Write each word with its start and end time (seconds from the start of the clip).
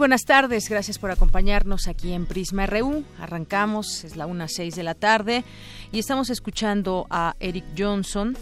Buenas 0.00 0.24
tardes, 0.24 0.70
gracias 0.70 0.98
por 0.98 1.10
acompañarnos 1.10 1.86
aquí 1.86 2.14
en 2.14 2.24
Prisma 2.24 2.64
RU. 2.64 3.04
Arrancamos, 3.18 4.02
es 4.02 4.16
la 4.16 4.26
1.06 4.26 4.74
de 4.74 4.82
la 4.82 4.94
tarde 4.94 5.44
y 5.92 5.98
estamos 5.98 6.30
escuchando 6.30 7.06
a 7.10 7.36
Eric 7.38 7.66
Johnson, 7.76 8.34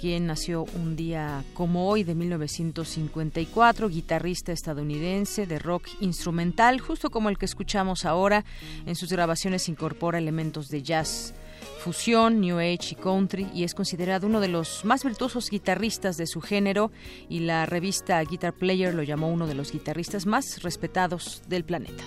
quien 0.00 0.26
nació 0.26 0.64
un 0.74 0.96
día 0.96 1.44
como 1.52 1.86
hoy 1.86 2.02
de 2.02 2.14
1954, 2.14 3.90
guitarrista 3.90 4.52
estadounidense 4.52 5.46
de 5.46 5.58
rock 5.58 5.86
instrumental, 6.00 6.80
justo 6.80 7.10
como 7.10 7.28
el 7.28 7.36
que 7.36 7.44
escuchamos 7.44 8.06
ahora. 8.06 8.46
En 8.86 8.96
sus 8.96 9.12
grabaciones 9.12 9.68
incorpora 9.68 10.16
elementos 10.16 10.70
de 10.70 10.82
jazz 10.82 11.34
fusión, 11.80 12.40
new 12.40 12.58
age 12.58 12.90
y 12.92 12.94
country 12.94 13.48
y 13.54 13.64
es 13.64 13.74
considerado 13.74 14.26
uno 14.26 14.40
de 14.40 14.48
los 14.48 14.84
más 14.84 15.04
virtuosos 15.04 15.50
guitarristas 15.50 16.16
de 16.16 16.26
su 16.26 16.40
género 16.40 16.90
y 17.28 17.40
la 17.40 17.66
revista 17.66 18.22
Guitar 18.22 18.54
Player 18.54 18.94
lo 18.94 19.02
llamó 19.02 19.30
uno 19.30 19.46
de 19.46 19.54
los 19.54 19.72
guitarristas 19.72 20.26
más 20.26 20.62
respetados 20.62 21.42
del 21.48 21.64
planeta. 21.64 22.04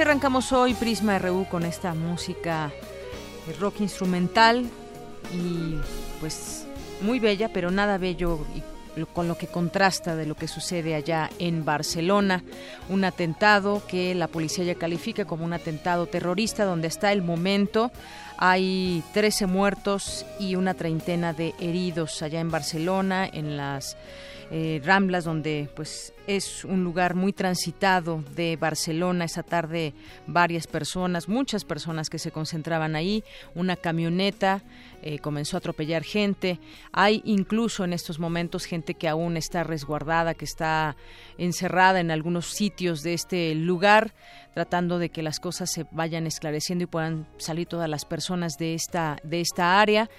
Arrancamos 0.00 0.52
hoy 0.52 0.72
Prisma 0.72 1.18
RU 1.18 1.46
con 1.50 1.64
esta 1.64 1.92
música 1.92 2.72
rock 3.60 3.80
instrumental 3.80 4.64
y 5.34 5.74
pues 6.20 6.66
muy 7.02 7.20
bella, 7.20 7.50
pero 7.52 7.70
nada 7.70 7.98
bello 7.98 8.46
con 9.12 9.28
lo 9.28 9.36
que 9.36 9.46
contrasta 9.46 10.16
de 10.16 10.24
lo 10.24 10.36
que 10.36 10.48
sucede 10.48 10.94
allá 10.94 11.28
en 11.38 11.66
Barcelona, 11.66 12.42
un 12.88 13.04
atentado 13.04 13.82
que 13.86 14.14
la 14.14 14.28
policía 14.28 14.64
ya 14.64 14.74
califica 14.74 15.26
como 15.26 15.44
un 15.44 15.52
atentado 15.52 16.06
terrorista 16.06 16.64
donde 16.64 16.88
está 16.88 17.12
el 17.12 17.20
momento 17.20 17.92
hay 18.42 19.04
13 19.12 19.46
muertos 19.46 20.24
y 20.38 20.54
una 20.54 20.72
treintena 20.72 21.34
de 21.34 21.54
heridos 21.60 22.22
allá 22.22 22.40
en 22.40 22.50
Barcelona 22.50 23.28
en 23.30 23.58
las 23.58 23.98
eh, 24.50 24.80
Ramblas, 24.82 25.24
donde 25.24 25.68
pues 25.76 26.14
es 26.26 26.64
un 26.64 26.84
lugar 26.84 27.14
muy 27.14 27.32
transitado 27.32 28.22
de 28.34 28.56
Barcelona. 28.56 29.24
Esa 29.24 29.42
tarde 29.42 29.94
varias 30.26 30.66
personas, 30.66 31.28
muchas 31.28 31.64
personas 31.64 32.10
que 32.10 32.18
se 32.18 32.30
concentraban 32.30 32.96
ahí, 32.96 33.24
una 33.54 33.76
camioneta 33.76 34.62
eh, 35.02 35.18
comenzó 35.18 35.56
a 35.56 35.58
atropellar 35.58 36.02
gente. 36.02 36.60
Hay 36.92 37.22
incluso 37.24 37.84
en 37.84 37.92
estos 37.92 38.18
momentos 38.18 38.64
gente 38.64 38.94
que 38.94 39.08
aún 39.08 39.36
está 39.36 39.64
resguardada, 39.64 40.34
que 40.34 40.44
está 40.44 40.96
encerrada 41.38 42.00
en 42.00 42.10
algunos 42.10 42.46
sitios 42.46 43.02
de 43.02 43.14
este 43.14 43.54
lugar, 43.54 44.12
tratando 44.52 44.98
de 44.98 45.08
que 45.08 45.22
las 45.22 45.40
cosas 45.40 45.70
se 45.70 45.86
vayan 45.90 46.26
esclareciendo 46.26 46.84
y 46.84 46.86
puedan 46.86 47.26
salir 47.38 47.66
todas 47.66 47.88
las 47.88 48.04
personas 48.04 48.58
de 48.58 48.74
esta, 48.74 49.16
de 49.22 49.40
esta 49.40 49.80
área. 49.80 50.10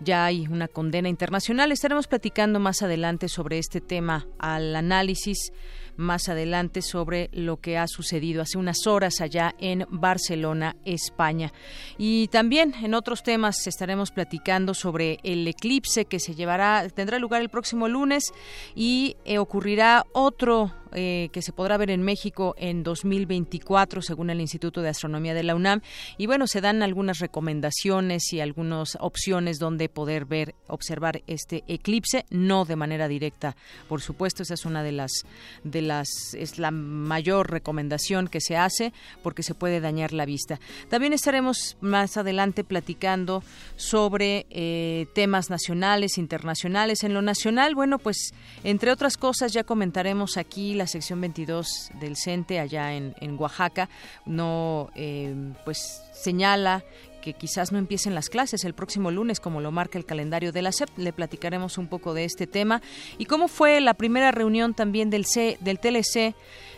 Ya 0.00 0.24
hay 0.24 0.46
una 0.48 0.68
condena 0.68 1.08
internacional. 1.08 1.70
Estaremos 1.70 2.06
platicando 2.06 2.60
más 2.60 2.82
adelante 2.82 3.28
sobre 3.28 3.58
este 3.58 3.80
tema 3.80 4.26
al 4.38 4.74
análisis 4.74 5.49
más 5.96 6.28
adelante 6.28 6.82
sobre 6.82 7.28
lo 7.32 7.58
que 7.58 7.78
ha 7.78 7.86
sucedido 7.86 8.42
hace 8.42 8.58
unas 8.58 8.86
horas 8.86 9.20
allá 9.20 9.54
en 9.58 9.86
Barcelona, 9.90 10.76
España. 10.84 11.52
Y 11.98 12.28
también 12.28 12.74
en 12.82 12.94
otros 12.94 13.22
temas 13.22 13.66
estaremos 13.66 14.10
platicando 14.10 14.74
sobre 14.74 15.18
el 15.22 15.46
eclipse 15.46 16.06
que 16.06 16.18
se 16.18 16.34
llevará, 16.34 16.88
tendrá 16.88 17.18
lugar 17.18 17.42
el 17.42 17.50
próximo 17.50 17.88
lunes 17.88 18.32
y 18.74 19.16
eh, 19.24 19.38
ocurrirá 19.38 20.04
otro 20.12 20.72
eh, 20.92 21.28
que 21.32 21.42
se 21.42 21.52
podrá 21.52 21.76
ver 21.76 21.90
en 21.90 22.02
México 22.02 22.54
en 22.58 22.82
2024, 22.82 24.02
según 24.02 24.30
el 24.30 24.40
Instituto 24.40 24.82
de 24.82 24.88
Astronomía 24.88 25.34
de 25.34 25.42
la 25.42 25.54
UNAM. 25.54 25.80
Y 26.18 26.26
bueno, 26.26 26.46
se 26.46 26.60
dan 26.60 26.82
algunas 26.82 27.18
recomendaciones 27.18 28.32
y 28.32 28.40
algunas 28.40 28.96
opciones 29.00 29.58
donde 29.58 29.88
poder 29.88 30.24
ver, 30.24 30.54
observar 30.66 31.22
este 31.26 31.64
eclipse, 31.68 32.24
no 32.30 32.64
de 32.64 32.76
manera 32.76 33.08
directa, 33.08 33.56
por 33.88 34.00
supuesto, 34.00 34.42
esa 34.42 34.54
es 34.54 34.64
una 34.64 34.82
de 34.82 34.92
las, 34.92 35.24
de 35.64 35.82
las, 35.82 36.08
es 36.34 36.58
la 36.58 36.70
mayor 36.70 37.50
recomendación 37.50 38.28
que 38.28 38.40
se 38.40 38.56
hace 38.56 38.92
porque 39.22 39.42
se 39.42 39.54
puede 39.54 39.80
dañar 39.80 40.12
la 40.12 40.24
vista. 40.24 40.60
También 40.88 41.12
estaremos 41.12 41.76
más 41.80 42.16
adelante 42.16 42.64
platicando 42.64 43.42
sobre 43.76 44.46
eh, 44.50 45.06
temas 45.14 45.50
nacionales, 45.50 46.18
internacionales. 46.18 47.04
En 47.04 47.14
lo 47.14 47.22
nacional, 47.22 47.74
bueno, 47.74 47.98
pues 47.98 48.32
entre 48.64 48.90
otras 48.90 49.16
cosas 49.16 49.52
ya 49.52 49.64
comentaremos 49.64 50.36
aquí 50.36 50.74
la 50.80 50.86
sección 50.86 51.20
22 51.20 51.90
del 52.00 52.16
CENTE 52.16 52.58
allá 52.58 52.94
en, 52.94 53.36
Oaxaca 53.38 53.90
no 54.24 54.90
eh, 54.94 55.34
pues 55.66 56.02
señala 56.14 56.82
que 57.20 57.34
quizás 57.34 57.70
no 57.70 57.76
empiecen 57.76 58.14
las 58.14 58.30
clases 58.30 58.64
el 58.64 58.72
próximo 58.72 59.10
lunes, 59.10 59.40
como 59.40 59.60
lo 59.60 59.70
marca 59.72 59.98
el 59.98 60.06
calendario 60.06 60.52
de 60.52 60.62
la 60.62 60.72
SEP. 60.72 60.88
Le 60.96 61.12
platicaremos 61.12 61.76
un 61.76 61.86
poco 61.86 62.14
de 62.14 62.24
este 62.24 62.46
tema 62.46 62.80
y 63.18 63.26
cómo 63.26 63.46
fue 63.46 63.78
la 63.82 63.92
primera 63.92 64.32
reunión 64.32 64.72
también 64.72 65.10
del, 65.10 65.26
C, 65.26 65.58
del 65.60 65.78
TLC. 65.78 66.34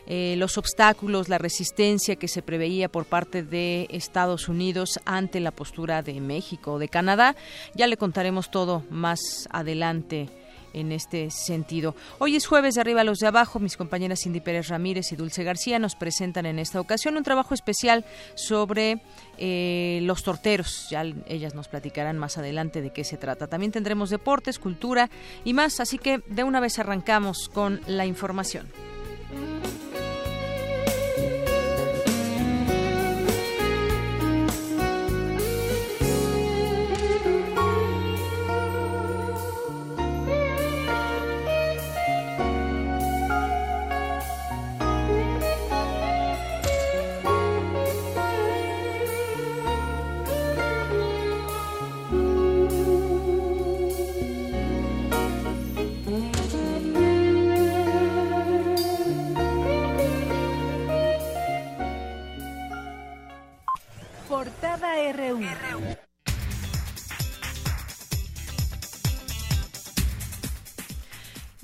Eh, 0.08 0.34
los 0.36 0.58
obstáculos, 0.58 1.28
la 1.28 1.38
resistencia 1.38 2.16
que 2.16 2.26
se 2.26 2.42
preveía 2.42 2.88
por 2.88 3.04
parte 3.04 3.44
de 3.44 3.86
Estados 3.90 4.48
Unidos 4.48 4.98
ante 5.04 5.38
la 5.38 5.52
postura 5.52 6.02
de 6.02 6.20
México 6.20 6.72
o 6.72 6.78
de 6.80 6.88
Canadá. 6.88 7.36
Ya 7.76 7.86
le 7.86 7.96
contaremos 7.96 8.50
todo 8.50 8.82
más 8.90 9.20
adelante 9.50 10.28
en 10.72 10.92
este 10.92 11.30
sentido. 11.30 11.94
Hoy 12.18 12.36
es 12.36 12.46
jueves 12.46 12.74
de 12.74 12.80
arriba 12.80 13.02
a 13.02 13.04
los 13.04 13.18
de 13.18 13.26
abajo. 13.26 13.58
Mis 13.58 13.76
compañeras 13.76 14.20
Cindy 14.22 14.40
Pérez 14.40 14.68
Ramírez 14.68 15.12
y 15.12 15.16
Dulce 15.16 15.44
García 15.44 15.78
nos 15.78 15.96
presentan 15.96 16.46
en 16.46 16.58
esta 16.58 16.80
ocasión 16.80 17.16
un 17.16 17.22
trabajo 17.22 17.54
especial 17.54 18.04
sobre 18.34 19.02
eh, 19.38 20.00
los 20.02 20.22
torteros. 20.22 20.86
Ya 20.90 21.04
ellas 21.26 21.54
nos 21.54 21.68
platicarán 21.68 22.18
más 22.18 22.38
adelante 22.38 22.82
de 22.82 22.92
qué 22.92 23.04
se 23.04 23.16
trata. 23.16 23.46
También 23.46 23.72
tendremos 23.72 24.10
deportes, 24.10 24.58
cultura 24.58 25.10
y 25.44 25.52
más. 25.52 25.80
Así 25.80 25.98
que 25.98 26.18
de 26.26 26.44
una 26.44 26.60
vez 26.60 26.78
arrancamos 26.78 27.48
con 27.48 27.80
la 27.86 28.06
información. 28.06 28.68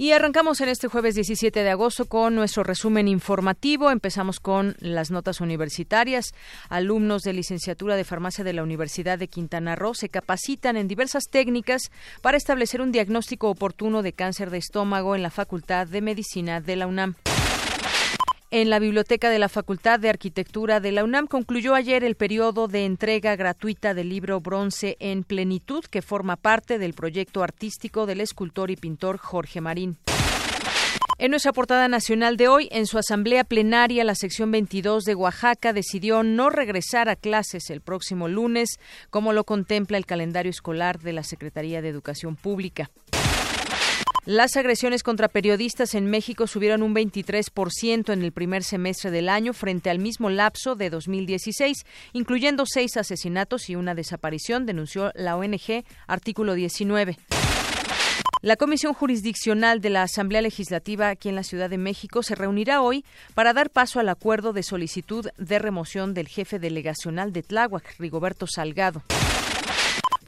Y 0.01 0.13
arrancamos 0.13 0.61
en 0.61 0.69
este 0.69 0.87
jueves 0.87 1.17
17 1.17 1.65
de 1.65 1.71
agosto 1.71 2.05
con 2.05 2.37
nuestro 2.37 2.63
resumen 2.63 3.09
informativo. 3.09 3.91
Empezamos 3.91 4.39
con 4.39 4.77
las 4.79 5.11
notas 5.11 5.41
universitarias. 5.41 6.35
Alumnos 6.69 7.23
de 7.23 7.33
licenciatura 7.33 7.97
de 7.97 8.05
farmacia 8.05 8.45
de 8.45 8.53
la 8.53 8.63
Universidad 8.63 9.19
de 9.19 9.27
Quintana 9.27 9.75
Roo 9.75 9.95
se 9.95 10.09
capacitan 10.09 10.77
en 10.77 10.87
diversas 10.87 11.25
técnicas 11.25 11.91
para 12.23 12.37
establecer 12.37 12.81
un 12.81 12.93
diagnóstico 12.93 13.51
oportuno 13.51 14.03
de 14.03 14.13
cáncer 14.13 14.51
de 14.51 14.59
estómago 14.59 15.17
en 15.17 15.23
la 15.23 15.31
Facultad 15.31 15.89
de 15.89 16.01
Medicina 16.01 16.61
de 16.61 16.77
la 16.77 16.87
UNAM. 16.87 17.17
En 18.51 18.71
la 18.71 18.79
biblioteca 18.79 19.29
de 19.29 19.39
la 19.39 19.51
Facultad 19.51 20.01
de 20.01 20.09
Arquitectura 20.09 20.81
de 20.81 20.91
la 20.91 21.05
UNAM 21.05 21.27
concluyó 21.27 21.75
ayer 21.75 22.03
el 22.03 22.15
periodo 22.15 22.67
de 22.67 22.87
entrega 22.87 23.37
gratuita 23.37 23.93
del 23.93 24.09
libro 24.09 24.41
Bronce 24.41 24.97
en 25.01 25.23
Plenitud, 25.23 25.85
que 25.85 26.01
forma 26.01 26.37
parte 26.37 26.79
del 26.79 26.95
proyecto 26.95 27.43
artístico 27.43 28.07
del 28.07 28.23
escultor 28.23 28.71
y 28.71 28.77
pintor 28.77 29.19
Jorge 29.19 29.61
Marín. 29.61 29.99
En 31.19 31.33
nuestra 31.33 31.53
portada 31.53 31.89
nacional 31.89 32.39
de 32.39 32.49
hoy, 32.49 32.71
en 32.73 32.87
su 32.87 32.97
asamblea 32.97 33.45
plenaria, 33.45 34.03
la 34.03 34.15
sección 34.15 34.51
22 34.51 35.05
de 35.05 35.15
Oaxaca 35.15 35.75
decidió 35.75 36.23
no 36.23 36.49
regresar 36.49 37.11
a 37.11 37.17
clases 37.17 37.69
el 37.69 37.83
próximo 37.83 38.29
lunes, 38.29 38.79
como 39.11 39.35
lo 39.35 39.45
contempla 39.45 39.99
el 39.99 40.07
calendario 40.07 40.49
escolar 40.49 41.01
de 41.01 41.13
la 41.13 41.23
Secretaría 41.23 41.83
de 41.83 41.89
Educación 41.91 42.35
Pública. 42.35 42.89
Las 44.31 44.59
agresiones 44.59 45.03
contra 45.03 45.29
periodistas 45.29 45.95
en 45.95 46.05
México 46.05 46.47
subieron 46.47 46.83
un 46.83 46.95
23% 46.95 48.13
en 48.13 48.23
el 48.23 48.31
primer 48.31 48.63
semestre 48.63 49.11
del 49.11 49.31
año 49.31 49.55
frente 49.55 49.89
al 49.89 50.01
mismo 50.01 50.29
lapso 50.29 50.75
de 50.75 50.91
2016, 50.91 51.87
incluyendo 52.13 52.67
seis 52.67 52.99
asesinatos 52.99 53.71
y 53.71 53.77
una 53.77 53.95
desaparición, 53.95 54.67
denunció 54.67 55.13
la 55.15 55.35
ONG 55.35 55.83
Artículo 56.07 56.53
19. 56.53 57.17
La 58.43 58.57
Comisión 58.57 58.93
Jurisdiccional 58.93 59.81
de 59.81 59.89
la 59.89 60.03
Asamblea 60.03 60.43
Legislativa 60.43 61.09
aquí 61.09 61.31
en 61.31 61.35
la 61.35 61.43
Ciudad 61.43 61.71
de 61.71 61.79
México 61.79 62.23
se 62.23 62.35
reunirá 62.35 62.83
hoy 62.83 63.07
para 63.35 63.55
dar 63.55 63.71
paso 63.71 63.99
al 63.99 64.11
acuerdo 64.11 64.53
de 64.53 64.63
solicitud 64.63 65.27
de 65.39 65.59
remoción 65.59 66.13
del 66.13 66.29
jefe 66.29 66.59
delegacional 66.59 67.33
de 67.33 67.43
Tláhuac, 67.43 67.99
Rigoberto 67.99 68.47
Salgado. 68.47 69.03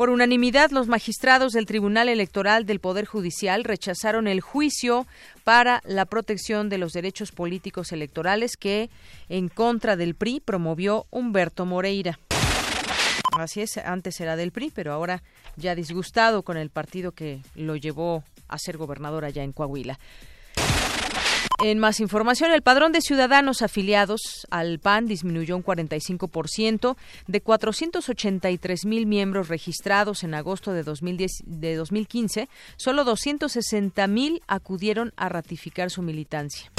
Por 0.01 0.09
unanimidad, 0.09 0.71
los 0.71 0.89
magistrados 0.89 1.53
del 1.53 1.67
Tribunal 1.67 2.09
Electoral 2.09 2.65
del 2.65 2.81
Poder 2.81 3.05
Judicial 3.05 3.65
rechazaron 3.65 4.29
el 4.29 4.41
juicio 4.41 5.07
para 5.45 5.83
la 5.85 6.07
protección 6.07 6.71
de 6.71 6.79
los 6.79 6.95
derechos 6.95 7.33
políticos 7.33 7.93
electorales 7.93 8.57
que, 8.57 8.89
en 9.29 9.51
contra 9.51 9.97
del 9.97 10.15
PRI, 10.15 10.41
promovió 10.41 11.05
Humberto 11.11 11.67
Moreira. 11.67 12.19
Así 13.39 13.61
es, 13.61 13.77
antes 13.77 14.19
era 14.23 14.37
del 14.37 14.53
PRI, 14.53 14.73
pero 14.75 14.95
ahora 14.95 15.23
ya 15.57 15.75
disgustado 15.75 16.45
con 16.45 16.57
el 16.57 16.71
partido 16.71 17.13
que 17.13 17.43
lo 17.55 17.77
llevó 17.77 18.25
a 18.49 18.57
ser 18.57 18.79
gobernador 18.79 19.27
allá 19.27 19.43
en 19.43 19.53
Coahuila. 19.53 19.99
En 21.63 21.79
más 21.79 22.01
información, 22.01 22.53
el 22.53 22.63
padrón 22.63 22.91
de 22.93 23.03
ciudadanos 23.03 23.61
afiliados 23.61 24.47
al 24.51 24.79
PAN 24.79 25.05
disminuyó 25.05 25.59
un 25.59 25.63
45% 25.63 26.97
de 27.27 27.41
483 27.43 28.87
mil 28.87 29.07
miembros 29.07 29.49
registrados 29.49 30.25
en 30.25 30.33
agosto 30.33 30.73
de, 30.73 30.85
2010, 30.85 31.31
de 31.45 31.75
2015. 31.75 32.49
Solo 32.79 33.05
260 33.05 34.07
mil 34.07 34.43
acudieron 34.47 35.13
a 35.17 35.29
ratificar 35.29 35.91
su 35.91 36.01
militancia. 36.01 36.73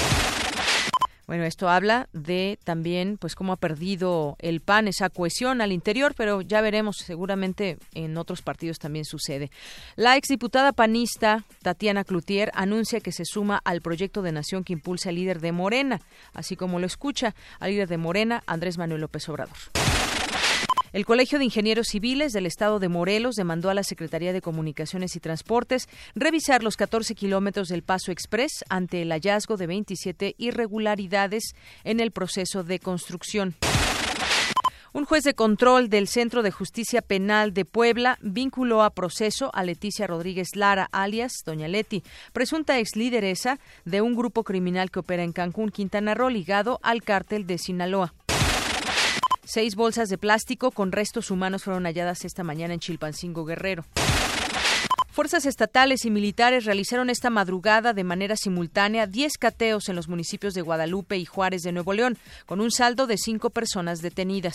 Bueno, 1.26 1.44
esto 1.44 1.68
habla 1.68 2.08
de 2.12 2.58
también 2.64 3.16
pues 3.18 3.34
cómo 3.34 3.52
ha 3.52 3.56
perdido 3.56 4.36
el 4.40 4.60
PAN 4.60 4.88
esa 4.88 5.08
cohesión 5.08 5.60
al 5.60 5.72
interior, 5.72 6.14
pero 6.16 6.40
ya 6.40 6.60
veremos, 6.60 6.96
seguramente 6.96 7.78
en 7.94 8.16
otros 8.18 8.42
partidos 8.42 8.78
también 8.78 9.04
sucede. 9.04 9.50
La 9.96 10.16
exdiputada 10.16 10.72
panista 10.72 11.44
Tatiana 11.62 12.04
Cloutier 12.04 12.50
anuncia 12.54 13.00
que 13.00 13.12
se 13.12 13.24
suma 13.24 13.60
al 13.64 13.80
proyecto 13.82 14.22
de 14.22 14.32
nación 14.32 14.64
que 14.64 14.72
impulsa 14.72 15.10
el 15.10 15.16
líder 15.16 15.40
de 15.40 15.52
Morena, 15.52 16.00
así 16.34 16.56
como 16.56 16.80
lo 16.80 16.86
escucha 16.86 17.34
al 17.60 17.70
líder 17.70 17.88
de 17.88 17.98
Morena, 17.98 18.42
Andrés 18.46 18.76
Manuel 18.76 19.02
López 19.02 19.28
Obrador. 19.28 19.56
El 20.92 21.06
Colegio 21.06 21.38
de 21.38 21.46
Ingenieros 21.46 21.86
Civiles 21.88 22.34
del 22.34 22.44
Estado 22.44 22.78
de 22.78 22.90
Morelos 22.90 23.36
demandó 23.36 23.70
a 23.70 23.74
la 23.74 23.82
Secretaría 23.82 24.34
de 24.34 24.42
Comunicaciones 24.42 25.16
y 25.16 25.20
Transportes 25.20 25.88
revisar 26.14 26.62
los 26.62 26.76
14 26.76 27.14
kilómetros 27.14 27.68
del 27.68 27.82
Paso 27.82 28.12
Express 28.12 28.62
ante 28.68 29.00
el 29.00 29.10
hallazgo 29.10 29.56
de 29.56 29.66
27 29.66 30.34
irregularidades 30.36 31.54
en 31.84 32.00
el 32.00 32.10
proceso 32.10 32.62
de 32.62 32.78
construcción. 32.78 33.54
Un 34.92 35.06
juez 35.06 35.24
de 35.24 35.32
control 35.32 35.88
del 35.88 36.08
Centro 36.08 36.42
de 36.42 36.50
Justicia 36.50 37.00
Penal 37.00 37.54
de 37.54 37.64
Puebla 37.64 38.18
vinculó 38.20 38.82
a 38.82 38.90
proceso 38.90 39.50
a 39.54 39.64
Leticia 39.64 40.06
Rodríguez 40.06 40.56
Lara, 40.56 40.90
alias 40.92 41.32
Doña 41.46 41.68
Leti, 41.68 42.02
presunta 42.34 42.78
ex 42.78 42.96
lideresa 42.96 43.58
de 43.86 44.02
un 44.02 44.14
grupo 44.14 44.44
criminal 44.44 44.90
que 44.90 44.98
opera 44.98 45.22
en 45.22 45.32
Cancún, 45.32 45.70
Quintana 45.70 46.12
Roo, 46.12 46.28
ligado 46.28 46.78
al 46.82 47.02
cártel 47.02 47.46
de 47.46 47.56
Sinaloa. 47.56 48.12
Seis 49.54 49.76
bolsas 49.76 50.08
de 50.08 50.16
plástico 50.16 50.70
con 50.70 50.92
restos 50.92 51.30
humanos 51.30 51.64
fueron 51.64 51.84
halladas 51.84 52.24
esta 52.24 52.42
mañana 52.42 52.72
en 52.72 52.80
Chilpancingo 52.80 53.44
Guerrero. 53.44 53.84
Fuerzas 55.10 55.44
estatales 55.44 56.06
y 56.06 56.10
militares 56.10 56.64
realizaron 56.64 57.10
esta 57.10 57.28
madrugada 57.28 57.92
de 57.92 58.02
manera 58.02 58.34
simultánea 58.34 59.06
10 59.06 59.36
cateos 59.36 59.90
en 59.90 59.96
los 59.96 60.08
municipios 60.08 60.54
de 60.54 60.62
Guadalupe 60.62 61.18
y 61.18 61.26
Juárez 61.26 61.60
de 61.60 61.72
Nuevo 61.72 61.92
León, 61.92 62.16
con 62.46 62.62
un 62.62 62.70
saldo 62.70 63.06
de 63.06 63.18
cinco 63.18 63.50
personas 63.50 63.98
detenidas. 63.98 64.54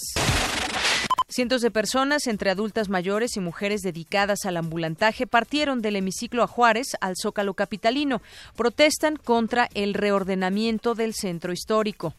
Cientos 1.30 1.62
de 1.62 1.70
personas, 1.70 2.26
entre 2.26 2.50
adultas 2.50 2.90
mayores 2.90 3.38
y 3.38 3.40
mujeres 3.40 3.82
dedicadas 3.82 4.46
al 4.46 4.58
ambulantaje, 4.58 5.28
partieron 5.28 5.84
del 5.84 5.98
hemiciclo 5.98 6.42
a 6.42 6.48
Juárez 6.48 6.88
al 7.02 7.14
Zócalo 7.22 7.54
Capitalino. 7.54 8.24
Protestan 8.56 9.18
contra 9.18 9.70
el 9.76 9.94
reordenamiento 9.94 10.96
del 10.96 11.14
centro 11.14 11.54
histórico. 11.54 12.16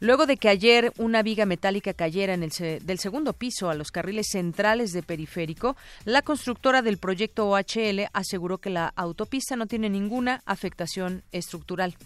Luego 0.00 0.24
de 0.24 0.38
que 0.38 0.48
ayer 0.48 0.92
una 0.96 1.22
viga 1.22 1.44
metálica 1.44 1.92
cayera 1.92 2.32
en 2.32 2.42
el 2.42 2.50
del 2.50 2.98
segundo 2.98 3.34
piso 3.34 3.68
a 3.68 3.74
los 3.74 3.90
carriles 3.90 4.28
centrales 4.30 4.92
de 4.92 5.02
periférico, 5.02 5.76
la 6.06 6.22
constructora 6.22 6.80
del 6.80 6.96
proyecto 6.96 7.48
OHL 7.48 8.08
aseguró 8.14 8.58
que 8.58 8.70
la 8.70 8.92
autopista 8.96 9.56
no 9.56 9.66
tiene 9.66 9.90
ninguna 9.90 10.42
afectación 10.46 11.22
estructural 11.32 11.96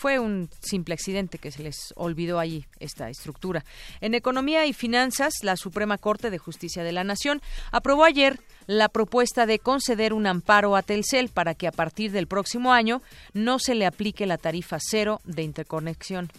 fue 0.00 0.18
un 0.18 0.48
simple 0.60 0.94
accidente 0.94 1.36
que 1.36 1.50
se 1.50 1.62
les 1.62 1.92
olvidó 1.94 2.38
allí 2.38 2.64
esta 2.78 3.10
estructura. 3.10 3.66
En 4.00 4.14
Economía 4.14 4.64
y 4.64 4.72
Finanzas, 4.72 5.34
la 5.42 5.58
Suprema 5.58 5.98
Corte 5.98 6.30
de 6.30 6.38
Justicia 6.38 6.82
de 6.82 6.92
la 6.92 7.04
Nación 7.04 7.42
aprobó 7.70 8.04
ayer 8.04 8.40
la 8.66 8.88
propuesta 8.88 9.44
de 9.44 9.58
conceder 9.58 10.14
un 10.14 10.26
amparo 10.26 10.74
a 10.74 10.82
Telcel 10.82 11.28
para 11.28 11.54
que 11.54 11.68
a 11.68 11.72
partir 11.72 12.12
del 12.12 12.28
próximo 12.28 12.72
año 12.72 13.02
no 13.34 13.58
se 13.58 13.74
le 13.74 13.84
aplique 13.84 14.24
la 14.24 14.38
tarifa 14.38 14.78
cero 14.80 15.20
de 15.24 15.42
interconexión. 15.42 16.30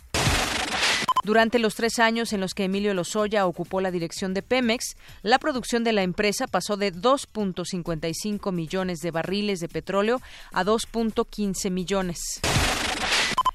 Durante 1.24 1.60
los 1.60 1.76
tres 1.76 2.00
años 2.00 2.34
en 2.34 2.42
los 2.42 2.54
que 2.56 2.64
Emilio 2.64 2.94
Lozoya 2.96 3.46
ocupó 3.46 3.80
la 3.80 3.92
dirección 3.92 4.34
de 4.34 4.42
Pemex, 4.42 4.96
la 5.22 5.38
producción 5.38 5.84
de 5.84 5.94
la 5.94 6.02
empresa 6.02 6.48
pasó 6.48 6.78
de 6.78 6.92
2.55 6.92 8.52
millones 8.52 9.00
de 9.00 9.12
barriles 9.12 9.60
de 9.60 9.70
petróleo 9.70 10.20
a 10.52 10.64
2.15 10.64 11.70
millones. 11.70 12.42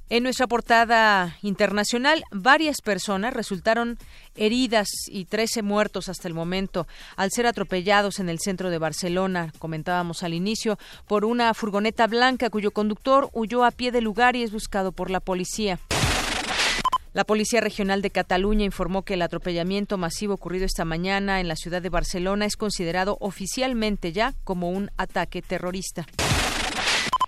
En 0.08 0.22
nuestra 0.22 0.46
portada 0.46 1.36
internacional, 1.42 2.22
varias 2.30 2.80
personas 2.80 3.34
resultaron 3.34 3.98
heridas 4.36 4.86
y 5.08 5.24
13 5.24 5.62
muertos 5.62 6.08
hasta 6.08 6.28
el 6.28 6.34
momento 6.34 6.86
al 7.16 7.32
ser 7.32 7.48
atropellados 7.48 8.20
en 8.20 8.28
el 8.28 8.38
centro 8.38 8.70
de 8.70 8.78
Barcelona, 8.78 9.52
comentábamos 9.58 10.22
al 10.22 10.34
inicio, 10.34 10.78
por 11.08 11.24
una 11.24 11.52
furgoneta 11.54 12.06
blanca 12.06 12.50
cuyo 12.50 12.70
conductor 12.70 13.28
huyó 13.32 13.64
a 13.64 13.72
pie 13.72 13.90
del 13.90 14.04
lugar 14.04 14.36
y 14.36 14.44
es 14.44 14.52
buscado 14.52 14.92
por 14.92 15.10
la 15.10 15.18
policía. 15.18 15.80
La 17.16 17.24
Policía 17.24 17.62
Regional 17.62 18.02
de 18.02 18.10
Cataluña 18.10 18.66
informó 18.66 19.00
que 19.00 19.14
el 19.14 19.22
atropellamiento 19.22 19.96
masivo 19.96 20.34
ocurrido 20.34 20.66
esta 20.66 20.84
mañana 20.84 21.40
en 21.40 21.48
la 21.48 21.56
ciudad 21.56 21.80
de 21.80 21.88
Barcelona 21.88 22.44
es 22.44 22.58
considerado 22.58 23.16
oficialmente 23.20 24.12
ya 24.12 24.34
como 24.44 24.68
un 24.68 24.90
ataque 24.98 25.40
terrorista. 25.40 26.04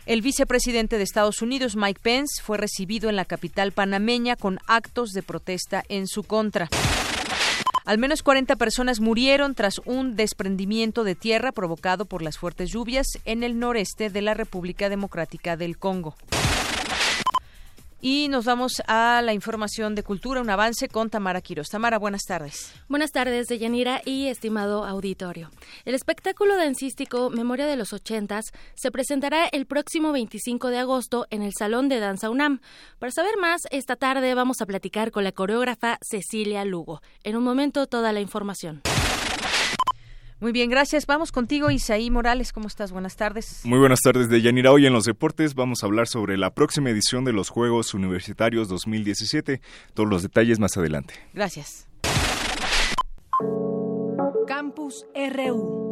El 0.05 0.21
vicepresidente 0.21 0.99
de 0.99 1.05
Estados 1.05 1.41
Unidos, 1.41 1.75
Mike 1.75 2.01
Pence, 2.03 2.43
fue 2.43 2.59
recibido 2.59 3.09
en 3.09 3.17
la 3.17 3.25
capital 3.25 3.73
panameña 3.73 4.37
con 4.37 4.59
actos 4.67 5.13
de 5.13 5.23
protesta 5.23 5.83
en 5.89 6.07
su 6.07 6.23
contra. 6.23 6.69
Al 7.87 7.97
menos 7.97 8.23
40 8.23 8.57
personas 8.57 9.01
murieron 9.01 9.55
tras 9.55 9.81
un 9.87 10.17
desprendimiento 10.17 11.03
de 11.03 11.15
tierra 11.15 11.51
provocado 11.51 12.05
por 12.05 12.21
las 12.21 12.37
fuertes 12.37 12.71
lluvias 12.71 13.07
en 13.25 13.43
el 13.43 13.59
noreste 13.59 14.11
de 14.11 14.21
la 14.21 14.35
República 14.35 14.91
Democrática 14.91 15.57
del 15.57 15.79
Congo. 15.79 16.15
Y 18.01 18.29
nos 18.29 18.45
vamos 18.45 18.81
a 18.87 19.21
la 19.23 19.33
información 19.33 19.97
de 19.97 20.05
cultura, 20.05 20.41
un 20.41 20.51
avance 20.51 20.89
con 20.89 21.11
Tamara 21.11 21.41
Quiroz. 21.41 21.69
Tamara, 21.69 21.99
buenas 21.99 22.23
tardes. 22.23 22.73
Buenas 22.89 23.11
tardes, 23.11 23.49
Deyanira 23.49 24.03
y 24.05 24.29
estimado 24.29 24.85
auditorio. 24.85 25.51
El 25.85 25.95
espectáculo 25.95 26.57
dancístico 26.57 27.29
Memoria 27.29 27.67
de 27.67 27.77
los 27.77 27.93
Ochentas 27.93 28.45
se 28.75 28.93
presentará 28.93 29.47
el 29.47 29.67
próximo 29.67 30.13
25 30.13 30.69
de 30.69 30.79
agosto 30.79 31.27
en 31.31 31.43
el 31.43 31.53
Salón 31.59 31.89
de 31.89 31.99
Danza 31.99 32.31
UNAM. 32.31 32.61
Para 33.01 33.11
saber 33.11 33.37
más, 33.41 33.63
esta 33.73 33.97
tarde 33.97 34.33
vamos 34.35 34.61
a 34.61 34.67
platicar 34.67 35.11
con 35.11 35.25
la 35.25 35.33
coreógrafa 35.33 35.99
Cecilia 36.01 36.65
Lugo. 36.65 37.03
En 37.25 37.37
un 37.37 37.43
momento, 37.43 37.89
toda 37.89 38.13
la 38.13 38.21
información. 38.21 38.83
Muy 40.41 40.53
bien, 40.53 40.71
gracias. 40.71 41.07
Vamos 41.07 41.33
contigo, 41.33 41.71
Isaí 41.71 42.11
Morales. 42.11 42.53
¿Cómo 42.53 42.69
estás? 42.69 42.93
Buenas 42.93 43.17
tardes. 43.17 43.61
Muy 43.65 43.79
buenas 43.79 44.01
tardes, 44.01 44.29
Deyanira. 44.29 44.71
Hoy 44.71 44.87
en 44.87 44.93
los 44.93 45.05
deportes 45.05 45.55
vamos 45.55 45.83
a 45.83 45.87
hablar 45.87 46.07
sobre 46.07 46.37
la 46.37 46.55
próxima 46.55 46.91
edición 46.91 47.25
de 47.25 47.33
los 47.33 47.49
Juegos 47.49 47.93
Universitarios 47.95 48.69
2017. 48.69 49.61
Todos 49.95 50.09
los 50.09 50.23
detalles 50.23 50.61
más 50.61 50.77
adelante. 50.77 51.15
Gracias. 51.35 51.89
Campus 54.47 55.07
RU. 55.15 55.88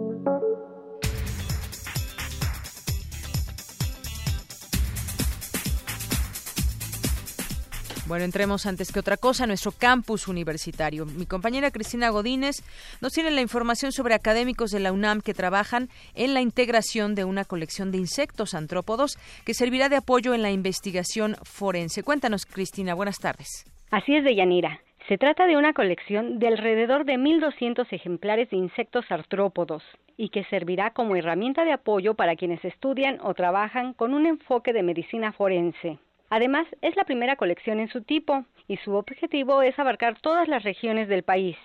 Bueno, 8.09 8.25
entremos 8.25 8.67
antes 8.67 8.93
que 8.93 9.01
otra 9.01 9.17
cosa 9.17 9.45
a 9.45 9.47
nuestro 9.49 9.73
campus 9.73 10.29
universitario. 10.29 11.07
Mi 11.07 11.27
compañera 11.27 11.73
Cristina 11.73 12.11
Godínez 12.11 12.63
nos 13.01 13.13
tiene 13.13 13.33
la 13.33 13.41
información 13.41 13.91
sobre 13.91 14.15
académicos 14.15 14.71
de 14.71 14.79
la 14.79 14.93
UNAM 14.93 15.23
que 15.23 15.35
trabajan 15.35 15.89
en 16.15 16.33
la 16.33 16.41
integración 16.41 17.17
de 17.17 17.25
una 17.25 17.45
colección 17.45 17.91
de 17.91 17.99
insectos 17.99 18.55
antrópodos 18.55 19.17
que 19.45 19.55
servirá 19.55 19.89
de 19.89 19.97
apoyo 19.97 20.35
en 20.35 20.43
la 20.43 20.53
investigación 20.53 21.35
forense. 21.43 22.05
Cuéntanos, 22.05 22.47
Cristina. 22.47 22.95
Buenas 22.95 23.19
tardes. 23.19 23.65
Así 23.91 24.15
es, 24.15 24.23
Deyanira. 24.23 24.79
Se 25.09 25.19
trata 25.19 25.49
de 25.49 25.57
una 25.57 25.73
colección 25.73 26.39
de 26.39 26.47
alrededor 26.47 27.07
de 27.07 27.15
1.200 27.15 27.89
ejemplares 27.91 28.51
de 28.51 28.57
insectos 28.57 29.05
artrópodos 29.11 29.83
y 30.17 30.29
que 30.29 30.45
servirá 30.45 30.93
como 30.93 31.17
herramienta 31.17 31.65
de 31.65 31.73
apoyo 31.73 32.15
para 32.15 32.37
quienes 32.37 32.65
estudian 32.65 33.19
o 33.21 33.35
trabajan 33.35 33.95
con 33.95 34.15
un 34.15 34.27
enfoque 34.27 34.73
de 34.73 34.85
medicina 34.85 35.33
forense. 35.33 35.99
Además, 36.31 36.67
es 36.83 36.97
la 36.97 37.05
primera 37.05 37.37
colección 37.37 37.79
en 37.79 37.89
su 37.89 38.03
tipo 38.03 38.45
y 38.67 38.77
su 38.79 38.95
objetivo 38.95 39.63
es 39.63 39.79
abarcar 39.79 40.21
todas 40.21 40.49
las 40.49 40.65
regiones 40.65 41.09
del 41.09 41.23
país. 41.23 41.57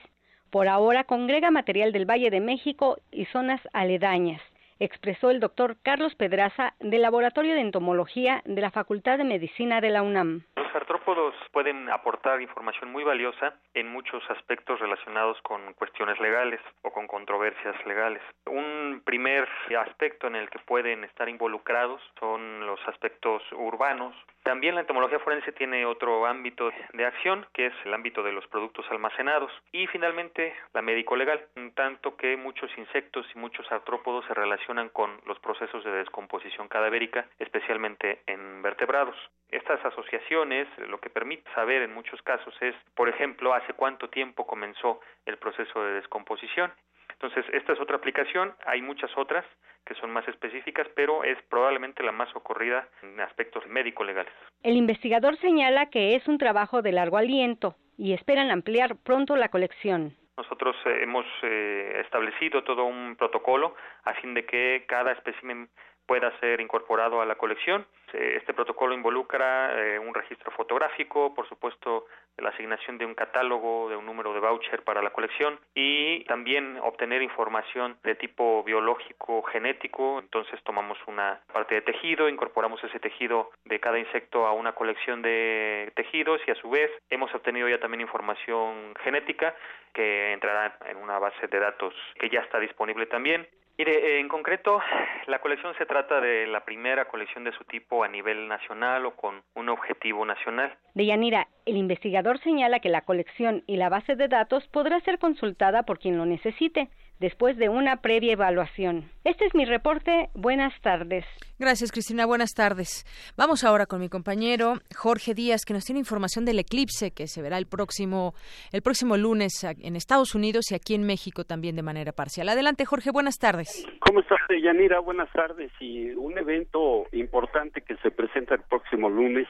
Por 0.51 0.67
ahora 0.67 1.05
congrega 1.05 1.49
material 1.49 1.91
del 1.91 2.09
Valle 2.09 2.29
de 2.29 2.41
México 2.41 2.97
y 3.11 3.25
zonas 3.25 3.61
aledañas, 3.73 4.41
expresó 4.81 5.29
el 5.29 5.39
doctor 5.39 5.77
Carlos 5.83 6.15
Pedraza 6.15 6.73
del 6.79 7.03
Laboratorio 7.03 7.53
de 7.53 7.61
Entomología 7.61 8.41
de 8.45 8.61
la 8.61 8.71
Facultad 8.71 9.19
de 9.19 9.23
Medicina 9.23 9.79
de 9.79 9.91
la 9.91 10.01
UNAM. 10.01 10.41
Los 10.55 10.75
artrópodos 10.75 11.35
pueden 11.51 11.87
aportar 11.89 12.41
información 12.41 12.91
muy 12.91 13.03
valiosa 13.03 13.53
en 13.75 13.89
muchos 13.89 14.23
aspectos 14.31 14.79
relacionados 14.79 15.39
con 15.43 15.73
cuestiones 15.73 16.19
legales 16.19 16.59
o 16.81 16.91
con 16.91 17.05
controversias 17.05 17.75
legales. 17.85 18.23
Un 18.47 19.03
primer 19.05 19.47
aspecto 19.79 20.25
en 20.27 20.35
el 20.35 20.49
que 20.49 20.59
pueden 20.59 21.03
estar 21.03 21.29
involucrados 21.29 22.01
son 22.19 22.65
los 22.65 22.79
aspectos 22.87 23.43
urbanos. 23.51 24.15
También 24.43 24.73
la 24.73 24.81
entomología 24.81 25.19
forense 25.19 25.51
tiene 25.51 25.85
otro 25.85 26.25
ámbito 26.25 26.71
de 26.93 27.05
acción, 27.05 27.45
que 27.53 27.67
es 27.67 27.73
el 27.85 27.93
ámbito 27.93 28.23
de 28.23 28.31
los 28.31 28.47
productos 28.47 28.85
almacenados. 28.89 29.51
Y 29.71 29.85
finalmente, 29.87 30.55
la 30.73 30.81
médico-legal, 30.81 31.45
en 31.55 31.71
tanto 31.75 32.15
que 32.15 32.35
muchos 32.37 32.75
insectos 32.77 33.27
y 33.35 33.37
muchos 33.37 33.71
artrópodos 33.71 34.25
se 34.25 34.33
relacionan 34.33 34.70
con 34.93 35.19
los 35.25 35.37
procesos 35.39 35.83
de 35.83 35.91
descomposición 35.91 36.69
cadavérica, 36.69 37.27
especialmente 37.39 38.21
en 38.25 38.61
vertebrados. 38.61 39.15
Estas 39.49 39.83
asociaciones 39.83 40.67
lo 40.87 40.99
que 40.99 41.09
permite 41.09 41.43
saber 41.53 41.81
en 41.81 41.93
muchos 41.93 42.21
casos 42.21 42.53
es, 42.61 42.73
por 42.95 43.09
ejemplo, 43.09 43.53
hace 43.53 43.73
cuánto 43.73 44.09
tiempo 44.09 44.47
comenzó 44.47 45.01
el 45.25 45.37
proceso 45.37 45.83
de 45.83 45.93
descomposición. 45.93 46.71
Entonces, 47.11 47.45
esta 47.51 47.73
es 47.73 47.81
otra 47.81 47.97
aplicación, 47.97 48.53
hay 48.65 48.81
muchas 48.81 49.11
otras 49.17 49.45
que 49.85 49.93
son 49.95 50.11
más 50.11 50.25
específicas, 50.27 50.87
pero 50.95 51.23
es 51.23 51.37
probablemente 51.49 52.01
la 52.01 52.13
más 52.13 52.33
ocurrida 52.35 52.87
en 53.03 53.19
aspectos 53.19 53.67
médico-legales. 53.67 54.33
El 54.63 54.77
investigador 54.77 55.37
señala 55.37 55.89
que 55.89 56.15
es 56.15 56.27
un 56.27 56.37
trabajo 56.37 56.81
de 56.81 56.93
largo 56.93 57.17
aliento 57.17 57.75
y 57.97 58.13
esperan 58.13 58.51
ampliar 58.51 58.95
pronto 59.03 59.35
la 59.35 59.49
colección. 59.49 60.15
Nosotros 60.37 60.75
eh, 60.85 60.99
hemos 61.03 61.25
eh, 61.43 62.01
establecido 62.03 62.63
todo 62.63 62.85
un 62.85 63.15
protocolo 63.15 63.75
a 64.03 64.13
fin 64.15 64.33
de 64.33 64.45
que 64.45 64.85
cada 64.87 65.11
espécimen 65.11 65.69
pueda 66.05 66.37
ser 66.39 66.59
incorporado 66.59 67.21
a 67.21 67.25
la 67.25 67.35
colección. 67.35 67.85
Este 68.11 68.53
protocolo 68.53 68.93
involucra 68.93 69.71
eh, 69.79 69.99
un 69.99 70.13
registro 70.13 70.51
fotográfico, 70.51 71.33
por 71.33 71.47
supuesto 71.47 72.05
la 72.37 72.49
asignación 72.49 72.97
de 72.97 73.05
un 73.05 73.15
catálogo, 73.15 73.89
de 73.89 73.95
un 73.95 74.05
número 74.05 74.33
de 74.33 74.39
voucher 74.39 74.83
para 74.83 75.01
la 75.01 75.11
colección 75.11 75.59
y 75.75 76.23
también 76.25 76.77
obtener 76.81 77.21
información 77.21 77.97
de 78.03 78.15
tipo 78.15 78.63
biológico, 78.63 79.43
genético. 79.43 80.19
Entonces 80.19 80.61
tomamos 80.63 80.97
una 81.07 81.39
parte 81.53 81.75
de 81.75 81.81
tejido, 81.81 82.29
incorporamos 82.29 82.83
ese 82.83 82.99
tejido 82.99 83.51
de 83.65 83.79
cada 83.79 83.99
insecto 83.99 84.45
a 84.47 84.53
una 84.53 84.73
colección 84.73 85.21
de 85.21 85.91
tejidos 85.95 86.41
y 86.47 86.51
a 86.51 86.55
su 86.55 86.69
vez 86.69 86.91
hemos 87.09 87.33
obtenido 87.33 87.69
ya 87.69 87.79
también 87.79 88.01
información 88.01 88.93
genética 89.03 89.55
que 89.93 90.33
entrará 90.33 90.77
en 90.87 90.97
una 90.97 91.19
base 91.19 91.47
de 91.47 91.59
datos 91.59 91.93
que 92.19 92.29
ya 92.29 92.39
está 92.41 92.59
disponible 92.59 93.05
también 93.05 93.47
Mire, 93.77 94.19
en 94.19 94.27
concreto, 94.27 94.79
la 95.27 95.39
colección 95.39 95.73
se 95.77 95.85
trata 95.85 96.21
de 96.21 96.45
la 96.47 96.63
primera 96.65 97.05
colección 97.05 97.43
de 97.43 97.51
su 97.53 97.63
tipo 97.63 98.03
a 98.03 98.07
nivel 98.07 98.47
nacional 98.47 99.05
o 99.05 99.15
con 99.15 99.41
un 99.55 99.69
objetivo 99.69 100.25
nacional. 100.25 100.75
Deyanira, 100.93 101.47
el 101.65 101.77
investigador 101.77 102.39
señala 102.39 102.79
que 102.79 102.89
la 102.89 103.01
colección 103.01 103.63
y 103.67 103.77
la 103.77 103.89
base 103.89 104.15
de 104.15 104.27
datos 104.27 104.67
podrá 104.67 104.99
ser 105.01 105.19
consultada 105.19 105.83
por 105.83 105.99
quien 105.99 106.17
lo 106.17 106.25
necesite 106.25 106.89
después 107.21 107.55
de 107.55 107.69
una 107.69 107.97
previa 107.97 108.33
evaluación. 108.33 109.05
Este 109.23 109.45
es 109.45 109.53
mi 109.53 109.63
reporte. 109.63 110.29
Buenas 110.33 110.73
tardes. 110.81 111.23
Gracias, 111.59 111.91
Cristina. 111.91 112.25
Buenas 112.25 112.49
tardes. 112.55 113.05
Vamos 113.37 113.63
ahora 113.63 113.85
con 113.85 114.01
mi 114.01 114.09
compañero 114.09 114.73
Jorge 114.97 115.35
Díaz, 115.35 115.63
que 115.63 115.73
nos 115.73 115.85
tiene 115.85 115.99
información 115.99 116.45
del 116.45 116.57
eclipse 116.57 117.11
que 117.11 117.27
se 117.27 117.43
verá 117.43 117.59
el 117.59 117.67
próximo, 117.67 118.33
el 118.71 118.81
próximo 118.81 119.17
lunes 119.17 119.63
en 119.63 119.95
Estados 119.95 120.33
Unidos 120.33 120.71
y 120.71 120.75
aquí 120.75 120.95
en 120.95 121.05
México 121.05 121.43
también 121.43 121.75
de 121.75 121.83
manera 121.83 122.11
parcial. 122.11 122.49
Adelante, 122.49 122.85
Jorge. 122.85 123.11
Buenas 123.11 123.37
tardes. 123.37 123.87
¿Cómo 123.99 124.21
estás, 124.21 124.39
Yanira? 124.49 124.99
Buenas 124.99 125.31
tardes. 125.31 125.71
Y 125.79 126.09
un 126.13 126.35
evento 126.39 127.05
importante 127.11 127.81
que 127.81 127.97
se 127.97 128.09
presenta 128.09 128.55
el 128.55 128.63
próximo 128.63 129.11
lunes 129.11 129.47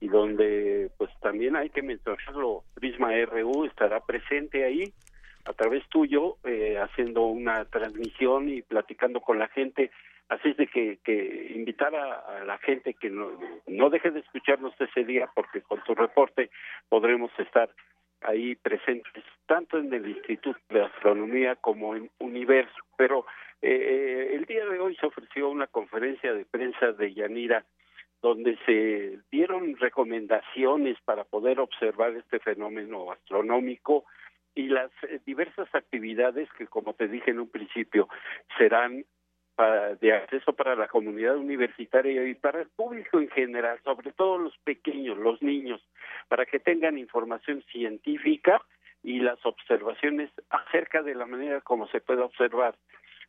y 0.00 0.08
donde 0.08 0.90
pues 0.98 1.10
también 1.22 1.54
hay 1.54 1.70
que 1.70 1.80
mencionarlo, 1.80 2.64
Prisma 2.74 3.12
RU 3.24 3.66
estará 3.66 4.00
presente 4.00 4.64
ahí 4.64 4.92
a 5.44 5.52
través 5.52 5.86
tuyo, 5.88 6.36
eh, 6.44 6.78
haciendo 6.78 7.22
una 7.22 7.64
transmisión 7.66 8.48
y 8.48 8.62
platicando 8.62 9.20
con 9.20 9.38
la 9.38 9.48
gente. 9.48 9.90
Así 10.28 10.54
de 10.54 10.66
que, 10.66 10.98
que 11.04 11.52
invitar 11.54 11.94
a, 11.94 12.44
la 12.44 12.56
gente 12.58 12.94
que 12.94 13.10
no, 13.10 13.30
no 13.66 13.90
deje 13.90 14.10
de 14.10 14.20
escucharnos 14.20 14.72
ese 14.80 15.04
día, 15.04 15.28
porque 15.34 15.60
con 15.60 15.82
tu 15.84 15.94
reporte 15.94 16.50
podremos 16.88 17.30
estar 17.38 17.68
ahí 18.22 18.54
presentes, 18.54 19.22
tanto 19.46 19.76
en 19.76 19.92
el 19.92 20.08
Instituto 20.08 20.58
de 20.70 20.82
Astronomía 20.82 21.56
como 21.56 21.94
en 21.94 22.10
Universo. 22.18 22.74
Pero 22.96 23.26
eh, 23.60 24.30
el 24.32 24.46
día 24.46 24.64
de 24.64 24.80
hoy 24.80 24.96
se 24.96 25.06
ofreció 25.06 25.50
una 25.50 25.66
conferencia 25.66 26.32
de 26.32 26.46
prensa 26.46 26.92
de 26.92 27.12
Yanira 27.12 27.64
donde 28.22 28.56
se 28.64 29.18
dieron 29.30 29.76
recomendaciones 29.76 30.96
para 31.04 31.24
poder 31.24 31.60
observar 31.60 32.16
este 32.16 32.38
fenómeno 32.38 33.12
astronómico 33.12 34.06
y 34.54 34.68
las 34.68 34.90
eh, 35.02 35.20
diversas 35.26 35.72
actividades 35.74 36.48
que, 36.56 36.66
como 36.66 36.94
te 36.94 37.08
dije 37.08 37.30
en 37.30 37.40
un 37.40 37.48
principio, 37.48 38.08
serán 38.58 39.04
de 40.00 40.12
acceso 40.12 40.52
para 40.52 40.74
la 40.74 40.88
comunidad 40.88 41.36
universitaria 41.36 42.26
y 42.26 42.34
para 42.34 42.62
el 42.62 42.68
público 42.70 43.20
en 43.20 43.28
general, 43.30 43.78
sobre 43.84 44.10
todo 44.10 44.36
los 44.36 44.58
pequeños, 44.64 45.16
los 45.16 45.40
niños, 45.42 45.80
para 46.26 46.44
que 46.44 46.58
tengan 46.58 46.98
información 46.98 47.62
científica 47.70 48.60
y 49.04 49.20
las 49.20 49.38
observaciones 49.46 50.30
acerca 50.50 51.02
de 51.02 51.14
la 51.14 51.26
manera 51.26 51.60
como 51.60 51.86
se 51.88 52.00
puede 52.00 52.22
observar 52.22 52.74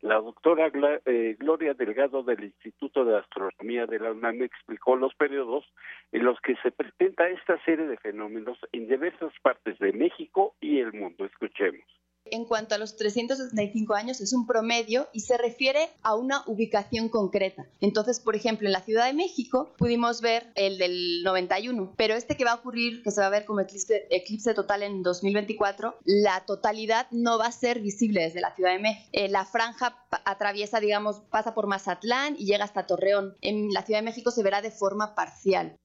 la 0.01 0.15
doctora 0.15 0.71
eh, 1.05 1.35
Gloria 1.39 1.73
Delgado 1.73 2.23
del 2.23 2.43
Instituto 2.43 3.05
de 3.05 3.17
Astronomía 3.17 3.85
de 3.85 3.99
la 3.99 4.11
UNAM 4.11 4.41
explicó 4.43 4.95
los 4.95 5.13
periodos 5.15 5.65
en 6.11 6.25
los 6.25 6.39
que 6.41 6.55
se 6.57 6.71
presenta 6.71 7.27
esta 7.29 7.63
serie 7.63 7.87
de 7.87 7.97
fenómenos 7.97 8.57
en 8.71 8.87
diversas 8.87 9.33
partes 9.41 9.77
de 9.79 9.93
México 9.93 10.55
y 10.61 10.79
el 10.79 10.93
mundo. 10.93 11.25
Escuchemos. 11.25 11.83
En 12.31 12.45
cuanto 12.45 12.73
a 12.73 12.79
los 12.79 12.97
365 12.97 13.93
años, 13.93 14.19
es 14.19 14.33
un 14.33 14.47
promedio 14.47 15.07
y 15.13 15.19
se 15.19 15.37
refiere 15.37 15.89
a 16.01 16.15
una 16.15 16.41
ubicación 16.47 17.07
concreta. 17.07 17.67
Entonces, 17.81 18.19
por 18.19 18.35
ejemplo, 18.35 18.67
en 18.67 18.73
la 18.73 18.81
Ciudad 18.81 19.05
de 19.05 19.13
México 19.13 19.75
pudimos 19.77 20.21
ver 20.21 20.47
el 20.55 20.79
del 20.79 21.21
91, 21.23 21.93
pero 21.95 22.15
este 22.15 22.35
que 22.35 22.43
va 22.43 22.53
a 22.53 22.55
ocurrir, 22.55 23.03
que 23.03 23.11
se 23.11 23.21
va 23.21 23.27
a 23.27 23.29
ver 23.29 23.45
como 23.45 23.59
eclipse, 23.59 24.07
eclipse 24.09 24.55
total 24.55 24.81
en 24.81 25.03
2024, 25.03 25.97
la 26.03 26.43
totalidad 26.45 27.05
no 27.11 27.37
va 27.37 27.45
a 27.45 27.51
ser 27.51 27.79
visible 27.79 28.21
desde 28.21 28.41
la 28.41 28.55
Ciudad 28.55 28.71
de 28.71 28.79
México. 28.79 29.09
Eh, 29.13 29.29
la 29.29 29.45
franja 29.45 29.95
atraviesa, 30.25 30.79
digamos, 30.79 31.21
pasa 31.29 31.53
por 31.53 31.67
Mazatlán 31.67 32.35
y 32.39 32.47
llega 32.47 32.63
hasta 32.63 32.87
Torreón. 32.87 33.35
En 33.41 33.71
la 33.71 33.83
Ciudad 33.83 33.99
de 33.99 34.05
México 34.05 34.31
se 34.31 34.41
verá 34.41 34.63
de 34.63 34.71
forma 34.71 35.13
parcial. 35.13 35.77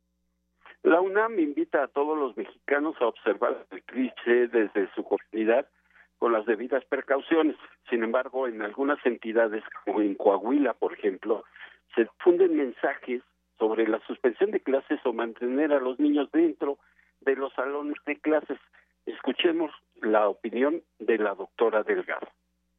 La 0.82 1.02
UNAM 1.02 1.38
invita 1.38 1.84
a 1.84 1.88
todos 1.88 2.16
los 2.16 2.34
mexicanos 2.38 2.96
a 3.00 3.08
observar 3.08 3.66
el 3.70 3.78
eclipse 3.78 4.48
desde 4.48 4.90
su 4.94 5.04
comunidad 5.04 5.66
con 6.20 6.34
las 6.34 6.44
debidas 6.44 6.84
precauciones. 6.84 7.56
Sin 7.88 8.04
embargo, 8.04 8.46
en 8.46 8.60
algunas 8.62 9.04
entidades, 9.04 9.64
como 9.84 10.02
en 10.02 10.14
Coahuila, 10.14 10.74
por 10.74 10.92
ejemplo, 10.92 11.44
se 11.94 12.02
difunden 12.02 12.56
mensajes 12.56 13.22
sobre 13.58 13.88
la 13.88 13.98
suspensión 14.06 14.50
de 14.50 14.60
clases 14.60 15.00
o 15.04 15.14
mantener 15.14 15.72
a 15.72 15.80
los 15.80 15.98
niños 15.98 16.30
dentro 16.30 16.78
de 17.22 17.36
los 17.36 17.52
salones 17.54 17.96
de 18.04 18.20
clases. 18.20 18.58
Escuchemos 19.06 19.72
la 20.02 20.28
opinión 20.28 20.82
de 20.98 21.16
la 21.18 21.34
doctora 21.34 21.82
Delgado. 21.82 22.28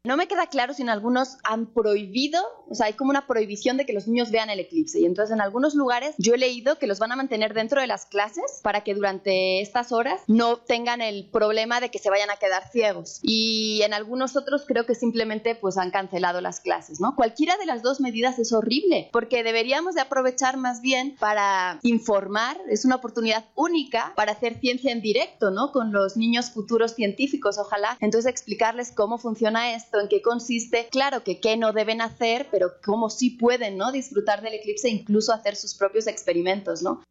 No 0.03 0.17
me 0.17 0.27
queda 0.27 0.47
claro 0.47 0.73
si 0.73 0.81
en 0.81 0.89
algunos 0.89 1.37
han 1.43 1.67
prohibido, 1.67 2.41
o 2.67 2.73
sea, 2.73 2.87
hay 2.87 2.93
como 2.93 3.11
una 3.11 3.27
prohibición 3.27 3.77
de 3.77 3.85
que 3.85 3.93
los 3.93 4.07
niños 4.07 4.31
vean 4.31 4.49
el 4.49 4.59
eclipse. 4.59 4.99
Y 4.99 5.05
entonces 5.05 5.31
en 5.31 5.41
algunos 5.41 5.75
lugares 5.75 6.15
yo 6.17 6.33
he 6.33 6.39
leído 6.39 6.79
que 6.79 6.87
los 6.87 6.97
van 6.97 7.11
a 7.11 7.15
mantener 7.15 7.53
dentro 7.53 7.79
de 7.79 7.85
las 7.85 8.07
clases 8.07 8.61
para 8.63 8.81
que 8.81 8.95
durante 8.95 9.61
estas 9.61 9.91
horas 9.91 10.19
no 10.25 10.57
tengan 10.57 11.01
el 11.01 11.29
problema 11.29 11.79
de 11.79 11.91
que 11.91 11.99
se 11.99 12.09
vayan 12.09 12.31
a 12.31 12.37
quedar 12.37 12.67
ciegos. 12.71 13.19
Y 13.21 13.83
en 13.83 13.93
algunos 13.93 14.35
otros 14.35 14.63
creo 14.65 14.87
que 14.87 14.95
simplemente 14.95 15.53
pues 15.53 15.77
han 15.77 15.91
cancelado 15.91 16.41
las 16.41 16.61
clases, 16.61 16.99
¿no? 16.99 17.15
Cualquiera 17.15 17.55
de 17.57 17.67
las 17.67 17.83
dos 17.83 18.01
medidas 18.01 18.39
es 18.39 18.53
horrible 18.53 19.09
porque 19.13 19.43
deberíamos 19.43 19.93
de 19.93 20.01
aprovechar 20.01 20.57
más 20.57 20.81
bien 20.81 21.15
para 21.19 21.77
informar, 21.83 22.57
es 22.71 22.85
una 22.85 22.95
oportunidad 22.95 23.45
única 23.53 24.13
para 24.15 24.31
hacer 24.31 24.59
ciencia 24.59 24.91
en 24.91 25.01
directo, 25.03 25.51
¿no? 25.51 25.71
Con 25.71 25.93
los 25.93 26.17
niños 26.17 26.49
futuros 26.49 26.95
científicos, 26.95 27.59
ojalá. 27.59 27.97
Entonces 27.99 28.31
explicarles 28.31 28.91
cómo 28.91 29.19
funciona 29.19 29.75
esto 29.75 29.90
en 29.99 30.07
qué 30.07 30.21
consiste, 30.21 30.87
claro 30.91 31.23
que 31.23 31.39
qué 31.41 31.57
no 31.57 31.73
deben 31.73 32.01
hacer, 32.01 32.47
pero 32.51 32.67
cómo 32.83 33.09
sí 33.09 33.37
pueden, 33.37 33.77
¿no? 33.77 33.91
Disfrutar 33.91 34.41
del 34.41 34.53
eclipse 34.53 34.87
e 34.87 34.91
incluso 34.91 35.33
hacer 35.33 35.55
sus 35.55 35.77
propios 35.77 36.07
experimentos, 36.07 36.81
¿no? 36.81 37.03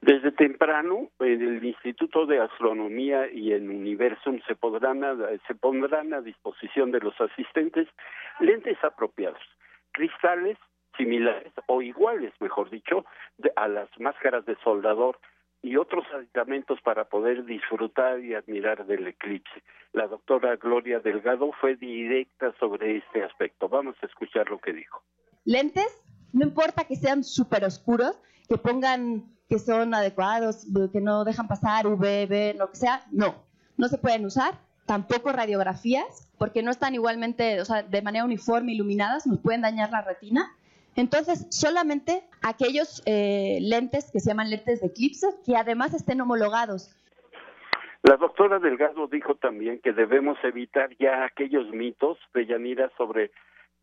Desde 0.00 0.32
temprano, 0.32 1.10
en 1.20 1.42
el 1.42 1.64
Instituto 1.64 2.26
de 2.26 2.40
Astronomía 2.40 3.30
y 3.32 3.52
en 3.52 3.70
Universum 3.70 4.40
se, 4.48 4.56
podrán 4.56 5.00
se 5.46 5.54
pondrán 5.54 6.12
a 6.12 6.20
disposición 6.20 6.90
de 6.90 6.98
los 6.98 7.14
asistentes 7.20 7.86
lentes 8.40 8.76
apropiados, 8.82 9.40
cristales 9.92 10.58
similares 10.96 11.52
o 11.66 11.82
iguales, 11.82 12.32
mejor 12.40 12.68
dicho, 12.68 13.04
a 13.54 13.68
las 13.68 13.88
máscaras 14.00 14.44
de 14.44 14.56
soldador 14.64 15.18
y 15.62 15.76
otros 15.76 16.04
aditamentos 16.12 16.80
para 16.82 17.04
poder 17.04 17.44
disfrutar 17.44 18.18
y 18.20 18.34
admirar 18.34 18.84
del 18.84 19.06
eclipse. 19.06 19.62
La 19.92 20.08
doctora 20.08 20.56
Gloria 20.56 20.98
Delgado 20.98 21.52
fue 21.60 21.76
directa 21.76 22.52
sobre 22.58 22.96
este 22.96 23.22
aspecto. 23.22 23.68
Vamos 23.68 23.94
a 24.02 24.06
escuchar 24.06 24.50
lo 24.50 24.58
que 24.58 24.72
dijo. 24.72 25.02
Lentes, 25.44 26.02
no 26.32 26.44
importa 26.44 26.84
que 26.84 26.96
sean 26.96 27.22
súper 27.22 27.64
oscuros, 27.64 28.20
que 28.48 28.58
pongan 28.58 29.24
que 29.48 29.58
son 29.58 29.94
adecuados, 29.94 30.66
que 30.92 31.00
no 31.00 31.24
dejan 31.24 31.46
pasar 31.46 31.86
UVB, 31.86 32.56
lo 32.58 32.70
que 32.70 32.76
sea, 32.76 33.04
no, 33.12 33.34
no 33.76 33.88
se 33.88 33.98
pueden 33.98 34.24
usar. 34.24 34.58
Tampoco 34.86 35.30
radiografías, 35.30 36.28
porque 36.38 36.62
no 36.62 36.70
están 36.70 36.94
igualmente, 36.94 37.60
o 37.60 37.64
sea, 37.64 37.82
de 37.82 38.02
manera 38.02 38.24
uniforme 38.24 38.72
iluminadas, 38.72 39.26
nos 39.26 39.38
pueden 39.38 39.60
dañar 39.60 39.90
la 39.90 40.02
retina 40.02 40.50
entonces, 40.96 41.46
solamente 41.50 42.22
aquellos 42.42 43.02
eh, 43.06 43.58
lentes 43.60 44.10
que 44.12 44.20
se 44.20 44.30
llaman 44.30 44.50
lentes 44.50 44.80
de 44.80 44.88
eclipse, 44.88 45.26
que 45.44 45.56
además 45.56 45.94
estén 45.94 46.20
homologados. 46.20 46.94
La 48.02 48.16
doctora 48.16 48.58
Delgado 48.58 49.06
dijo 49.06 49.36
también 49.36 49.80
que 49.80 49.92
debemos 49.92 50.36
evitar 50.42 50.90
ya 50.98 51.24
aquellos 51.24 51.70
mitos 51.70 52.18
de 52.34 52.46
Yanira 52.46 52.90
sobre 52.98 53.30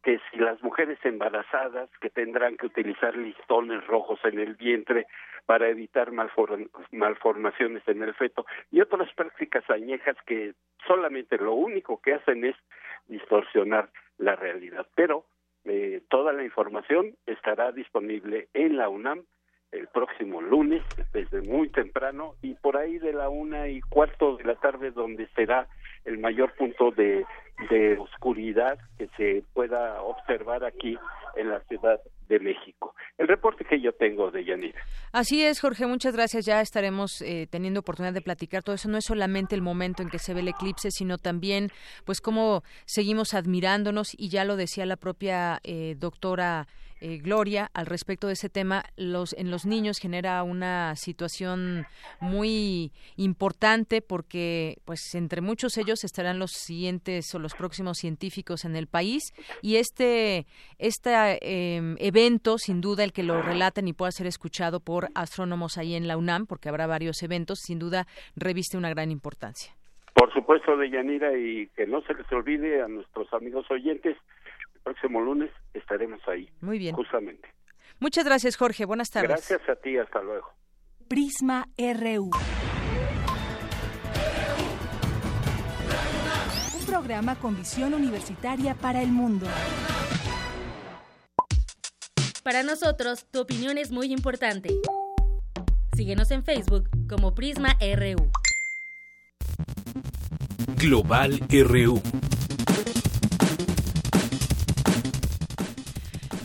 que 0.04 0.20
si 0.30 0.38
las 0.38 0.62
mujeres 0.62 1.00
embarazadas 1.04 1.90
que 2.02 2.10
tendrán 2.10 2.58
que 2.58 2.66
utilizar 2.66 3.16
listones 3.16 3.86
rojos 3.88 4.20
en 4.24 4.40
el 4.40 4.56
vientre 4.56 5.08
para 5.46 5.68
evitar 5.70 6.12
malformaciones 6.92 7.84
en 7.88 8.04
el 8.04 8.14
feto 8.14 8.46
y 8.72 8.82
otras 8.82 9.12
prácticas 9.14 9.70
añejas 9.70 10.16
que 10.26 10.54
solamente 10.86 11.38
lo 11.38 11.54
único 11.54 12.02
que 12.02 12.14
hacen 12.14 12.46
es 12.46 12.56
distorsionar 13.08 13.90
la 14.18 14.36
realidad. 14.36 14.86
Pero 14.96 15.26
eh, 15.66 16.02
toda 16.10 16.34
la 16.34 16.44
información 16.44 17.16
estará 17.26 17.72
disponible 17.72 18.50
en 18.54 18.78
la 18.78 18.90
UNAM 18.90 19.26
el 19.72 19.88
próximo 19.88 20.42
lunes 20.42 20.82
desde 21.14 21.42
muy 21.42 21.70
temprano 21.70 22.36
y 22.42 22.54
por 22.56 22.78
ahí 22.78 22.98
de 22.98 23.14
la 23.14 23.30
una 23.30 23.68
y 23.68 23.82
cuarto 23.82 24.38
de 24.38 24.44
la 24.44 24.56
tarde 24.56 24.92
donde 24.92 25.28
será 25.36 25.68
el 26.06 26.18
mayor 26.18 26.54
punto 26.56 26.92
de, 26.92 27.26
de 27.70 27.98
oscuridad 27.98 28.80
que 28.98 29.08
se 29.18 29.44
pueda 29.54 30.02
observar 30.02 30.64
aquí 30.64 30.98
en 31.36 31.50
la 31.50 31.60
ciudad 31.62 32.00
de 32.28 32.40
México. 32.40 32.96
El 33.18 33.28
reporte 33.28 33.66
que 33.66 33.82
yo 33.82 33.92
tengo 33.92 34.32
de 34.32 34.46
Yanira. 34.46 34.80
Así 35.12 35.44
es, 35.44 35.60
Jorge, 35.60 35.86
muchas 35.88 36.14
gracias. 36.14 36.46
Ya 36.46 36.62
estaremos 36.62 37.22
eh, 37.22 37.48
teniendo 37.50 37.82
oportunidad 37.82 38.14
de 38.14 38.22
platicar 38.22 38.64
todo 38.64 38.76
eso. 38.76 38.88
No 38.88 38.98
es 38.98 39.06
solamente 39.06 39.56
el 39.56 39.62
momento 39.62 40.04
en 40.04 40.10
que 40.10 40.20
se 40.20 40.34
ve 40.34 40.42
el 40.42 40.48
eclipse, 40.48 40.92
sino 40.92 41.18
también, 41.18 41.70
pues, 42.06 42.22
cómo 42.22 42.64
seguimos 42.86 43.34
admirándonos. 43.34 44.14
Y 44.18 44.30
ya 44.30 44.46
lo 44.46 44.56
decía 44.56 44.86
la 44.86 44.96
propia 44.96 45.60
eh, 45.64 45.96
doctora 45.98 46.68
eh, 47.02 47.18
Gloria 47.18 47.70
al 47.74 47.86
respecto 47.86 48.28
de 48.28 48.34
ese 48.34 48.50
tema. 48.50 48.84
Los, 48.96 49.34
en 49.34 49.52
los 49.52 49.66
niños 49.66 49.98
genera 50.00 50.44
una 50.44 50.96
situación 50.96 51.86
muy 52.20 52.92
importante 53.18 54.02
porque, 54.02 54.78
pues, 54.86 55.16
entre 55.16 55.42
muchos 55.42 55.78
ellos 55.78 56.04
estarán 56.04 56.40
los 56.40 56.52
siguientes 56.52 57.34
o 57.34 57.40
los 57.40 57.54
próximos 57.54 57.98
científicos 57.98 58.66
en 58.66 58.76
el 58.76 58.88
país. 58.88 59.34
Y 59.62 59.78
este, 59.78 60.46
este 60.78 61.40
evento 61.42 62.20
evento, 62.20 62.58
sin 62.58 62.82
duda, 62.82 63.04
el 63.04 63.14
que 63.14 63.24
lo 63.24 63.42
relaten 63.42 63.88
y 63.88 63.94
pueda 63.94 64.12
ser 64.12 64.28
escuchado 64.28 64.80
por 64.80 65.08
astrónomos 65.16 65.78
ahí 65.78 65.96
en 65.96 66.08
la 66.08 66.18
UNAM, 66.18 66.46
porque 66.46 66.70
habrá 66.70 66.86
varios 66.86 67.24
eventos, 67.24 67.60
sin 67.60 67.80
duda 67.80 68.06
reviste 68.36 68.78
una 68.78 68.90
gran 68.90 69.10
importancia. 69.10 69.74
Por 70.14 70.34
supuesto, 70.34 70.76
Deyanira, 70.76 71.38
y 71.38 71.68
que 71.76 71.88
no 71.88 72.02
se 72.02 72.14
les 72.14 72.30
olvide 72.32 72.82
a 72.82 72.88
nuestros 72.88 73.32
amigos 73.34 73.70
oyentes, 73.72 74.18
próximo 74.90 75.22
lunes 75.22 75.52
estaremos 75.74 76.20
ahí. 76.28 76.50
Muy 76.62 76.80
bien. 76.80 76.96
Justamente. 76.96 77.48
Muchas 78.00 78.26
gracias, 78.26 78.58
Jorge. 78.58 78.86
Buenas 78.86 79.12
tardes. 79.12 79.30
Gracias 79.30 79.62
a 79.70 79.76
ti, 79.76 79.98
hasta 79.98 80.22
luego. 80.24 80.48
Prisma 81.08 81.68
RU. 81.78 82.32
Un 86.80 86.86
programa 86.88 87.36
con 87.36 87.56
visión 87.56 87.94
universitaria 87.94 88.74
para 88.74 89.04
el 89.04 89.12
mundo. 89.12 89.46
Para 92.44 92.64
nosotros, 92.64 93.28
tu 93.30 93.42
opinión 93.42 93.78
es 93.78 93.92
muy 93.92 94.12
importante. 94.12 94.70
Síguenos 95.96 96.32
en 96.32 96.44
Facebook 96.44 96.90
como 97.08 97.36
Prisma 97.36 97.78
RU. 97.80 98.32
Global 100.78 101.40
RU. 101.50 102.02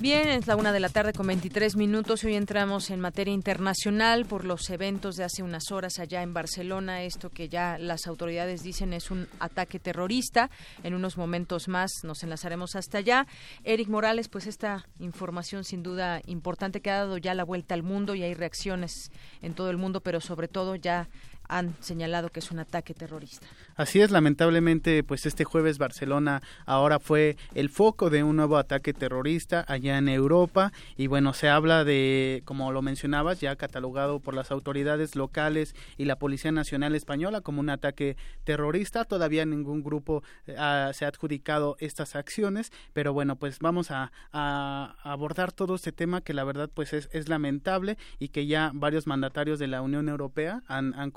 Bien, 0.04 0.28
es 0.28 0.46
la 0.46 0.56
una 0.56 0.70
de 0.70 0.80
la 0.80 0.90
tarde 0.90 1.14
con 1.14 1.26
23 1.28 1.76
minutos. 1.76 2.24
Hoy 2.24 2.34
entramos 2.34 2.90
en 2.90 3.00
materia 3.00 3.32
internacional 3.32 4.26
por 4.26 4.44
los 4.44 4.68
eventos 4.68 5.16
de 5.16 5.24
hace 5.24 5.42
unas 5.42 5.72
horas 5.72 5.98
allá 5.98 6.20
en 6.20 6.34
Barcelona. 6.34 7.04
Esto 7.04 7.30
que 7.30 7.48
ya 7.48 7.78
las 7.78 8.06
autoridades 8.06 8.62
dicen 8.62 8.92
es 8.92 9.10
un 9.10 9.28
ataque 9.40 9.78
terrorista. 9.78 10.50
En 10.82 10.92
unos 10.92 11.16
momentos 11.16 11.68
más 11.68 11.90
nos 12.02 12.22
enlazaremos 12.22 12.76
hasta 12.76 12.98
allá. 12.98 13.26
Eric 13.62 13.88
Morales, 13.88 14.28
pues 14.28 14.46
esta 14.46 14.84
información 14.98 15.64
sin 15.64 15.82
duda 15.82 16.20
importante 16.26 16.82
que 16.82 16.90
ha 16.90 16.98
dado 16.98 17.16
ya 17.16 17.32
la 17.32 17.44
vuelta 17.44 17.72
al 17.72 17.82
mundo 17.82 18.14
y 18.14 18.24
hay 18.24 18.34
reacciones 18.34 19.10
en 19.40 19.54
todo 19.54 19.70
el 19.70 19.78
mundo, 19.78 20.02
pero 20.02 20.20
sobre 20.20 20.48
todo 20.48 20.76
ya 20.76 21.08
han 21.48 21.74
señalado 21.80 22.30
que 22.30 22.40
es 22.40 22.50
un 22.50 22.58
ataque 22.58 22.94
terrorista. 22.94 23.46
Así 23.76 24.00
es, 24.00 24.10
lamentablemente, 24.10 25.02
pues 25.02 25.26
este 25.26 25.44
jueves 25.44 25.78
Barcelona 25.78 26.42
ahora 26.66 26.98
fue 26.98 27.36
el 27.54 27.70
foco 27.70 28.10
de 28.10 28.22
un 28.22 28.36
nuevo 28.36 28.56
ataque 28.56 28.92
terrorista 28.92 29.64
allá 29.66 29.98
en 29.98 30.08
Europa 30.08 30.72
y 30.96 31.08
bueno, 31.08 31.34
se 31.34 31.48
habla 31.48 31.84
de, 31.84 32.42
como 32.44 32.70
lo 32.72 32.82
mencionabas, 32.82 33.40
ya 33.40 33.56
catalogado 33.56 34.20
por 34.20 34.34
las 34.34 34.50
autoridades 34.50 35.16
locales 35.16 35.74
y 35.96 36.04
la 36.04 36.16
Policía 36.16 36.52
Nacional 36.52 36.94
Española 36.94 37.40
como 37.40 37.60
un 37.60 37.70
ataque 37.70 38.16
terrorista. 38.44 39.04
Todavía 39.04 39.44
ningún 39.44 39.82
grupo 39.82 40.22
eh, 40.46 40.54
se 40.92 41.04
ha 41.04 41.08
adjudicado 41.08 41.76
estas 41.80 42.16
acciones, 42.16 42.72
pero 42.92 43.12
bueno, 43.12 43.36
pues 43.36 43.58
vamos 43.58 43.90
a, 43.90 44.12
abordar 44.32 45.52
todo 45.52 45.74
este 45.74 45.92
tema 45.92 46.20
que 46.20 46.34
la 46.34 46.44
verdad 46.44 46.70
pues 46.72 46.92
es, 46.92 47.08
es, 47.12 47.28
lamentable 47.28 47.96
y 48.18 48.28
que 48.28 48.46
ya 48.46 48.70
varios 48.74 49.06
mandatarios 49.06 49.58
de 49.58 49.66
la 49.66 49.82
Unión 49.82 50.08
Europea 50.08 50.62
han, 50.66 50.94
han 50.94 51.10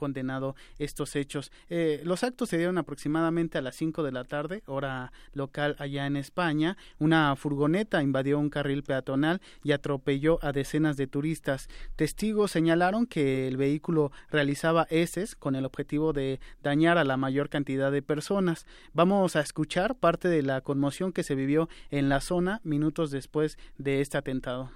estos 0.77 1.15
hechos. 1.15 1.51
Eh, 1.69 2.01
los 2.03 2.23
actos 2.23 2.49
se 2.49 2.57
dieron 2.57 2.77
aproximadamente 2.77 3.57
a 3.57 3.61
las 3.61 3.75
5 3.75 4.03
de 4.03 4.11
la 4.11 4.23
tarde, 4.23 4.63
hora 4.65 5.11
local 5.33 5.75
allá 5.79 6.05
en 6.05 6.17
España. 6.17 6.77
Una 6.99 7.35
furgoneta 7.35 8.01
invadió 8.01 8.39
un 8.39 8.49
carril 8.49 8.83
peatonal 8.83 9.41
y 9.63 9.71
atropelló 9.71 10.39
a 10.41 10.51
decenas 10.51 10.97
de 10.97 11.07
turistas. 11.07 11.69
Testigos 11.95 12.51
señalaron 12.51 13.05
que 13.05 13.47
el 13.47 13.57
vehículo 13.57 14.11
realizaba 14.29 14.87
heces 14.89 15.35
con 15.35 15.55
el 15.55 15.65
objetivo 15.65 16.13
de 16.13 16.39
dañar 16.63 16.97
a 16.97 17.03
la 17.03 17.17
mayor 17.17 17.49
cantidad 17.49 17.91
de 17.91 18.01
personas. 18.01 18.65
Vamos 18.93 19.35
a 19.35 19.41
escuchar 19.41 19.95
parte 19.95 20.27
de 20.27 20.41
la 20.43 20.61
conmoción 20.61 21.13
que 21.13 21.23
se 21.23 21.35
vivió 21.35 21.69
en 21.91 22.09
la 22.09 22.21
zona 22.21 22.61
minutos 22.63 23.11
después 23.11 23.57
de 23.77 24.01
este 24.01 24.17
atentado. 24.17 24.69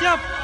¡Gracias! 0.00 0.43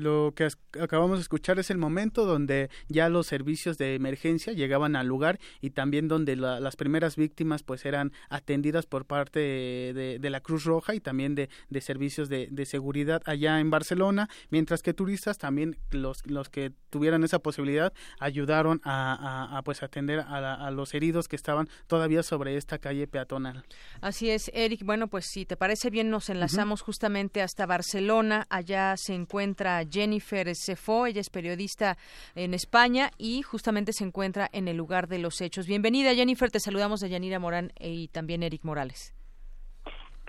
Lo 0.00 0.32
que 0.34 0.48
acabamos 0.80 1.18
de 1.18 1.22
escuchar 1.22 1.58
es 1.58 1.70
el 1.70 1.76
momento 1.76 2.24
donde 2.24 2.70
ya 2.88 3.10
los 3.10 3.26
servicios 3.26 3.76
de 3.76 3.94
emergencia 3.94 4.54
llegaban 4.54 4.96
al 4.96 5.06
lugar 5.06 5.38
y 5.60 5.70
también 5.70 6.08
donde 6.08 6.36
las 6.36 6.76
primeras 6.76 7.16
víctimas 7.16 7.62
pues 7.62 7.84
eran 7.84 8.12
atendidas 8.30 8.86
por 8.86 9.04
parte 9.04 9.40
de, 9.40 10.30
la 10.30 10.40
Cruz 10.40 10.64
Roja 10.64 10.94
y 10.94 11.00
también 11.00 11.34
de, 11.34 11.48
servicios 11.80 12.30
de, 12.30 12.64
seguridad 12.64 13.20
allá 13.26 13.60
en 13.60 13.68
Barcelona, 13.68 14.28
mientras 14.48 14.82
que 14.82 14.94
turistas 14.94 15.36
también 15.36 15.76
los, 15.90 16.24
los 16.26 16.48
que 16.48 16.72
tuvieran 16.88 17.22
esa 17.24 17.40
posibilidad 17.40 17.92
ayudaron 18.18 18.80
a, 18.84 19.60
pues 19.64 19.82
atender 19.82 20.20
a, 20.20 20.70
los 20.70 20.94
heridos 20.94 21.28
que 21.28 21.36
estaban 21.36 21.68
todavía 21.86 22.22
sobre 22.22 22.56
esta 22.56 22.78
calle 22.78 23.06
peatonal. 23.06 23.64
Así 24.00 24.30
es, 24.30 24.50
Eric. 24.54 24.84
Bueno, 24.84 25.08
pues 25.08 25.26
si 25.26 25.44
te 25.44 25.56
parece 25.56 25.90
bien 25.90 26.10
nos 26.10 26.30
enlazamos 26.30 26.80
justamente 26.80 27.42
hasta 27.42 27.66
Barcelona. 27.66 28.46
Allá 28.48 28.96
se 28.96 29.14
encuentra 29.14 29.82
Jennifer 29.90 30.54
Sefo, 30.54 31.06
ella 31.06 31.20
es 31.20 31.30
periodista 31.30 31.98
en 32.34 32.54
España 32.54 33.10
y 33.18 33.42
justamente 33.42 33.92
se 33.92 34.04
encuentra 34.04 34.48
en 34.52 34.68
el 34.68 34.76
lugar 34.76 35.08
de 35.08 35.18
los 35.18 35.40
hechos. 35.40 35.66
Bienvenida 35.66 36.14
Jennifer, 36.14 36.50
te 36.50 36.60
saludamos 36.60 37.00
de 37.00 37.10
Yanira 37.10 37.38
Morán 37.38 37.72
y 37.78 38.08
también 38.08 38.42
Eric 38.42 38.64
Morales. 38.64 39.14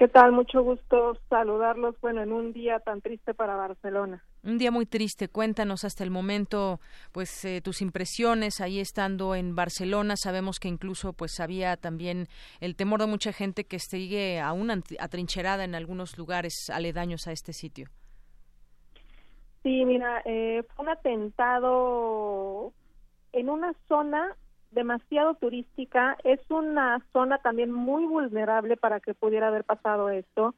¿Qué 0.02 0.08
tal? 0.08 0.32
Mucho 0.32 0.64
gusto 0.64 1.16
saludarlos, 1.30 1.96
bueno, 2.02 2.24
en 2.24 2.34
un 2.34 2.54
día 2.54 2.80
tan 2.80 3.02
triste 3.02 3.36
para 3.36 3.56
Barcelona. 3.56 4.24
Un 4.42 4.58
día 4.58 4.72
muy 4.72 4.88
triste. 4.88 5.28
Cuéntanos 5.28 5.84
hasta 5.84 6.04
el 6.04 6.10
momento, 6.10 6.80
pues, 7.12 7.46
eh, 7.46 7.62
tus 7.62 7.84
impresiones 7.84 8.62
ahí 8.62 8.80
estando 8.80 9.36
en 9.36 9.56
Barcelona. 9.56 10.16
Sabemos 10.18 10.60
que 10.60 10.70
incluso, 10.70 11.14
pues, 11.14 11.40
había 11.40 11.78
también 11.78 12.30
el 12.62 12.76
temor 12.76 13.02
de 13.02 13.06
mucha 13.06 13.32
gente 13.32 13.66
que 13.66 13.78
sigue 13.78 14.40
aún 14.40 14.72
atrincherada 14.72 15.66
en 15.66 15.76
algunos 15.76 16.18
lugares 16.18 16.72
aledaños 16.72 17.28
a 17.28 17.32
este 17.32 17.54
sitio. 17.54 17.88
Sí, 19.64 19.86
mira, 19.86 20.22
eh, 20.26 20.64
fue 20.76 20.84
un 20.86 20.90
atentado 20.90 22.74
en 23.32 23.50
una 23.50 23.74
zona 23.88 24.36
demasiado 24.72 25.36
turística. 25.36 26.18
Es 26.24 26.40
una 26.50 27.06
zona 27.14 27.38
también 27.40 27.72
muy 27.72 28.06
vulnerable 28.06 28.76
para 28.78 29.00
que 29.00 29.14
pudiera 29.14 29.48
haber 29.50 29.64
pasado 29.64 30.10
esto. 30.10 30.56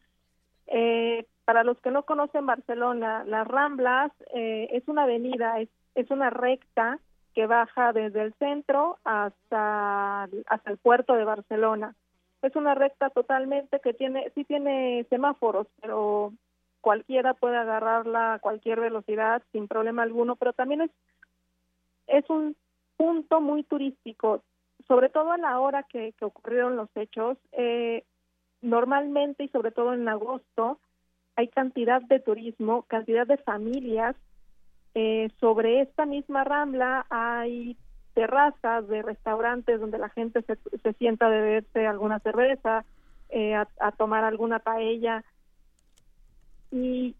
Eh, 0.67 1.25
para 1.45 1.63
los 1.63 1.77
que 1.81 1.91
no 1.91 2.03
conocen 2.03 2.45
Barcelona, 2.45 3.25
las 3.25 3.45
Ramblas 3.45 4.11
eh, 4.33 4.69
es 4.71 4.87
una 4.87 5.03
avenida, 5.03 5.59
es, 5.59 5.69
es 5.95 6.09
una 6.09 6.29
recta 6.29 6.99
que 7.33 7.45
baja 7.47 7.91
desde 7.91 8.21
el 8.21 8.33
centro 8.35 8.99
hasta, 9.03 10.23
hasta 10.23 10.71
el 10.71 10.77
puerto 10.77 11.15
de 11.15 11.25
Barcelona. 11.25 11.95
Es 12.41 12.55
una 12.55 12.75
recta 12.75 13.09
totalmente 13.09 13.79
que 13.81 13.93
tiene, 13.93 14.31
sí 14.35 14.45
tiene 14.45 15.05
semáforos, 15.09 15.67
pero 15.81 16.31
cualquiera 16.83 17.33
puede 17.33 17.55
agarrarla 17.55 18.33
a 18.33 18.39
cualquier 18.39 18.81
velocidad 18.81 19.41
sin 19.53 19.69
problema 19.69 20.03
alguno, 20.03 20.35
pero 20.35 20.51
también 20.51 20.81
es, 20.81 20.91
es 22.07 22.29
un 22.29 22.57
punto 22.97 23.39
muy 23.39 23.63
turístico, 23.63 24.43
sobre 24.85 25.07
todo 25.07 25.31
a 25.31 25.37
la 25.37 25.61
hora 25.61 25.83
que, 25.83 26.13
ocurrieron 26.19 26.75
los 26.75 26.89
hechos. 26.95 27.37
Eh, 27.53 28.03
normalmente 28.61 29.45
y 29.45 29.47
sobre 29.47 29.71
todo 29.71 29.93
en 29.93 30.09
agosto 30.09 30.79
hay 31.37 31.47
cantidad 31.47 32.01
de 32.01 32.19
turismo, 32.19 32.83
cantidad 32.83 33.25
de 33.25 33.37
familias. 33.37 34.17
Eh, 34.93 35.29
sobre 35.39 35.79
esta 35.79 36.05
misma 36.05 36.43
rambla 36.43 37.05
hay 37.09 37.77
terrazas 38.13 38.89
de 38.89 39.03
restaurantes 39.03 39.79
donde 39.79 39.99
la 39.99 40.09
gente 40.09 40.41
se, 40.41 40.57
se 40.79 40.93
sienta 40.93 41.27
a 41.27 41.29
beberse 41.29 41.87
alguna 41.87 42.19
cerveza, 42.19 42.83
eh, 43.29 43.55
a, 43.55 43.91
tomar 43.93 44.25
alguna 44.25 44.59
paella. 44.59 45.23
Y 46.73 47.15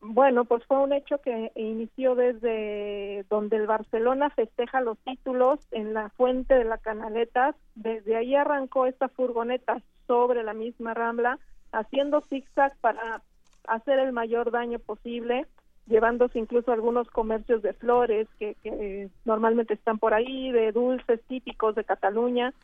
bueno, 0.00 0.44
pues 0.44 0.64
fue 0.66 0.78
un 0.78 0.92
hecho 0.92 1.18
que 1.18 1.50
inició 1.56 2.14
desde 2.14 3.26
donde 3.28 3.56
el 3.56 3.66
Barcelona 3.66 4.30
festeja 4.30 4.80
los 4.80 4.96
títulos 4.98 5.58
en 5.72 5.94
la 5.94 6.10
fuente 6.10 6.54
de 6.54 6.62
la 6.62 6.78
Canaleta. 6.78 7.56
Desde 7.74 8.14
ahí 8.14 8.36
arrancó 8.36 8.86
esta 8.86 9.08
furgoneta 9.08 9.82
sobre 10.06 10.44
la 10.44 10.54
misma 10.54 10.94
rambla, 10.94 11.40
haciendo 11.72 12.20
zigzag 12.28 12.76
para 12.76 13.22
hacer 13.66 13.98
el 13.98 14.12
mayor 14.12 14.52
daño 14.52 14.78
posible, 14.78 15.46
llevándose 15.88 16.38
incluso 16.38 16.70
algunos 16.70 17.10
comercios 17.10 17.62
de 17.62 17.72
flores 17.72 18.28
que, 18.38 18.54
que 18.62 19.08
normalmente 19.24 19.74
están 19.74 19.98
por 19.98 20.14
ahí, 20.14 20.52
de 20.52 20.70
dulces 20.70 21.20
típicos 21.26 21.74
de 21.74 21.82
Cataluña. 21.82 22.54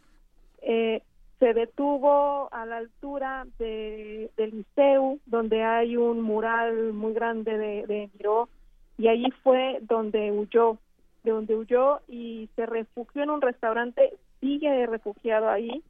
Eh, 0.62 1.02
se 1.40 1.55
detuvo 1.55 2.53
a 2.53 2.66
la 2.66 2.76
altura 2.76 3.46
de, 3.59 4.31
del 4.37 4.50
Liceu, 4.50 5.18
donde 5.24 5.64
hay 5.64 5.96
un 5.96 6.20
mural 6.20 6.92
muy 6.92 7.14
grande 7.14 7.57
de, 7.57 7.87
de 7.87 8.11
Miró, 8.12 8.50
y 8.98 9.09
ahí 9.09 9.24
fue 9.42 9.79
donde 9.81 10.31
huyó, 10.31 10.76
de 11.24 11.31
donde 11.31 11.57
huyó 11.57 12.00
y 12.07 12.50
se 12.57 12.66
refugió 12.66 13.22
en 13.22 13.31
un 13.31 13.40
restaurante, 13.40 14.12
sigue 14.40 14.87
refugiado 14.87 15.48
ahí 15.48 15.83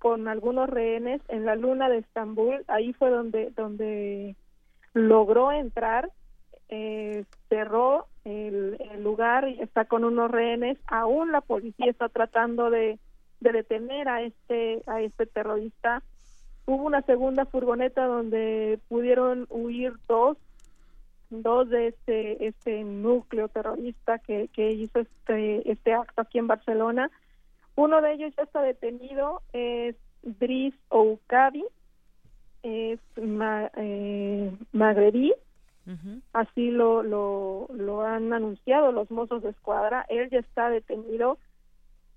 con 0.00 0.26
algunos 0.26 0.68
rehenes 0.68 1.22
en 1.28 1.46
la 1.46 1.54
luna 1.54 1.88
de 1.88 1.98
Estambul, 1.98 2.64
ahí 2.66 2.92
fue 2.92 3.10
donde, 3.10 3.50
donde 3.50 4.34
logró 4.94 5.52
entrar, 5.52 6.10
eh, 6.70 7.24
cerró 7.48 8.06
el, 8.24 8.76
el 8.92 9.04
lugar 9.04 9.48
y 9.48 9.60
está 9.60 9.84
con 9.84 10.02
unos 10.02 10.28
rehenes, 10.28 10.76
aún 10.88 11.30
la 11.30 11.40
policía 11.40 11.88
está 11.88 12.08
tratando 12.08 12.68
de 12.68 12.98
de 13.40 13.52
detener 13.52 14.08
a 14.08 14.22
este 14.22 14.82
a 14.86 15.00
este 15.00 15.26
terrorista. 15.26 16.02
Hubo 16.66 16.84
una 16.84 17.02
segunda 17.02 17.46
furgoneta 17.46 18.06
donde 18.06 18.78
pudieron 18.88 19.46
huir 19.48 19.94
dos 20.06 20.36
dos 21.30 21.68
de 21.68 21.88
este 21.88 22.46
este 22.46 22.84
núcleo 22.84 23.48
terrorista 23.48 24.18
que, 24.18 24.48
que 24.48 24.72
hizo 24.72 25.00
este 25.00 25.70
este 25.70 25.92
acto 25.92 26.22
aquí 26.22 26.38
en 26.38 26.46
Barcelona. 26.46 27.10
Uno 27.74 28.00
de 28.00 28.12
ellos 28.14 28.34
ya 28.36 28.42
está 28.42 28.62
detenido 28.62 29.42
es 29.52 29.96
Driss 30.22 30.74
Oukabi 30.90 31.64
es 32.62 33.00
eh, 33.16 34.52
magrebí. 34.72 35.34
Así 36.34 36.70
lo, 36.70 37.02
lo 37.02 37.66
lo 37.72 38.02
han 38.02 38.30
anunciado 38.34 38.92
los 38.92 39.10
mozos 39.10 39.42
de 39.42 39.50
escuadra. 39.50 40.04
Él 40.10 40.28
ya 40.28 40.38
está 40.38 40.68
detenido. 40.68 41.38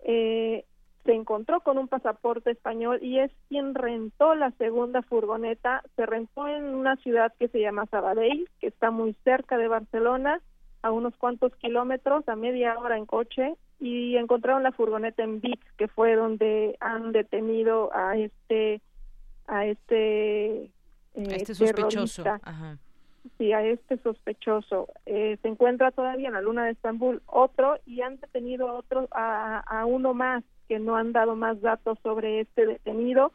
Eh, 0.03 0.65
se 1.05 1.13
encontró 1.13 1.61
con 1.61 1.77
un 1.77 1.87
pasaporte 1.87 2.51
español 2.51 2.99
y 3.01 3.19
es 3.19 3.31
quien 3.49 3.73
rentó 3.73 4.35
la 4.35 4.51
segunda 4.51 5.01
furgoneta. 5.01 5.83
Se 5.95 6.05
rentó 6.05 6.47
en 6.47 6.65
una 6.75 6.95
ciudad 6.97 7.33
que 7.39 7.47
se 7.47 7.59
llama 7.59 7.87
Sabadell, 7.87 8.47
que 8.59 8.67
está 8.67 8.91
muy 8.91 9.15
cerca 9.23 9.57
de 9.57 9.67
Barcelona, 9.67 10.41
a 10.83 10.91
unos 10.91 11.15
cuantos 11.17 11.55
kilómetros, 11.57 12.27
a 12.27 12.35
media 12.35 12.77
hora 12.77 12.97
en 12.97 13.05
coche, 13.05 13.55
y 13.79 14.15
encontraron 14.17 14.63
la 14.63 14.71
furgoneta 14.71 15.23
en 15.23 15.41
Vic, 15.41 15.59
que 15.77 15.87
fue 15.87 16.15
donde 16.15 16.75
han 16.79 17.11
detenido 17.11 17.95
a 17.95 18.17
este 18.17 18.81
a 19.47 19.65
este, 19.65 20.63
eh, 20.63 20.69
este 21.15 21.55
sospechoso. 21.55 22.23
Sí, 23.37 23.53
a 23.53 23.63
este 23.63 23.97
sospechoso. 23.97 24.87
Eh, 25.05 25.37
se 25.41 25.47
encuentra 25.47 25.91
todavía 25.91 26.29
en 26.29 26.33
la 26.33 26.41
luna 26.41 26.65
de 26.65 26.71
Estambul 26.71 27.21
otro 27.27 27.77
y 27.85 28.01
han 28.01 28.19
detenido 28.19 28.73
otro 28.73 29.07
a, 29.11 29.59
a 29.59 29.85
uno 29.85 30.13
más 30.13 30.43
que 30.71 30.79
no 30.79 30.95
han 30.95 31.12
dado 31.12 31.36
más 31.36 31.60
datos 31.60 31.99
sobre 32.01 32.39
este 32.39 32.65
detenido. 32.65 33.34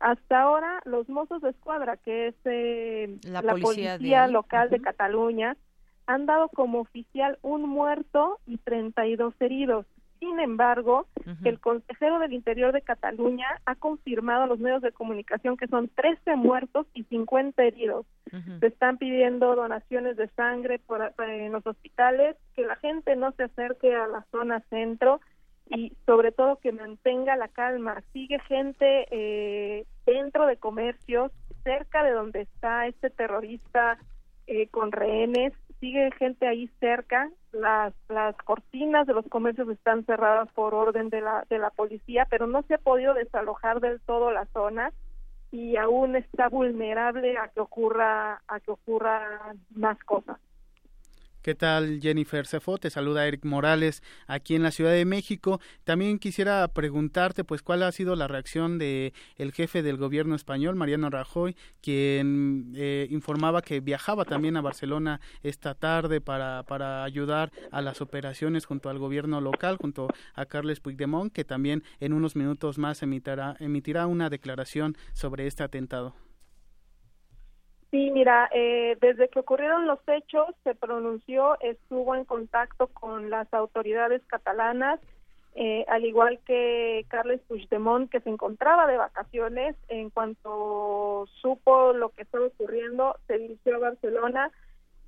Hasta 0.00 0.42
ahora, 0.42 0.82
los 0.84 1.08
mozos 1.08 1.40
de 1.40 1.48
escuadra, 1.48 1.96
que 1.96 2.26
es 2.26 2.34
eh, 2.44 3.16
la, 3.22 3.40
policía, 3.40 4.26
local 4.26 4.68
de 4.68 4.82
Cataluña, 4.82 5.56
han 6.06 6.26
dado 6.26 6.50
como 6.50 6.80
oficial 6.80 7.38
un 7.40 7.66
muerto 7.66 8.38
y 8.46 8.58
32 8.58 9.32
heridos. 9.40 9.86
Sin 10.20 10.40
embargo, 10.40 11.06
el 11.42 11.58
consejero 11.58 12.18
del 12.18 12.34
Interior 12.34 12.72
de 12.72 12.82
Cataluña 12.82 13.46
ha 13.64 13.76
confirmado 13.76 14.42
a 14.42 14.46
los 14.46 14.58
medios 14.58 14.82
de 14.82 14.92
comunicación 14.92 15.56
que 15.56 15.68
son 15.68 15.88
13 15.88 16.36
muertos 16.36 16.86
y 16.92 17.04
50 17.04 17.64
heridos. 17.64 18.04
Se 18.60 18.66
están 18.66 18.98
pidiendo 18.98 19.56
donaciones 19.56 20.18
de 20.18 20.28
sangre 20.36 20.80
por, 20.80 21.14
en 21.18 21.52
los 21.52 21.66
hospitales, 21.66 22.36
que 22.54 22.66
la 22.66 22.76
gente 22.76 23.16
no 23.16 23.32
se 23.32 23.44
acerque 23.44 23.94
a 23.94 24.06
la 24.06 24.26
zona 24.30 24.60
centro 24.68 25.20
y 25.66 25.92
sobre 26.06 26.32
todo 26.32 26.56
que 26.56 26.72
mantenga 26.72 27.36
la 27.36 27.48
calma. 27.48 28.02
Sigue 28.12 28.38
gente 28.40 29.06
eh, 29.10 29.86
dentro 30.06 30.46
de 30.46 30.56
comercios, 30.56 31.32
cerca 31.62 32.02
de 32.04 32.12
donde 32.12 32.42
está 32.42 32.86
este 32.86 33.10
terrorista 33.10 33.98
eh, 34.46 34.68
con 34.68 34.92
rehenes, 34.92 35.52
sigue 35.80 36.10
gente 36.18 36.46
ahí 36.46 36.68
cerca, 36.80 37.30
las, 37.52 37.94
las 38.08 38.36
cortinas 38.38 39.06
de 39.06 39.14
los 39.14 39.26
comercios 39.28 39.68
están 39.70 40.04
cerradas 40.04 40.50
por 40.52 40.74
orden 40.74 41.08
de 41.08 41.20
la, 41.20 41.46
de 41.48 41.58
la 41.58 41.70
policía, 41.70 42.26
pero 42.28 42.46
no 42.46 42.62
se 42.62 42.74
ha 42.74 42.78
podido 42.78 43.14
desalojar 43.14 43.80
del 43.80 44.00
todo 44.00 44.30
la 44.30 44.46
zona 44.46 44.92
y 45.50 45.76
aún 45.76 46.16
está 46.16 46.48
vulnerable 46.48 47.38
a 47.38 47.48
que 47.48 47.60
ocurra 47.60 48.42
a 48.48 48.60
que 48.60 48.70
ocurra 48.70 49.54
más 49.74 49.98
cosas. 50.04 50.38
¿Qué 51.44 51.54
tal 51.54 52.00
Jennifer 52.00 52.46
Cefo? 52.46 52.78
Te 52.78 52.88
saluda 52.88 53.26
Eric 53.26 53.44
Morales 53.44 54.02
aquí 54.26 54.54
en 54.54 54.62
la 54.62 54.70
Ciudad 54.70 54.92
de 54.92 55.04
México. 55.04 55.60
También 55.84 56.18
quisiera 56.18 56.66
preguntarte 56.68 57.44
pues 57.44 57.60
cuál 57.60 57.82
ha 57.82 57.92
sido 57.92 58.16
la 58.16 58.28
reacción 58.28 58.78
de 58.78 59.12
el 59.36 59.52
jefe 59.52 59.82
del 59.82 59.98
gobierno 59.98 60.36
español, 60.36 60.74
Mariano 60.74 61.10
Rajoy, 61.10 61.54
quien 61.82 62.72
eh, 62.76 63.08
informaba 63.10 63.60
que 63.60 63.80
viajaba 63.80 64.24
también 64.24 64.56
a 64.56 64.62
Barcelona 64.62 65.20
esta 65.42 65.74
tarde 65.74 66.22
para, 66.22 66.62
para 66.62 67.04
ayudar 67.04 67.52
a 67.70 67.82
las 67.82 68.00
operaciones 68.00 68.64
junto 68.64 68.88
al 68.88 68.98
gobierno 68.98 69.42
local, 69.42 69.76
junto 69.76 70.08
a 70.32 70.46
Carles 70.46 70.80
Puigdemont, 70.80 71.30
que 71.30 71.44
también 71.44 71.84
en 72.00 72.14
unos 72.14 72.36
minutos 72.36 72.78
más 72.78 73.02
emitirá, 73.02 73.54
emitirá 73.60 74.06
una 74.06 74.30
declaración 74.30 74.96
sobre 75.12 75.46
este 75.46 75.62
atentado. 75.62 76.23
Sí, 77.94 78.10
mira, 78.10 78.48
eh, 78.52 78.98
desde 79.00 79.28
que 79.28 79.38
ocurrieron 79.38 79.86
los 79.86 80.00
hechos 80.08 80.48
se 80.64 80.74
pronunció, 80.74 81.56
estuvo 81.60 82.16
en 82.16 82.24
contacto 82.24 82.88
con 82.88 83.30
las 83.30 83.54
autoridades 83.54 84.20
catalanas, 84.26 84.98
eh, 85.54 85.84
al 85.86 86.04
igual 86.04 86.40
que 86.44 87.06
Carles 87.06 87.40
Puigdemont, 87.46 88.10
que 88.10 88.18
se 88.18 88.30
encontraba 88.30 88.88
de 88.88 88.96
vacaciones. 88.96 89.76
En 89.86 90.10
cuanto 90.10 91.28
supo 91.40 91.92
lo 91.92 92.08
que 92.08 92.22
estaba 92.22 92.46
ocurriendo, 92.46 93.16
se 93.28 93.38
dirigió 93.38 93.76
a 93.76 93.90
Barcelona. 93.90 94.50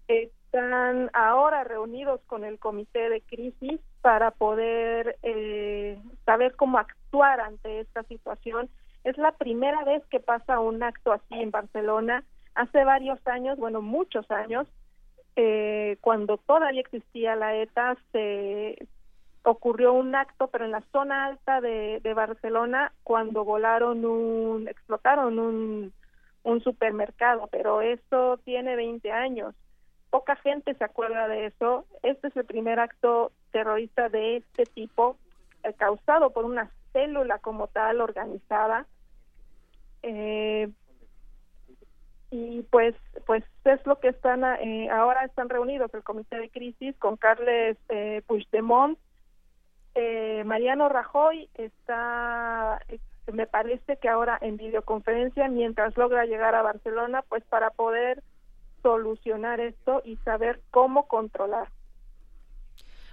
Están 0.06 1.10
ahora 1.12 1.64
reunidos 1.64 2.20
con 2.28 2.44
el 2.44 2.60
comité 2.60 3.08
de 3.08 3.20
crisis 3.20 3.80
para 4.00 4.30
poder 4.30 5.16
eh, 5.24 5.98
saber 6.24 6.54
cómo 6.54 6.78
actuar 6.78 7.40
ante 7.40 7.80
esta 7.80 8.04
situación. 8.04 8.70
Es 9.02 9.18
la 9.18 9.32
primera 9.32 9.82
vez 9.82 10.06
que 10.06 10.20
pasa 10.20 10.60
un 10.60 10.84
acto 10.84 11.10
así 11.12 11.34
en 11.34 11.50
Barcelona 11.50 12.22
Hace 12.56 12.84
varios 12.84 13.18
años, 13.26 13.58
bueno, 13.58 13.82
muchos 13.82 14.30
años, 14.30 14.66
eh, 15.36 15.98
cuando 16.00 16.38
todavía 16.38 16.80
existía 16.80 17.36
la 17.36 17.54
ETA, 17.54 17.98
se 18.12 18.88
ocurrió 19.42 19.92
un 19.92 20.14
acto, 20.14 20.46
pero 20.46 20.64
en 20.64 20.70
la 20.70 20.80
zona 20.90 21.26
alta 21.26 21.60
de, 21.60 22.00
Barcelona, 22.16 22.94
cuando 23.02 23.44
volaron 23.44 24.06
un, 24.06 24.68
explotaron 24.68 25.38
un, 25.38 25.92
un 26.44 26.62
supermercado, 26.62 27.46
pero 27.52 27.82
eso 27.82 28.40
tiene 28.42 28.74
20 28.74 29.12
años. 29.12 29.54
Poca 30.08 30.34
gente 30.36 30.72
se 30.76 30.84
acuerda 30.84 31.28
de 31.28 31.44
eso. 31.44 31.84
Este 32.02 32.28
es 32.28 32.36
el 32.38 32.46
primer 32.46 32.80
acto 32.80 33.32
terrorista 33.50 34.08
de 34.08 34.36
este 34.36 34.64
tipo, 34.64 35.18
eh, 35.62 35.74
causado 35.74 36.30
por 36.30 36.46
una 36.46 36.70
célula 36.94 37.38
como 37.38 37.66
tal 37.66 38.00
organizada. 38.00 38.86
Eh, 40.02 40.70
y 42.30 42.55
pues 42.70 42.94
pues 43.26 43.44
es 43.64 43.84
lo 43.86 43.98
que 43.98 44.08
están 44.08 44.44
eh, 44.44 44.90
ahora 44.90 45.24
están 45.24 45.48
reunidos 45.48 45.92
el 45.94 46.02
comité 46.02 46.38
de 46.38 46.50
crisis 46.50 46.96
con 46.98 47.16
Carles 47.16 47.76
eh, 47.88 48.22
Puigdemont 48.26 48.98
eh, 49.94 50.42
Mariano 50.44 50.88
Rajoy 50.88 51.48
está 51.54 52.80
eh, 52.88 52.98
me 53.32 53.46
parece 53.46 53.96
que 53.96 54.08
ahora 54.08 54.38
en 54.40 54.56
videoconferencia 54.56 55.48
mientras 55.48 55.96
logra 55.96 56.26
llegar 56.26 56.54
a 56.54 56.62
Barcelona 56.62 57.22
pues 57.28 57.44
para 57.44 57.70
poder 57.70 58.22
solucionar 58.82 59.60
esto 59.60 60.02
y 60.04 60.16
saber 60.18 60.60
cómo 60.70 61.08
controlar 61.08 61.68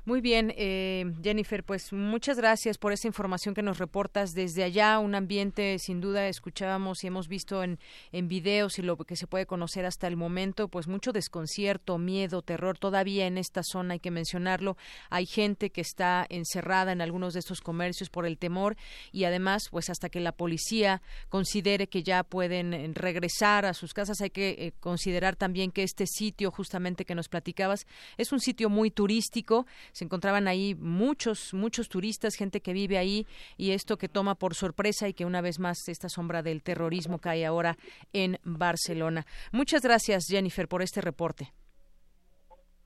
muy 0.06 0.20
bien, 0.20 0.54
eh, 0.58 1.14
Jennifer, 1.24 1.64
pues 1.64 1.94
muchas 1.94 2.38
gracias 2.38 2.78
por 2.78 2.92
esa 2.92 3.08
información 3.08 3.54
que 3.54 3.62
nos 3.62 3.78
reportas 3.78 4.34
desde 4.34 4.64
allá. 4.64 5.00
Un 5.00 5.16
ambiente, 5.16 5.80
sin 5.80 6.02
duda, 6.02 6.28
escuchábamos 6.28 7.04
y 7.04 7.08
hemos 7.08 7.28
visto 7.28 7.64
en, 7.64 7.80
en 8.12 8.28
videos 8.28 8.80
y 8.80 8.82
lo 8.82 8.98
que 8.98 9.16
se 9.16 9.28
puede 9.28 9.46
conocer 9.46 9.86
hasta 9.86 10.08
el 10.08 10.18
momento, 10.18 10.68
pues 10.68 10.88
mucho 10.88 11.14
desconcierto, 11.14 11.98
miedo, 11.98 12.42
terror. 12.42 12.78
Todavía 12.78 13.28
en 13.28 13.38
esta 13.38 13.62
zona 13.64 13.94
hay 13.94 14.00
que 14.00 14.12
mencionarlo. 14.12 14.76
Hay 15.10 15.26
gente 15.26 15.70
que 15.70 15.82
está 15.82 16.26
encerrada 16.30 16.92
en 16.92 17.02
algunos 17.02 17.34
de 17.34 17.40
estos 17.40 17.62
comercios 17.62 18.10
por 18.10 18.26
el 18.26 18.38
temor 18.38 18.76
y 19.12 19.24
además, 19.24 19.70
pues 19.72 19.90
hasta 19.90 20.10
que 20.10 20.20
la 20.20 20.34
policía 20.34 21.02
considere 21.30 21.88
que 21.88 22.04
ya 22.04 22.24
pueden 22.24 22.74
eh, 22.74 22.92
regresar 22.94 23.66
a 23.66 23.74
sus 23.74 23.94
casas, 23.94 24.22
hay 24.22 24.32
que 24.32 24.50
eh, 24.50 24.74
considerar 24.80 25.36
también 25.36 25.72
que 25.72 25.84
este 25.84 26.08
sitio, 26.08 26.52
justamente 26.52 27.06
que 27.06 27.16
nos 27.16 27.30
platicabas, 27.30 27.86
es 28.18 28.32
un 28.32 28.40
sitio 28.40 28.70
muy 28.70 28.92
turístico 28.92 29.66
se 29.94 30.04
encontraban 30.04 30.50
ahí 30.50 30.76
muchos, 30.76 31.54
muchos 31.54 31.88
turistas, 31.88 32.36
gente 32.36 32.60
que 32.60 32.74
vive 32.74 32.98
ahí 32.98 33.26
y 33.56 33.72
esto 33.72 33.98
que 33.98 34.10
toma 34.10 34.36
por 34.36 34.56
sorpresa 34.56 35.08
y 35.08 35.14
que 35.14 35.26
una 35.26 35.40
vez 35.40 35.60
más 35.60 35.88
esta 35.88 36.10
sombra 36.10 36.42
del 36.42 36.62
terrorismo 36.62 37.20
cae 37.20 37.46
ahora 37.46 37.78
en 38.12 38.38
Barcelona. 38.44 39.26
Muchas 39.54 39.82
gracias, 39.82 40.26
Jennifer, 40.28 40.68
por 40.68 40.82
este 40.82 41.00
reporte. 41.00 41.54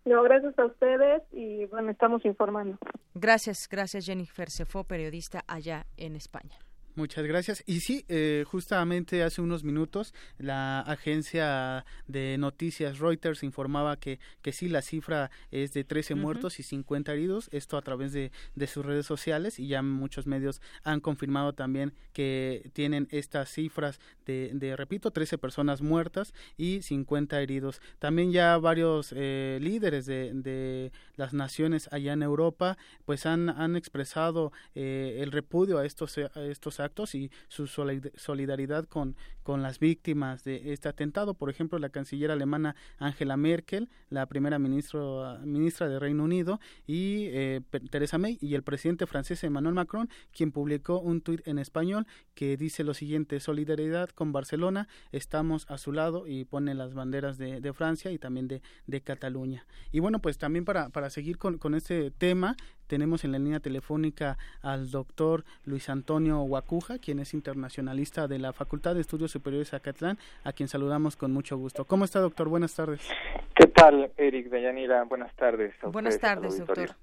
No, 0.05 0.23
gracias 0.23 0.57
a 0.57 0.65
ustedes 0.65 1.21
y 1.33 1.65
bueno, 1.65 1.91
estamos 1.91 2.23
informando. 2.23 2.77
Gracias, 3.13 3.67
gracias 3.69 4.05
Jennifer 4.05 4.49
se 4.49 4.65
fue 4.65 4.85
periodista 4.85 5.43
allá 5.47 5.85
en 5.97 6.15
España. 6.15 6.57
Muchas 6.97 7.27
gracias. 7.27 7.63
Y 7.67 7.81
sí, 7.81 8.05
eh, 8.07 8.43
justamente 8.47 9.21
hace 9.21 9.39
unos 9.39 9.63
minutos 9.63 10.15
la 10.39 10.79
agencia 10.79 11.85
de 12.07 12.39
noticias 12.39 12.97
Reuters 12.97 13.43
informaba 13.43 13.97
que, 13.97 14.19
que 14.41 14.51
sí, 14.51 14.67
la 14.67 14.81
cifra 14.81 15.29
es 15.51 15.73
de 15.73 15.83
13 15.83 16.15
muertos 16.15 16.59
y 16.59 16.63
50 16.63 17.13
heridos, 17.13 17.49
esto 17.51 17.77
a 17.77 17.83
través 17.83 18.13
de, 18.13 18.31
de, 18.55 18.65
sus 18.65 18.83
redes 18.83 19.05
sociales 19.05 19.59
y 19.59 19.67
ya 19.67 19.83
muchos 19.83 20.25
medios 20.25 20.59
han 20.83 20.99
confirmado 20.99 21.53
también 21.53 21.93
que 22.13 22.71
tienen 22.73 23.07
estas 23.11 23.51
cifras 23.51 23.99
de, 24.25 24.49
de 24.55 24.75
repito, 24.75 25.11
13 25.11 25.37
personas 25.37 25.83
muertas 25.83 26.33
y 26.57 26.81
50 26.81 27.39
heridos. 27.39 27.79
También 27.99 28.31
ya 28.31 28.57
varios 28.57 29.13
eh, 29.15 29.59
líderes 29.61 30.07
de, 30.07 30.33
de, 30.33 30.91
las 31.15 31.35
naciones 31.35 31.89
allá 31.91 32.13
en 32.13 32.23
Europa 32.23 32.75
pues 33.05 33.27
han, 33.27 33.49
han 33.49 33.75
expresado 33.75 34.51
eh, 34.73 35.19
el 35.21 35.31
repudio 35.31 35.77
a 35.77 35.85
estos, 35.85 36.17
a 36.17 36.43
estos 36.45 36.79
actos 36.79 36.86
y 37.13 37.31
su 37.47 37.67
solidaridad 37.67 38.85
con, 38.85 39.15
con 39.43 39.61
las 39.61 39.79
víctimas 39.79 40.43
de 40.43 40.73
este 40.73 40.89
atentado. 40.89 41.33
Por 41.33 41.49
ejemplo, 41.49 41.79
la 41.79 41.89
canciller 41.89 42.31
alemana 42.31 42.75
Angela 42.97 43.37
Merkel, 43.37 43.89
la 44.09 44.25
primera 44.25 44.59
ministro, 44.59 45.37
ministra 45.43 45.87
de 45.87 45.99
Reino 45.99 46.23
Unido 46.23 46.59
y 46.85 47.25
eh, 47.27 47.61
Teresa 47.89 48.17
May 48.17 48.37
y 48.41 48.55
el 48.55 48.63
presidente 48.63 49.05
francés 49.05 49.43
Emmanuel 49.43 49.75
Macron, 49.75 50.09
quien 50.31 50.51
publicó 50.51 50.99
un 50.99 51.21
tuit 51.21 51.47
en 51.47 51.59
español 51.59 52.07
que 52.33 52.57
dice 52.57 52.83
lo 52.83 52.93
siguiente, 52.93 53.39
solidaridad 53.39 54.09
con 54.09 54.31
Barcelona, 54.31 54.87
estamos 55.11 55.65
a 55.69 55.77
su 55.77 55.91
lado 55.91 56.27
y 56.27 56.45
pone 56.45 56.73
las 56.73 56.93
banderas 56.93 57.37
de, 57.37 57.61
de 57.61 57.73
Francia 57.73 58.11
y 58.11 58.17
también 58.17 58.47
de, 58.47 58.61
de 58.85 59.01
Cataluña. 59.01 59.65
Y 59.91 59.99
bueno, 59.99 60.19
pues 60.19 60.37
también 60.37 60.65
para, 60.65 60.89
para 60.89 61.09
seguir 61.09 61.37
con, 61.37 61.57
con 61.57 61.75
este 61.75 62.11
tema, 62.11 62.55
tenemos 62.87 63.23
en 63.23 63.31
la 63.31 63.39
línea 63.39 63.59
telefónica 63.59 64.37
al 64.61 64.89
doctor 64.89 65.43
Luis 65.65 65.89
Antonio 65.89 66.41
Huacuja, 66.41 66.97
quien 66.99 67.19
es 67.19 67.33
internacionalista 67.33 68.27
de 68.27 68.39
la 68.39 68.53
Facultad 68.53 68.95
de 68.95 69.01
Estudios 69.01 69.31
Superiores 69.31 69.73
Acatlán, 69.73 70.17
a 70.43 70.53
quien 70.53 70.69
saludamos 70.69 71.15
con 71.15 71.31
mucho 71.31 71.57
gusto. 71.57 71.85
¿Cómo 71.85 72.05
está, 72.05 72.19
doctor? 72.19 72.49
Buenas 72.49 72.75
tardes. 72.75 73.07
¿Qué 73.55 73.67
tal, 73.67 74.11
Eric 74.17 74.49
Deyanira? 74.49 75.03
Buenas 75.03 75.35
tardes. 75.35 75.73
Buenas 75.91 76.19
tardes, 76.19 76.57
doctor. 76.59 76.95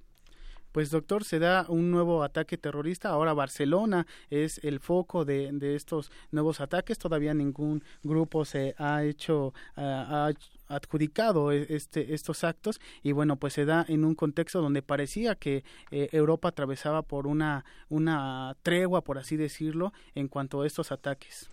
Pues 0.74 0.90
doctor, 0.90 1.22
se 1.22 1.38
da 1.38 1.66
un 1.68 1.92
nuevo 1.92 2.24
ataque 2.24 2.58
terrorista. 2.58 3.10
Ahora 3.10 3.32
Barcelona 3.32 4.08
es 4.28 4.58
el 4.64 4.80
foco 4.80 5.24
de, 5.24 5.50
de 5.52 5.76
estos 5.76 6.10
nuevos 6.32 6.60
ataques. 6.60 6.98
Todavía 6.98 7.32
ningún 7.32 7.84
grupo 8.02 8.44
se 8.44 8.74
ha 8.76 9.04
hecho, 9.04 9.54
ha, 9.76 10.32
adjudicado 10.68 11.52
e, 11.52 11.64
este, 11.68 12.12
estos 12.12 12.42
actos 12.42 12.80
y 13.04 13.12
bueno, 13.12 13.36
pues 13.36 13.52
se 13.52 13.64
da 13.64 13.86
en 13.88 14.04
un 14.04 14.16
contexto 14.16 14.60
donde 14.60 14.82
parecía 14.82 15.36
que 15.36 15.62
eh, 15.92 16.08
Europa 16.10 16.48
atravesaba 16.48 17.02
por 17.02 17.28
una, 17.28 17.64
una 17.88 18.56
tregua, 18.64 19.02
por 19.02 19.18
así 19.18 19.36
decirlo, 19.36 19.92
en 20.16 20.26
cuanto 20.26 20.62
a 20.62 20.66
estos 20.66 20.90
ataques. 20.90 21.48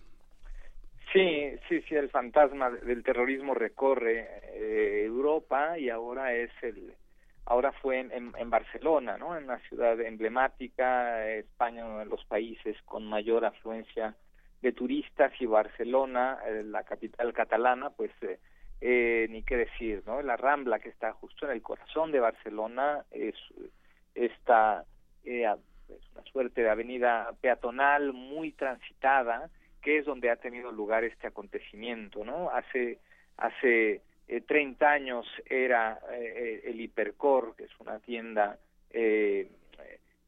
Sí, 1.12 1.52
sí, 1.68 1.80
sí, 1.82 1.94
el 1.94 2.10
fantasma 2.10 2.70
del 2.70 3.04
terrorismo 3.04 3.54
recorre 3.54 4.26
eh, 4.54 5.04
Europa 5.04 5.78
y 5.78 5.90
ahora 5.90 6.34
es 6.34 6.50
el, 6.62 6.94
ahora 7.46 7.72
fue 7.72 8.00
en, 8.00 8.32
en, 8.36 8.50
Barcelona, 8.50 9.18
¿no? 9.18 9.36
En 9.36 9.44
una 9.44 9.58
ciudad 9.68 10.00
emblemática, 10.00 11.26
España, 11.28 11.84
uno 11.84 11.98
de 11.98 12.06
los 12.06 12.24
países 12.24 12.76
con 12.84 13.06
mayor 13.06 13.44
afluencia 13.44 14.14
de 14.60 14.72
turistas 14.72 15.32
y 15.40 15.46
Barcelona, 15.46 16.38
eh, 16.46 16.62
la 16.64 16.84
capital 16.84 17.32
catalana, 17.32 17.90
pues 17.90 18.12
eh, 18.22 18.38
eh, 18.80 19.26
ni 19.30 19.44
qué 19.44 19.56
decir, 19.56 20.02
¿no? 20.06 20.22
La 20.22 20.36
Rambla 20.36 20.80
que 20.80 20.88
está 20.88 21.12
justo 21.12 21.46
en 21.46 21.52
el 21.52 21.62
corazón 21.62 22.10
de 22.10 22.18
Barcelona 22.18 23.04
es 23.12 23.36
esta 24.14 24.84
eh, 25.24 25.46
es 25.88 26.10
una 26.14 26.24
suerte 26.24 26.62
de 26.62 26.70
avenida 26.70 27.32
peatonal 27.40 28.12
muy 28.12 28.50
transitada, 28.50 29.50
que 29.80 29.98
es 29.98 30.04
donde 30.04 30.30
ha 30.30 30.36
tenido 30.36 30.72
lugar 30.72 31.04
este 31.04 31.28
acontecimiento, 31.28 32.24
¿no? 32.24 32.50
Hace 32.50 32.98
hace 33.36 34.02
30 34.46 34.90
años 34.90 35.26
era 35.44 35.98
el 36.64 36.80
Hipercor, 36.80 37.54
que 37.56 37.64
es 37.64 37.80
una 37.80 37.98
tienda 37.98 38.58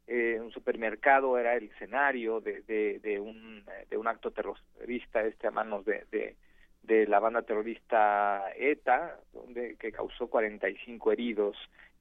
un 0.07 0.51
supermercado 0.53 1.39
era 1.39 1.55
el 1.55 1.65
escenario 1.65 2.41
de, 2.41 2.61
de, 3.03 3.21
un, 3.21 3.65
de 3.89 3.97
un 3.97 4.07
acto 4.07 4.31
terrorista 4.31 5.23
este 5.23 5.47
a 5.47 5.51
manos 5.51 5.85
de, 5.87 6.37
de 6.87 7.07
la 7.07 7.19
banda 7.19 7.43
terrorista 7.43 8.45
ETA, 8.57 9.19
donde, 9.33 9.77
que 9.77 9.93
causó 9.93 10.29
45 10.29 11.13
heridos 11.13 11.57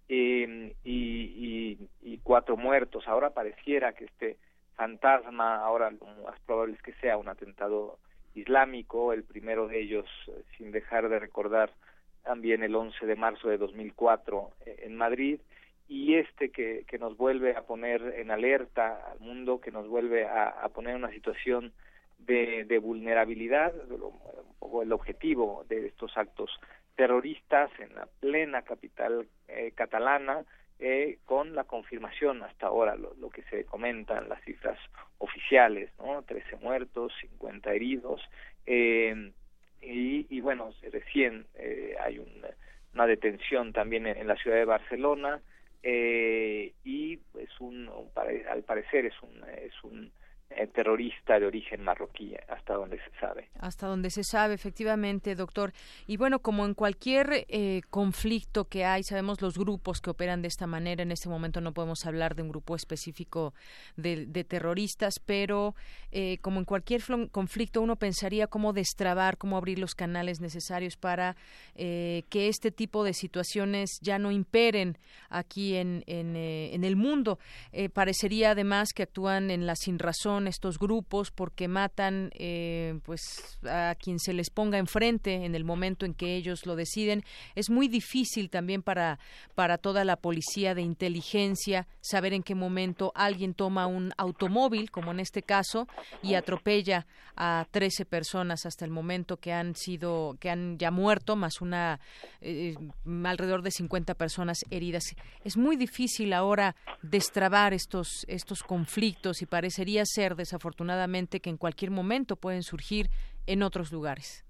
eh, 0.10 0.76
y, 0.84 1.78
y, 2.02 2.18
cuatro 2.24 2.58
muertos. 2.58 3.08
Ahora 3.08 3.32
pareciera 3.32 3.94
que 3.94 4.06
este 4.06 4.38
fantasma, 4.76 5.58
ahora 5.58 5.92
lo 5.92 6.06
más 6.24 6.40
probable 6.42 6.76
es 6.76 6.82
que 6.82 6.94
sea 6.94 7.18
un 7.18 7.30
atentado 7.30 7.98
islámico, 8.36 9.14
el 9.14 9.24
primero 9.24 9.68
de 9.68 9.80
ellos, 9.80 10.06
eh, 10.28 10.44
sin 10.58 10.72
dejar 10.72 11.08
de 11.08 11.20
recordar 11.20 11.72
también 12.24 12.64
el 12.64 12.76
11 12.76 13.06
de 13.06 13.16
marzo 13.16 13.50
de 13.50 13.58
2004 13.58 14.50
eh, 14.66 14.76
en 14.84 14.96
Madrid, 14.96 15.40
y 15.88 16.16
este 16.16 16.50
que, 16.50 16.86
que 16.88 16.98
nos 16.98 17.18
vuelve 17.18 17.56
a 17.56 17.64
poner 17.64 18.02
en 18.18 18.32
alerta 18.32 19.12
al 19.12 19.20
mundo, 19.20 19.60
que 19.60 19.72
nos 19.72 19.88
vuelve 19.88 20.26
a, 20.26 20.48
a 20.48 20.70
poner 20.70 20.92
en 20.96 21.04
una 21.04 21.12
situación 21.12 21.74
de, 22.20 22.64
de 22.66 22.80
vulnerabilidad, 22.80 23.74
un 23.90 24.56
poco 24.60 24.82
el 24.82 24.92
objetivo 24.94 25.66
de 25.68 25.88
estos 25.88 26.18
actos 26.18 26.50
terroristas 26.96 27.72
en 27.80 27.94
la 27.96 28.08
plena 28.20 28.62
capital 28.62 29.28
eh, 29.48 29.72
catalana, 29.76 30.46
eh, 30.80 31.20
con 31.26 31.56
la 31.56 31.64
confirmación 31.64 32.44
hasta 32.44 32.68
ahora, 32.68 32.96
lo, 32.96 33.14
lo, 33.16 33.30
que 33.30 33.44
se 33.44 33.66
comentan 33.66 34.28
las 34.30 34.44
cifras 34.44 34.78
oficiales, 35.18 35.92
¿no? 36.00 36.24
13 36.24 36.58
muertos, 36.58 37.14
50 37.22 37.72
heridos, 37.74 38.22
eh, 38.66 39.32
y, 39.86 40.26
y, 40.30 40.42
bueno, 40.42 40.72
recién 40.92 41.46
eh, 41.56 41.96
hay 42.02 42.20
un, 42.20 42.30
una 42.94 43.08
detención 43.08 43.74
también 43.74 44.08
en, 44.08 44.18
en, 44.18 44.28
la 44.28 44.36
ciudad 44.36 44.58
de 44.58 44.66
Barcelona, 44.66 45.42
eh, 45.82 46.74
y 46.84 47.20
es 47.38 47.60
un, 47.60 47.90
un, 47.90 48.10
al 48.50 48.64
parecer 48.64 49.06
es 49.06 49.22
un, 49.22 49.44
es 49.50 49.84
un 49.84 50.12
terrorista 50.74 51.40
de 51.40 51.46
origen 51.46 51.84
marroquí, 51.84 52.36
hasta 52.48 52.74
donde 52.74 52.98
se 52.98 53.20
sabe. 53.20 53.50
Hasta 53.60 53.88
donde 53.88 54.10
se 54.10 54.24
sabe, 54.24 54.54
efectivamente, 54.54 55.36
doctor. 55.36 55.74
Y 56.08 56.18
bueno, 56.18 56.40
como 56.40 56.66
en 56.66 56.74
cualquier 56.74 57.46
eh, 57.48 57.82
conflicto 57.90 58.66
que 58.66 58.86
hay, 58.86 59.04
sabemos 59.04 59.42
los 59.42 59.58
grupos 59.58 60.02
que 60.02 60.10
operan 60.10 60.42
de 60.42 60.48
esta 60.48 60.68
manera. 60.68 61.04
En 61.04 61.12
este 61.12 61.30
momento 61.30 61.62
no 61.62 61.74
podemos 61.74 62.06
hablar 62.06 62.36
de 62.36 62.44
un 62.44 62.50
grupo 62.50 62.76
específico 62.76 63.54
de, 63.96 64.26
terroristas, 64.44 65.16
pero 65.26 65.76
eh, 66.12 66.38
como 66.40 66.60
en 66.60 66.66
cualquier 66.66 67.02
conflicto, 67.32 67.82
uno 67.82 67.96
pensaría 67.96 68.48
cómo 68.48 68.74
destrabar, 68.74 69.38
cómo 69.38 69.58
abrir 69.58 69.80
los 69.80 69.96
canales 69.96 70.42
necesarios 70.42 70.98
para 70.98 71.36
que 71.76 72.48
este 72.48 72.72
tipo 72.72 73.04
de 73.04 73.14
situaciones 73.14 74.00
ya 74.02 74.20
no 74.20 74.32
imperen 74.32 74.98
aquí 75.30 75.76
en, 75.76 76.04
en, 76.08 76.36
en 76.36 76.84
el 76.84 76.96
mundo. 76.96 77.40
parecería 77.94 78.52
además 78.52 78.94
que 78.94 79.04
actúan 79.04 79.50
en 79.50 79.66
la 79.66 79.76
sin 79.76 80.00
razón 80.00 80.43
estos 80.48 80.80
grupos 80.80 81.32
porque 81.32 81.68
matan 81.68 82.32
eh, 82.34 83.00
pues 83.04 83.22
a 83.70 83.96
quien 84.00 84.20
se 84.20 84.34
les 84.34 84.50
ponga 84.50 84.78
enfrente 84.78 85.46
en 85.46 85.56
el 85.56 85.64
momento 85.64 86.06
en 86.06 86.14
que 86.14 86.36
ellos 86.36 86.66
lo 86.66 86.76
deciden. 86.76 87.24
Es 87.56 87.70
muy 87.70 87.88
difícil 87.88 88.50
también 88.50 88.82
para 88.82 89.20
para 89.56 89.78
toda 89.78 90.04
la 90.06 90.16
policía 90.16 90.76
de 90.76 90.82
inteligencia 90.82 91.88
saber 92.02 92.34
en 92.34 92.44
qué 92.44 92.56
momento 92.56 93.12
alguien 93.16 93.54
toma 93.54 93.88
un 93.88 94.12
automóvil 94.18 94.92
como 94.92 95.12
en 95.12 95.20
este 95.20 95.44
caso 95.44 95.88
y 96.22 96.36
atropella 96.36 97.06
a 97.36 97.68
13 97.72 98.06
personas 98.06 98.66
hasta 98.66 98.86
el 98.86 98.92
momento 98.92 99.38
que 99.38 99.54
han 99.54 99.76
sido 99.76 100.38
que 100.40 100.50
han 100.50 100.78
ya 100.78 100.92
muerto 100.92 101.36
más 101.36 101.62
una 101.62 102.00
eh, 102.42 102.76
alrededor 103.24 103.62
de 103.62 103.72
50 103.72 104.14
personas 104.16 104.60
heridas. 104.70 105.04
Es 105.44 105.58
muy 105.58 105.76
difícil 105.76 106.34
ahora 106.34 106.76
destrabar 107.02 107.74
estos 107.74 108.26
estos 108.28 108.64
conflictos 108.64 109.42
y 109.42 109.46
parecería 109.46 110.04
ser 110.06 110.23
desafortunadamente 110.30 111.40
que 111.40 111.50
en 111.50 111.58
cualquier 111.58 111.92
momento 111.92 112.36
pueden 112.36 112.64
surgir 112.64 113.08
en 113.48 113.64
otros 113.64 113.92
lugares. 113.92 114.46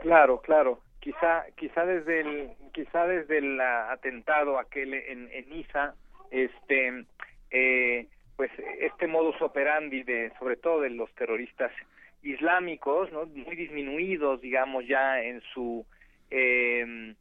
Claro, 0.00 0.40
claro. 0.40 0.80
Quizá, 1.00 1.44
quizá 1.56 1.84
desde 1.84 2.20
el, 2.20 2.50
quizá 2.72 3.06
desde 3.06 3.38
el 3.38 3.60
atentado 3.60 4.58
aquel 4.58 4.94
en, 4.94 5.28
en 5.32 5.48
Niza, 5.50 5.94
este, 6.30 7.04
eh, 7.50 8.06
pues 8.36 8.50
este 8.80 9.06
modus 9.06 9.40
operandi 9.42 10.02
de, 10.02 10.32
sobre 10.38 10.56
todo 10.56 10.80
de 10.80 10.90
los 10.90 11.12
terroristas 11.14 11.72
islámicos, 12.22 13.12
¿no? 13.12 13.26
muy 13.26 13.56
disminuidos, 13.56 14.40
digamos 14.40 14.86
ya 14.86 15.22
en 15.22 15.42
su 15.52 15.84
eh, 16.30 17.14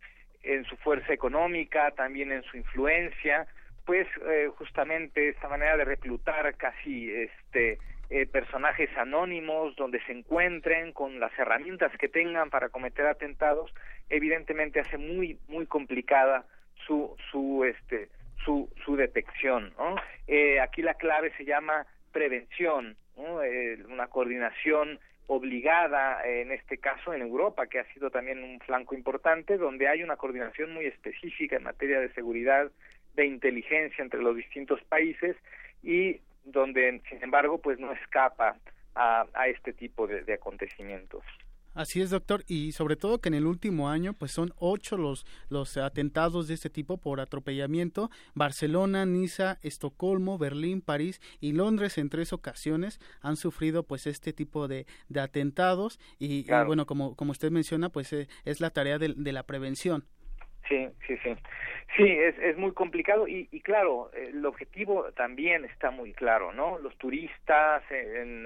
en 0.43 0.65
su 0.65 0.75
fuerza 0.77 1.13
económica, 1.13 1.91
también 1.91 2.31
en 2.31 2.43
su 2.43 2.57
influencia, 2.57 3.47
pues 3.85 4.07
eh, 4.27 4.49
justamente 4.57 5.29
esta 5.29 5.47
manera 5.47 5.77
de 5.77 5.85
reclutar 5.85 6.55
casi 6.55 7.09
este 7.11 7.79
eh, 8.15 8.28
personajes 8.28 8.95
anónimos 8.95 9.76
donde 9.76 9.99
se 10.04 10.12
encuentren 10.12 10.91
con 10.91 11.19
las 11.19 11.32
herramientas 11.39 11.91
que 11.97 12.08
tengan 12.08 12.52
para 12.52 12.69
cometer 12.69 13.08
atentados 13.08 13.73
evidentemente 14.08 14.80
hace 14.80 14.99
muy 14.99 15.39
muy 15.47 15.65
complicada 15.65 16.45
su 16.86 17.15
su 17.32 17.63
este 17.63 18.10
su 18.45 18.69
su 18.86 18.95
detección 18.95 19.73
¿no? 19.80 19.95
eh, 20.28 20.60
aquí 20.60 20.84
la 20.84 20.93
clave 20.93 21.34
se 21.38 21.43
llama 21.43 21.88
prevención 22.12 22.95
eh, 23.17 23.80
una 23.89 24.06
coordinación 24.06 24.99
obligada 25.26 26.21
en 26.23 26.52
este 26.52 26.78
caso 26.78 27.15
en 27.15 27.23
Europa 27.23 27.65
que 27.65 27.80
ha 27.80 27.93
sido 27.95 28.12
también 28.12 28.43
un 28.43 28.60
flanco 28.60 28.93
importante 28.93 29.58
donde 29.58 29.88
hay 29.88 30.04
una 30.04 30.17
coordinación 30.17 30.71
muy 30.71 30.86
específica 30.86 31.56
en 31.56 31.63
materia 31.63 31.99
de 31.99 32.13
seguridad 32.13 32.71
de 33.15 33.26
inteligencia 33.26 34.04
entre 34.04 34.21
los 34.21 34.36
distintos 34.36 34.84
países 34.84 35.36
y 35.82 36.19
donde 36.43 37.01
sin 37.10 37.23
embargo 37.23 37.60
pues 37.60 37.79
no 37.79 37.91
escapa 37.93 38.58
a, 38.95 39.25
a 39.34 39.47
este 39.47 39.73
tipo 39.73 40.08
de, 40.08 40.23
de, 40.23 40.34
acontecimientos. 40.34 41.23
Así 41.73 42.01
es, 42.01 42.12
doctor, 42.12 42.43
y 42.47 42.71
sobre 42.73 42.95
todo 42.95 43.19
que 43.19 43.29
en 43.29 43.34
el 43.34 43.47
último 43.47 43.89
año, 43.89 44.13
pues 44.13 44.32
son 44.32 44.53
ocho 44.58 44.95
los, 44.95 45.25
los 45.49 45.75
atentados 45.77 46.47
de 46.47 46.53
este 46.53 46.69
tipo 46.69 46.97
por 46.97 47.19
atropellamiento. 47.19 48.12
Barcelona, 48.36 49.08
Niza, 49.08 49.58
Estocolmo, 49.63 50.38
Berlín, 50.38 50.82
París 50.82 51.19
y 51.39 51.53
Londres 51.53 51.97
en 51.97 52.10
tres 52.10 52.32
ocasiones 52.32 52.99
han 53.21 53.38
sufrido 53.38 53.82
pues 53.88 54.06
este 54.06 54.34
tipo 54.34 54.67
de, 54.67 54.86
de 55.10 55.19
atentados 55.19 55.99
y, 56.19 56.43
claro. 56.43 56.65
y, 56.65 56.67
bueno, 56.67 56.86
como, 56.86 57.15
como 57.15 57.32
usted 57.32 57.49
menciona, 57.49 57.89
pues 57.89 58.13
eh, 58.13 58.27
es 58.45 58.62
la 58.62 58.69
tarea 58.69 58.99
de, 58.99 59.15
de 59.17 59.32
la 59.32 59.41
prevención. 59.41 60.06
Sí, 60.67 60.88
sí, 61.08 61.17
sí. 61.23 61.36
Sí, 61.97 62.04
es, 62.10 62.38
es 62.39 62.58
muy 62.58 62.73
complicado 62.73 63.28
y, 63.28 63.47
y 63.52 63.62
claro, 63.62 64.10
el 64.13 64.45
objetivo 64.45 65.12
también 65.12 65.65
está 65.65 65.91
muy 65.91 66.13
claro, 66.13 66.54
¿no? 66.54 66.80
Los 66.80 66.97
turistas 66.97 67.84
en, 67.91 68.45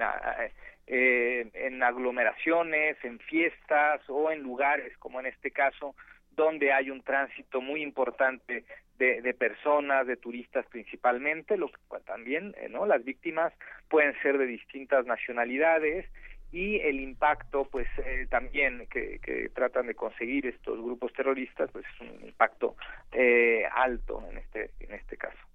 eh, 0.86 1.48
en 1.54 1.82
aglomeraciones, 1.82 2.96
en 3.04 3.18
fiestas 3.20 4.00
o 4.08 4.30
en 4.30 4.42
lugares 4.42 4.96
como 4.98 5.20
en 5.20 5.26
este 5.26 5.50
caso, 5.50 5.94
donde 6.32 6.72
hay 6.72 6.90
un 6.90 7.02
tránsito 7.02 7.60
muy 7.60 7.82
importante 7.82 8.64
de, 8.98 9.22
de 9.22 9.34
personas, 9.34 10.06
de 10.06 10.16
turistas 10.16 10.66
principalmente, 10.66 11.56
los 11.56 11.70
también, 12.04 12.54
eh, 12.58 12.68
¿no? 12.68 12.84
Las 12.86 13.04
víctimas 13.04 13.52
pueden 13.88 14.14
ser 14.22 14.38
de 14.38 14.46
distintas 14.46 15.06
nacionalidades 15.06 16.06
y 16.52 16.76
el 16.80 17.00
impacto 17.00 17.66
pues 17.70 17.86
eh, 17.98 18.26
también 18.30 18.86
que, 18.90 19.18
que, 19.20 19.50
tratan 19.50 19.86
de 19.86 19.94
conseguir 19.94 20.46
estos 20.46 20.78
grupos 20.78 21.12
terroristas 21.12 21.70
pues 21.70 21.84
es 21.94 22.00
un 22.00 22.26
impacto 22.26 22.76
eh, 23.12 23.64
alto 23.74 24.22
en 24.30 24.38
este 24.38 24.70
en 24.80 24.94
este 24.94 25.16
caso 25.16 25.47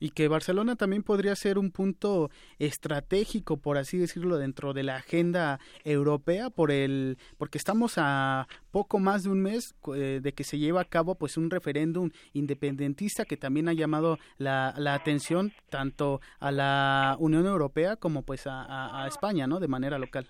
y 0.00 0.10
que 0.10 0.28
Barcelona 0.28 0.76
también 0.76 1.02
podría 1.02 1.34
ser 1.36 1.58
un 1.58 1.70
punto 1.70 2.30
estratégico 2.58 3.56
por 3.56 3.78
así 3.78 3.98
decirlo 3.98 4.38
dentro 4.38 4.72
de 4.72 4.82
la 4.82 4.96
agenda 4.96 5.58
europea 5.84 6.50
por 6.50 6.70
el 6.70 7.18
porque 7.36 7.58
estamos 7.58 7.94
a 7.96 8.46
poco 8.70 8.98
más 8.98 9.24
de 9.24 9.30
un 9.30 9.42
mes 9.42 9.74
eh, 9.94 10.20
de 10.22 10.32
que 10.32 10.44
se 10.44 10.58
lleva 10.58 10.80
a 10.82 10.84
cabo 10.84 11.14
pues 11.14 11.36
un 11.36 11.50
referéndum 11.50 12.10
independentista 12.32 13.24
que 13.24 13.36
también 13.36 13.68
ha 13.68 13.72
llamado 13.72 14.18
la, 14.36 14.74
la 14.76 14.94
atención 14.94 15.52
tanto 15.70 16.20
a 16.40 16.50
la 16.52 17.16
Unión 17.18 17.46
Europea 17.46 17.96
como 17.96 18.22
pues 18.22 18.46
a, 18.46 19.02
a, 19.02 19.06
España 19.08 19.46
no 19.46 19.60
de 19.60 19.68
manera 19.68 19.98
local 19.98 20.26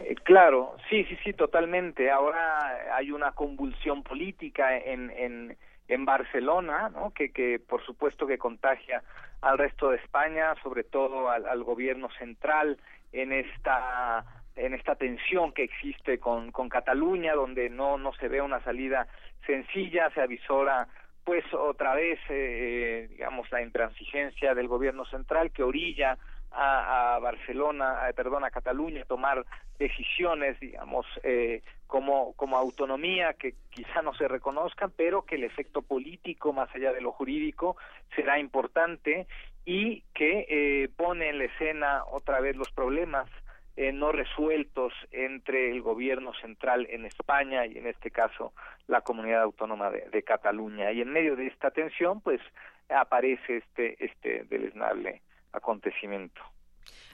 eh, 0.00 0.14
Claro, 0.24 0.76
sí, 0.88 1.04
sí, 1.06 1.16
sí, 1.24 1.32
totalmente. 1.32 2.08
Ahora 2.08 2.94
hay 2.94 3.10
una 3.10 3.32
convulsión 3.32 4.04
política 4.04 4.76
en, 4.78 5.10
en, 5.10 5.56
en 5.90 6.04
Barcelona, 6.04 6.88
¿no? 6.88 7.12
que, 7.12 7.32
que 7.32 7.58
por 7.58 7.84
supuesto 7.84 8.26
que 8.26 8.38
contagia 8.38 9.02
al 9.42 9.58
resto 9.58 9.90
de 9.90 9.96
España, 9.96 10.54
sobre 10.62 10.84
todo 10.84 11.28
al, 11.28 11.46
al 11.46 11.64
gobierno 11.64 12.08
central 12.18 12.78
en 13.12 13.32
esta 13.32 14.24
en 14.56 14.74
esta 14.74 14.94
tensión 14.94 15.52
que 15.52 15.62
existe 15.62 16.18
con, 16.18 16.52
con 16.52 16.68
Cataluña, 16.68 17.34
donde 17.34 17.70
no, 17.70 17.96
no 17.96 18.12
se 18.14 18.28
ve 18.28 18.42
una 18.42 18.62
salida 18.62 19.06
sencilla, 19.46 20.10
se 20.10 20.20
avisora 20.20 20.86
pues 21.24 21.44
otra 21.54 21.94
vez, 21.94 22.18
eh, 22.28 23.06
digamos, 23.10 23.50
la 23.52 23.62
intransigencia 23.62 24.54
del 24.54 24.68
gobierno 24.68 25.04
central 25.06 25.50
que 25.50 25.62
orilla 25.62 26.18
a, 26.52 27.18
Barcelona, 27.20 28.00
perdón, 28.14 28.44
a 28.44 28.50
Cataluña 28.50 29.04
tomar 29.04 29.44
decisiones, 29.78 30.58
digamos, 30.60 31.06
eh, 31.22 31.62
como, 31.86 32.34
como 32.34 32.56
autonomía 32.56 33.34
que 33.34 33.54
quizá 33.70 34.02
no 34.02 34.14
se 34.14 34.28
reconozcan, 34.28 34.92
pero 34.96 35.22
que 35.22 35.36
el 35.36 35.44
efecto 35.44 35.82
político, 35.82 36.52
más 36.52 36.74
allá 36.74 36.92
de 36.92 37.00
lo 37.00 37.12
jurídico, 37.12 37.76
será 38.14 38.38
importante 38.38 39.26
y 39.64 40.02
que 40.14 40.46
eh, 40.48 40.88
pone 40.96 41.28
en 41.28 41.38
la 41.38 41.44
escena 41.44 42.04
otra 42.10 42.40
vez 42.40 42.56
los 42.56 42.70
problemas 42.70 43.28
eh, 43.76 43.92
no 43.92 44.12
resueltos 44.12 44.92
entre 45.10 45.70
el 45.70 45.80
gobierno 45.80 46.32
central 46.34 46.86
en 46.90 47.06
España 47.06 47.66
y 47.66 47.78
en 47.78 47.86
este 47.86 48.10
caso 48.10 48.52
la 48.88 49.00
comunidad 49.00 49.42
autónoma 49.42 49.90
de, 49.90 50.08
de 50.10 50.22
Cataluña. 50.22 50.92
Y 50.92 51.00
en 51.00 51.12
medio 51.12 51.36
de 51.36 51.46
esta 51.46 51.70
tensión, 51.70 52.20
pues 52.20 52.40
aparece 52.88 53.58
este, 53.58 54.04
este 54.04 54.44
deleznable 54.44 55.22
acontecimiento. 55.52 56.40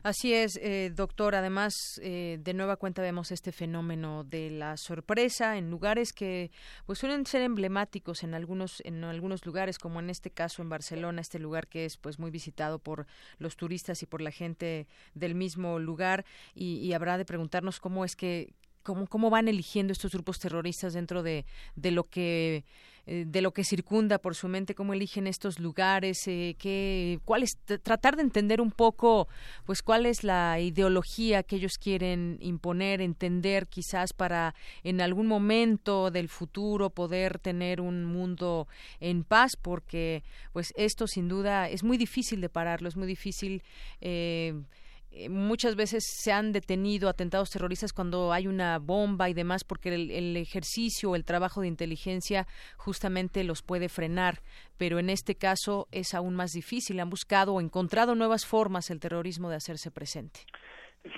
Así 0.03 0.33
es, 0.33 0.57
eh, 0.63 0.93
doctor. 0.95 1.35
Además, 1.35 1.75
eh, 2.01 2.39
de 2.41 2.55
nueva 2.55 2.77
cuenta 2.77 3.03
vemos 3.03 3.33
este 3.33 3.51
fenómeno 3.51 4.23
de 4.23 4.51
la 4.51 4.77
sorpresa 4.77 5.57
en 5.57 5.69
lugares 5.69 6.13
que 6.13 6.53
pues 6.87 7.01
suelen 7.01 7.27
ser 7.27 7.43
emblemáticos 7.43 8.23
en 8.23 8.35
algunos 8.35 8.81
en 8.85 9.03
algunos 9.03 9.45
lugares, 9.45 9.79
como 9.79 9.99
en 9.99 10.11
este 10.11 10.31
caso 10.31 10.63
en 10.63 10.69
Barcelona, 10.69 11.21
este 11.21 11.41
lugar 11.41 11.67
que 11.67 11.87
es 11.87 11.97
pues 11.97 12.21
muy 12.21 12.31
visitado 12.31 12.79
por 12.79 13.07
los 13.39 13.57
turistas 13.57 14.01
y 14.03 14.07
por 14.07 14.21
la 14.21 14.31
gente 14.31 14.87
del 15.15 15.35
mismo 15.35 15.81
lugar. 15.81 16.25
Y, 16.55 16.79
y 16.79 16.93
habrá 16.93 17.19
de 17.19 17.25
preguntarnos 17.25 17.81
cómo 17.81 18.05
es 18.05 18.15
que 18.15 18.55
cómo 18.87 19.07
cómo 19.07 19.29
van 19.29 19.49
eligiendo 19.49 19.93
estos 19.93 20.13
grupos 20.13 20.39
terroristas 20.39 20.95
dentro 20.95 21.23
de 21.23 21.45
de 21.75 21.91
lo 21.91 22.05
que 22.05 22.65
eh, 23.09 23.25
de 23.25 23.41
lo 23.41 23.53
que 23.53 23.63
circunda 23.63 24.19
por 24.19 24.35
su 24.35 24.49
mente, 24.49 24.75
cómo 24.75 24.93
eligen 24.93 25.29
estos 25.29 25.61
lugares, 25.61 26.27
eh, 26.27 26.57
qué, 26.59 27.21
cuál 27.25 27.45
es, 27.45 27.57
tratar 27.85 28.17
de 28.17 28.23
entender 28.23 28.61
un 28.61 28.73
poco, 28.73 29.29
pues 29.65 29.81
cuál 29.81 30.07
es 30.07 30.25
la 30.25 30.59
ideología 30.59 31.45
que 31.45 31.55
ellos 31.55 31.79
quieren 31.79 32.37
imponer, 32.41 33.01
entender 33.01 33.69
quizás 33.69 34.13
para 34.13 34.57
en 34.83 35.01
algún 35.01 35.29
momento 35.29 36.11
del 36.11 36.29
futuro 36.29 36.91
poder 36.91 37.39
tener 37.39 37.81
un 37.81 38.05
mundo 38.05 38.67
en 38.99 39.23
paz, 39.23 39.55
porque 39.55 40.25
pues 40.53 40.75
esto 40.77 41.07
sin 41.07 41.29
duda 41.29 41.69
es 41.69 41.85
muy 41.85 41.99
difícil 41.99 42.41
de 42.41 42.49
pararlo, 42.49 42.89
es 42.89 42.97
muy 42.97 43.07
difícil 43.07 43.63
eh, 44.01 44.53
eh, 45.19 45.29
muchas 45.31 45.77
veces 45.77 46.05
se 46.07 46.31
han 46.31 46.53
detenido 46.53 47.09
atentados 47.09 47.51
terroristas 47.51 47.93
cuando 47.93 48.33
hay 48.33 48.47
una 48.47 48.79
bomba 48.79 49.31
y 49.31 49.35
demás 49.35 49.65
porque 49.65 49.95
el, 49.95 50.11
el 50.11 50.37
ejercicio, 50.37 51.17
el 51.17 51.25
trabajo 51.25 51.63
de 51.63 51.69
inteligencia 51.69 52.47
justamente 52.77 53.43
los 53.45 53.63
puede 53.63 53.89
frenar, 53.89 54.41
pero 54.77 54.99
en 54.99 55.09
este 55.09 55.35
caso 55.35 55.89
es 55.91 56.13
aún 56.13 56.35
más 56.35 56.53
difícil. 56.53 57.01
Han 57.01 57.09
buscado 57.09 57.55
o 57.55 57.61
encontrado 57.61 58.15
nuevas 58.15 58.45
formas 58.45 58.91
el 58.91 59.01
terrorismo 59.01 59.49
de 59.49 59.57
hacerse 59.57 59.91
presente. 59.91 60.41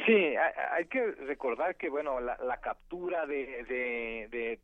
Sí, 0.06 0.34
hay 0.72 0.84
que 0.86 1.12
recordar 1.26 1.74
que 1.76 1.88
bueno 1.88 2.20
la, 2.20 2.36
la 2.44 2.58
captura 2.60 3.26
de, 3.26 3.64
de, 3.64 4.28
de, 4.30 4.58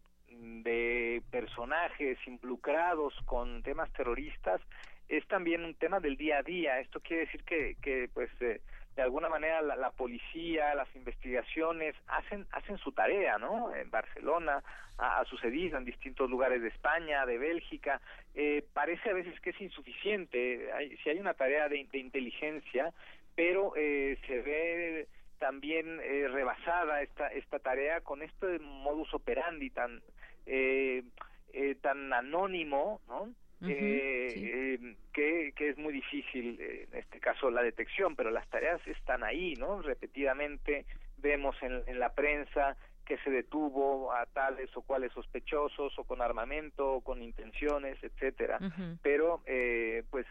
de 0.62 1.22
personajes 1.30 2.18
involucrados 2.26 3.14
con 3.24 3.62
temas 3.62 3.91
terroristas 3.95 4.61
es 5.09 5.26
también 5.26 5.64
un 5.64 5.74
tema 5.74 6.01
del 6.01 6.16
día 6.16 6.39
a 6.39 6.43
día. 6.43 6.80
Esto 6.80 7.01
quiere 7.01 7.24
decir 7.24 7.43
que, 7.45 7.76
que 7.82 8.09
pues 8.12 8.30
eh, 8.41 8.61
de 8.97 9.03
alguna 9.03 9.28
manera 9.28 9.61
la, 9.62 9.76
la, 9.76 9.90
policía, 9.90 10.74
las 10.74 10.88
investigaciones 10.95 11.95
hacen 12.07 12.47
hacen 12.53 12.78
su 12.78 12.92
tarea, 12.92 13.38
¿no? 13.38 13.74
En 13.74 13.90
Barcelona 13.90 14.62
ha, 14.99 15.24
sucedido 15.24 15.78
en 15.78 15.84
distintos 15.84 16.30
lugares 16.30 16.62
de 16.62 16.68
España, 16.68 17.26
de 17.26 17.38
Bélgica. 17.38 18.01
Eh, 18.34 18.64
parece 18.72 19.11
a 19.11 19.14
veces 19.14 19.38
que 19.40 19.51
es 19.51 19.61
insuficiente. 19.61 20.72
Hay, 20.72 20.97
si 20.99 21.11
hay 21.11 21.18
una 21.18 21.34
tarea 21.34 21.68
de, 21.68 21.86
de 21.90 21.99
inteligencia, 21.99 22.92
pero 23.34 23.72
eh, 23.76 24.16
se 24.26 24.40
ve 24.42 25.09
también 25.38 26.01
eh, 26.03 26.28
rebasada 26.28 27.03
esta 27.03 27.28
esta 27.28 27.59
tarea 27.59 28.01
con 28.01 28.22
este 28.22 28.59
modus 28.61 29.12
operandi 29.12 29.70
tan 29.70 30.01
eh, 30.47 31.03
eh, 31.53 31.74
tan 31.80 32.12
anónimo, 32.12 33.01
¿no? 33.09 33.28
Eh, 33.69 34.97
que, 35.12 35.53
que 35.57 35.69
es 35.71 35.79
muy 35.79 35.93
difícil 35.93 36.59
eh, 36.61 36.87
en 36.93 36.99
este 36.99 37.21
caso 37.21 37.51
la 37.51 37.62
detección, 37.62 38.17
pero 38.17 38.31
las 38.31 38.49
tareas 38.49 38.81
están 38.87 39.23
ahí, 39.25 39.55
¿no? 39.55 39.81
Repetidamente 39.83 40.85
vemos 41.19 41.57
en, 41.62 41.83
en 41.87 41.99
la 41.99 42.12
prensa 42.15 42.77
que 43.05 43.19
se 43.19 43.31
detuvo 43.31 44.12
a 44.12 44.27
tales 44.27 44.75
o 44.77 44.83
cuales 44.83 45.12
sospechosos 45.12 45.99
o 45.99 46.05
con 46.05 46.23
armamento 46.23 46.95
o 46.95 47.01
con 47.03 47.23
intenciones, 47.23 48.03
etcétera, 48.03 48.59
uh 48.61 48.65
-huh. 48.65 48.99
pero 49.03 49.43
eh, 49.47 50.05
pues 50.11 50.27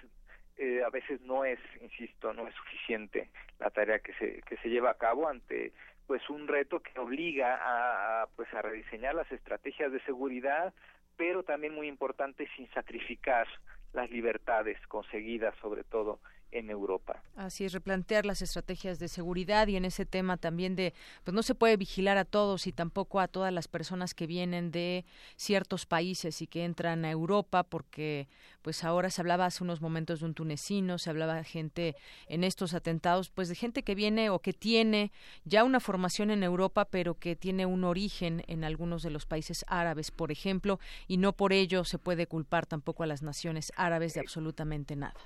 eh, 0.57 0.81
a 0.85 0.89
veces 0.89 1.21
no 1.21 1.45
es, 1.45 1.59
insisto, 1.81 2.33
no 2.33 2.47
es 2.47 2.55
suficiente 2.55 3.29
la 3.59 3.69
tarea 3.69 3.99
que 3.99 4.13
se 4.13 4.41
que 4.41 4.57
se 4.57 4.69
lleva 4.69 4.91
a 4.91 4.97
cabo 4.97 5.27
ante 5.27 5.71
pues 6.07 6.27
un 6.29 6.47
reto 6.47 6.79
que 6.81 6.99
obliga 6.99 7.55
a, 7.55 8.23
a 8.23 8.27
pues 8.35 8.51
a 8.53 8.61
rediseñar 8.61 9.15
las 9.15 9.31
estrategias 9.31 9.91
de 9.91 9.99
seguridad 10.01 10.73
pero 11.17 11.43
también 11.43 11.73
muy 11.73 11.87
importante 11.87 12.47
sin 12.55 12.69
sacrificar 12.71 13.47
las 13.93 14.09
libertades 14.09 14.77
conseguidas 14.87 15.55
sobre 15.61 15.83
todo 15.83 16.19
en 16.53 16.69
Europa. 16.69 17.21
Así 17.35 17.65
es, 17.65 17.73
replantear 17.73 18.25
las 18.25 18.41
estrategias 18.41 18.99
de 18.99 19.07
seguridad 19.07 19.67
y 19.67 19.75
en 19.75 19.85
ese 19.85 20.05
tema 20.05 20.37
también 20.37 20.75
de, 20.75 20.93
pues 21.23 21.33
no 21.33 21.43
se 21.43 21.55
puede 21.55 21.77
vigilar 21.77 22.17
a 22.17 22.25
todos 22.25 22.67
y 22.67 22.71
tampoco 22.71 23.19
a 23.19 23.27
todas 23.27 23.51
las 23.51 23.67
personas 23.67 24.13
que 24.13 24.27
vienen 24.27 24.71
de 24.71 25.03
ciertos 25.35 25.85
países 25.85 26.41
y 26.41 26.47
que 26.47 26.63
entran 26.63 27.05
a 27.05 27.11
Europa, 27.11 27.63
porque 27.63 28.27
pues 28.61 28.83
ahora 28.83 29.09
se 29.09 29.21
hablaba 29.21 29.45
hace 29.45 29.63
unos 29.63 29.81
momentos 29.81 30.19
de 30.19 30.27
un 30.27 30.33
tunecino, 30.35 30.97
se 30.97 31.09
hablaba 31.09 31.35
de 31.35 31.43
gente 31.43 31.95
en 32.27 32.43
estos 32.43 32.73
atentados, 32.73 33.29
pues 33.29 33.49
de 33.49 33.55
gente 33.55 33.83
que 33.83 33.95
viene 33.95 34.29
o 34.29 34.39
que 34.39 34.53
tiene 34.53 35.11
ya 35.43 35.63
una 35.63 35.79
formación 35.79 36.29
en 36.31 36.43
Europa, 36.43 36.85
pero 36.85 37.15
que 37.15 37.35
tiene 37.35 37.65
un 37.65 37.83
origen 37.83 38.43
en 38.47 38.63
algunos 38.63 39.01
de 39.01 39.09
los 39.09 39.25
países 39.25 39.65
árabes, 39.67 40.11
por 40.11 40.31
ejemplo, 40.31 40.79
y 41.07 41.17
no 41.17 41.33
por 41.33 41.51
ello 41.51 41.83
se 41.83 41.97
puede 41.97 42.27
culpar 42.27 42.65
tampoco 42.65 43.03
a 43.03 43.07
las 43.07 43.23
naciones 43.23 43.71
árabes 43.75 44.13
de 44.13 44.21
absolutamente 44.21 44.95
nada. 44.95 45.19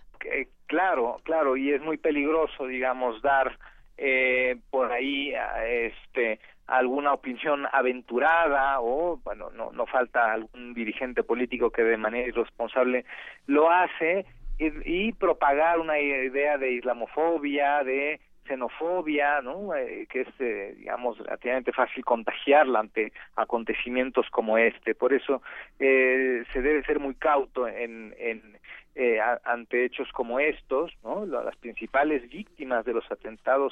Claro, 0.68 1.18
claro, 1.24 1.55
y 1.55 1.72
es 1.72 1.82
muy 1.82 1.97
peligroso, 1.97 2.68
digamos, 2.68 3.22
dar 3.22 3.57
eh, 3.97 4.57
por 4.70 4.91
ahí 4.91 5.34
este 5.65 6.39
alguna 6.68 7.13
opinión 7.13 7.65
aventurada 7.72 8.82
o 8.82 9.18
bueno 9.24 9.49
no 9.51 9.72
no 9.72 9.86
falta 9.88 10.34
algún 10.34 10.74
dirigente 10.74 11.24
político 11.24 11.72
que 11.72 11.82
de 11.82 11.95
manera 11.95 12.28
irresponsable 12.28 13.05
lo 13.47 13.72
hace 13.72 14.26
y, 14.59 15.07
y 15.07 15.13
propagar 15.13 15.80
una 15.80 15.97
idea 15.97 16.57
de 16.57 16.74
islamofobia 16.74 17.84
de 17.86 18.20
xenofobia, 18.47 19.41
¿no? 19.41 19.76
Eh, 19.76 20.07
que 20.09 20.22
es, 20.22 20.28
eh, 20.39 20.74
digamos, 20.78 21.18
relativamente 21.18 21.72
fácil 21.72 22.03
contagiarla 22.03 22.80
ante 22.80 23.11
acontecimientos 23.36 24.28
como 24.32 24.57
este. 24.57 24.95
Por 24.95 25.13
eso 25.13 25.41
eh, 25.80 26.43
se 26.53 26.61
debe 26.61 26.84
ser 26.84 26.99
muy 26.99 27.15
cauto 27.15 27.68
en, 27.68 28.15
en 28.18 28.57
eh, 29.00 29.20
ante 29.43 29.86
hechos 29.86 30.12
como 30.12 30.39
estos, 30.39 30.91
¿no? 31.04 31.24
Las 31.28 31.56
principales 31.58 32.28
víctimas 32.30 32.84
de 32.84 32.93
los 32.93 33.12
atentados 33.12 33.72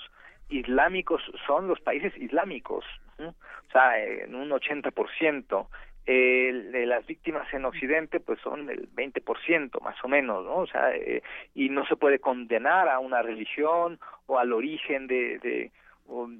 islámicos 0.49 1.19
son 1.47 1.67
los 1.67 1.79
países 1.81 2.15
islámicos, 2.15 2.85
o 3.17 3.33
sea, 3.71 3.99
en 3.99 4.35
un 4.35 4.51
80%. 4.51 5.67
Eh, 6.07 6.69
de 6.71 6.85
las 6.85 7.03
víctimas 7.07 7.51
en 7.51 7.65
Occidente 7.65 8.19
pues 8.19 8.39
son 8.41 8.69
el 8.69 8.87
20% 8.93 9.81
más 9.81 9.95
o 10.03 10.07
menos, 10.07 10.45
¿no? 10.45 10.57
O 10.57 10.67
sea, 10.67 10.95
eh, 10.95 11.23
y 11.55 11.69
no 11.69 11.83
se 11.87 11.95
puede 11.95 12.19
condenar 12.19 12.87
a 12.87 12.99
una 12.99 13.23
religión 13.23 13.99
o 14.27 14.37
al 14.37 14.53
origen 14.53 15.07
de, 15.07 15.39
de 15.39 15.71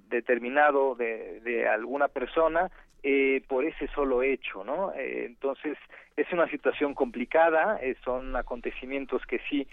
determinado 0.07 0.93
de, 0.93 1.39
de 1.39 1.67
alguna 1.67 2.09
persona 2.09 2.69
eh, 3.07 3.43
por 3.47 3.65
ese 3.65 3.87
solo 3.89 4.23
hecho, 4.23 4.63
¿no? 4.63 4.91
Eh, 4.93 5.25
entonces 5.27 5.77
es 6.17 6.25
una 6.33 6.49
situación 6.49 6.95
complicada, 6.95 7.77
eh, 7.79 7.95
son 8.03 8.35
acontecimientos 8.35 9.21
que 9.27 9.39
sí 9.47 9.67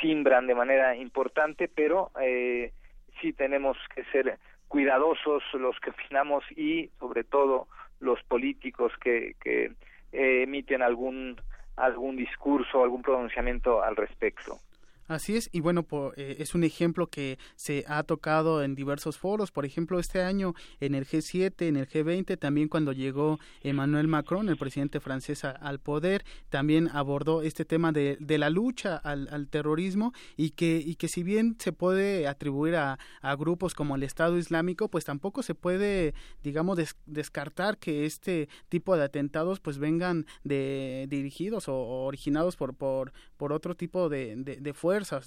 simbran 0.00 0.46
de 0.46 0.54
manera 0.54 0.94
importante, 0.94 1.66
pero 1.66 2.12
eh, 2.22 2.72
sí 3.20 3.32
tenemos 3.32 3.76
que 3.92 4.04
ser 4.12 4.38
cuidadosos 4.68 5.42
los 5.54 5.80
que 5.80 5.90
opinamos 5.90 6.44
y 6.52 6.88
sobre 7.00 7.24
todo 7.24 7.66
los 7.98 8.22
políticos 8.22 8.92
que, 9.02 9.34
que 9.42 9.72
emiten 10.12 10.80
algún 10.80 11.40
algún 11.74 12.16
discurso, 12.16 12.84
algún 12.84 13.02
pronunciamiento 13.02 13.82
al 13.82 13.96
respecto. 13.96 14.60
Así 15.08 15.36
es, 15.36 15.48
y 15.52 15.60
bueno, 15.60 15.86
eh, 16.16 16.36
es 16.40 16.54
un 16.54 16.64
ejemplo 16.64 17.06
que 17.06 17.38
se 17.54 17.84
ha 17.86 18.02
tocado 18.02 18.64
en 18.64 18.74
diversos 18.74 19.18
foros, 19.18 19.52
por 19.52 19.64
ejemplo, 19.64 20.00
este 20.00 20.22
año 20.22 20.54
en 20.80 20.96
el 20.96 21.06
G7, 21.06 21.66
en 21.66 21.76
el 21.76 21.88
G20, 21.88 22.36
también 22.38 22.68
cuando 22.68 22.92
llegó 22.92 23.38
Emmanuel 23.62 24.08
Macron, 24.08 24.48
el 24.48 24.56
presidente 24.56 24.98
francés, 24.98 25.44
al 25.44 25.78
poder, 25.78 26.24
también 26.48 26.88
abordó 26.92 27.42
este 27.42 27.64
tema 27.64 27.92
de, 27.92 28.16
de 28.18 28.38
la 28.38 28.50
lucha 28.50 28.96
al, 28.96 29.28
al, 29.30 29.48
terrorismo 29.48 30.12
y 30.36 30.50
que, 30.50 30.82
y 30.84 30.96
que 30.96 31.06
si 31.06 31.22
bien 31.22 31.56
se 31.60 31.72
puede 31.72 32.26
atribuir 32.26 32.74
a, 32.74 32.98
a, 33.22 33.36
grupos 33.36 33.74
como 33.74 33.94
el 33.94 34.02
Estado 34.02 34.38
Islámico, 34.38 34.88
pues 34.88 35.04
tampoco 35.04 35.42
se 35.42 35.54
puede, 35.54 36.14
digamos, 36.42 36.76
des, 36.76 36.96
descartar 37.06 37.78
que 37.78 38.06
este 38.06 38.48
tipo 38.68 38.96
de 38.96 39.04
atentados 39.04 39.60
pues 39.60 39.78
vengan 39.78 40.26
de 40.42 41.06
dirigidos 41.08 41.68
o, 41.68 41.76
originados 41.76 42.56
por, 42.56 42.74
por, 42.74 43.12
por 43.36 43.52
otro 43.52 43.76
tipo 43.76 44.08
de, 44.08 44.34
de, 44.36 44.56
de 44.56 44.74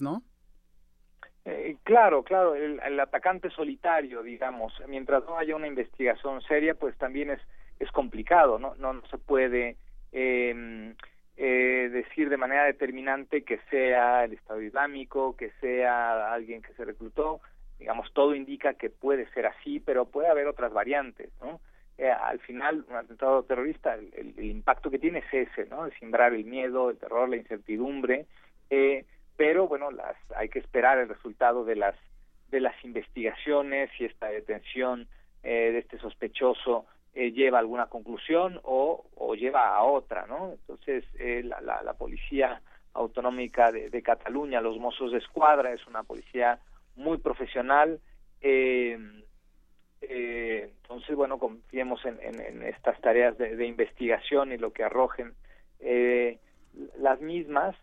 ¿no? 0.01 0.23
Eh, 1.45 1.77
Claro, 1.83 2.23
claro, 2.23 2.53
el, 2.53 2.99
atacante 2.99 3.49
solitario, 3.49 4.21
digamos, 4.21 4.73
mientras 4.87 5.23
no 5.25 5.37
haya 5.37 5.55
una 5.55 5.67
investigación 5.67 6.41
seria, 6.41 6.75
pues 6.75 6.95
también 6.97 7.31
es, 7.31 7.39
es 7.79 7.91
complicado, 7.91 8.59
¿no? 8.59 8.75
No, 8.75 9.01
se 9.07 9.17
puede 9.17 9.77
em, 10.11 10.95
eh, 11.35 11.89
decir 11.91 12.29
de 12.29 12.37
manera 12.37 12.65
determinante 12.65 13.43
que 13.43 13.59
sea 13.71 14.25
el 14.25 14.33
Estado 14.33 14.61
Islámico, 14.61 15.35
que 15.35 15.51
sea 15.61 16.31
alguien 16.31 16.61
que 16.61 16.73
se 16.73 16.85
reclutó, 16.85 17.41
digamos, 17.79 18.13
todo 18.13 18.35
indica 18.35 18.75
que 18.75 18.89
puede 18.89 19.27
ser 19.31 19.47
así, 19.47 19.79
pero 19.79 20.05
puede 20.05 20.27
haber 20.27 20.47
otras 20.47 20.71
variantes, 20.71 21.31
¿no? 21.41 21.59
Eh, 21.97 22.11
al 22.11 22.39
final, 22.39 22.85
un 22.87 22.95
atentado 22.95 23.43
terrorista, 23.43 23.95
el, 23.95 24.39
impacto 24.39 24.91
que 24.91 24.99
tiene 24.99 25.19
es 25.19 25.49
ese, 25.49 25.65
¿no? 25.69 25.85
De 25.85 25.91
simbrar 25.97 26.33
el 26.33 26.45
miedo, 26.45 26.91
el 26.91 26.97
terror, 26.97 27.27
la 27.27 27.37
incertidumbre, 27.37 28.25
eh, 28.69 29.05
pero 29.39 29.69
bueno, 29.69 29.89
las, 29.89 30.17
hay 30.35 30.49
que 30.49 30.59
esperar 30.59 30.97
el 30.97 31.07
resultado 31.07 31.63
de 31.63 31.77
las 31.77 31.95
de 32.51 32.59
las 32.59 32.75
investigaciones 32.83 33.89
si 33.97 34.03
esta 34.03 34.27
detención 34.27 35.07
eh, 35.43 35.71
de 35.71 35.79
este 35.79 35.97
sospechoso 35.97 36.85
eh, 37.13 37.31
lleva 37.31 37.57
a 37.57 37.61
alguna 37.61 37.85
conclusión 37.85 38.59
o, 38.63 39.05
o, 39.15 39.35
lleva 39.35 39.77
a 39.77 39.83
otra, 39.83 40.25
¿no? 40.27 40.51
Entonces, 40.51 41.05
eh, 41.19 41.41
la, 41.45 41.61
la, 41.61 41.81
la, 41.83 41.93
policía 41.93 42.61
autonómica 42.93 43.71
de, 43.71 44.01
Cataluña, 44.01 44.59
los 44.59 44.77
Mossos 44.77 45.13
de 45.13 45.19
Escuadra, 45.19 45.71
es 45.71 45.87
una 45.87 46.03
policía 46.03 46.59
muy 46.97 47.17
profesional. 47.19 48.01
Eh, 48.41 48.99
eh, 50.01 50.73
entonces, 50.81 51.15
bueno, 51.15 51.39
confiemos 51.39 52.03
en, 52.03 52.19
en, 52.21 52.41
en 52.41 52.63
estas 52.63 52.99
tareas 52.99 53.37
de, 53.37 53.55
de, 53.55 53.65
investigación 53.65 54.51
y 54.51 54.57
lo 54.57 54.73
que 54.73 54.83
arrojen 54.83 55.33
eh, 55.79 56.39
las 56.97 57.21
mismas 57.21 57.77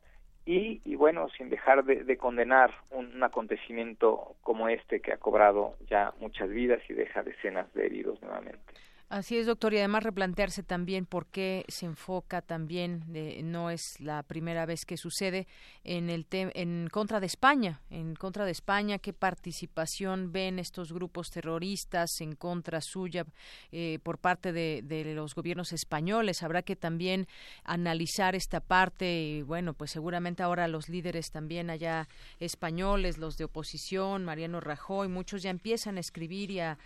y, 0.49 0.95
bueno, 0.95 1.29
sin 1.37 1.51
dejar 1.51 1.85
de, 1.85 2.17
condenar 2.17 2.73
un, 2.93 3.21
acontecimiento 3.23 4.37
como 4.43 4.69
este 4.69 5.01
que 5.01 5.13
ha 5.13 5.17
cobrado 5.17 5.75
ya 5.91 6.15
muchas 6.21 6.49
vidas 6.49 6.81
y 6.89 6.95
deja 6.95 7.25
decenas 7.25 7.73
de 7.75 7.87
heridos 7.87 8.23
nuevamente. 8.23 8.61
Así 9.09 9.37
es, 9.37 9.47
doctor, 9.47 9.73
y 9.73 9.79
además 9.79 10.03
replantearse 10.03 10.65
también 10.65 11.07
por 11.07 11.27
qué 11.27 11.65
se 11.69 11.87
enfoca 11.87 12.43
también, 12.43 13.05
no 13.45 13.71
es 13.71 14.01
la 14.01 14.25
primera 14.25 14.67
vez 14.67 14.85
que 14.85 14.97
sucede 14.97 15.47
en 15.85 16.11
el 16.11 16.27
en 16.33 16.89
contra 16.91 17.21
de 17.21 17.27
España, 17.27 17.83
en 17.89 18.17
contra 18.17 18.45
de 18.45 18.51
España, 18.51 18.99
qué 18.99 19.13
participación 19.13 20.33
ven 20.33 20.59
estos 20.59 20.93
grupos 20.93 21.31
terroristas 21.31 22.21
en 22.21 22.35
contra 22.35 22.81
suya 22.81 23.27
eh, 23.71 24.01
por 24.03 24.19
parte 24.19 24.53
de, 24.53 24.83
los 25.15 25.37
gobiernos 25.37 25.73
españoles. 25.73 26.43
Habrá 26.43 26.63
que 26.63 26.75
también 26.75 27.29
analizar 27.63 28.35
esta 28.35 28.59
parte 28.59 29.23
y 29.23 29.43
bueno, 29.43 29.73
pues 29.75 29.93
seguramente 29.93 30.43
ahora 30.43 30.67
los 30.67 30.89
líderes 30.89 31.31
también 31.31 31.71
allá 31.71 32.09
españoles, 32.41 33.19
los 33.19 33.37
de 33.37 33.45
oposición, 33.45 34.25
Mariano 34.25 34.59
Rajoy, 34.59 35.07
muchos 35.07 35.45
ya 35.45 35.51
empiezan 35.51 35.97
a 35.97 36.01
escribir 36.01 36.51
y 36.51 36.59
a 36.59 36.77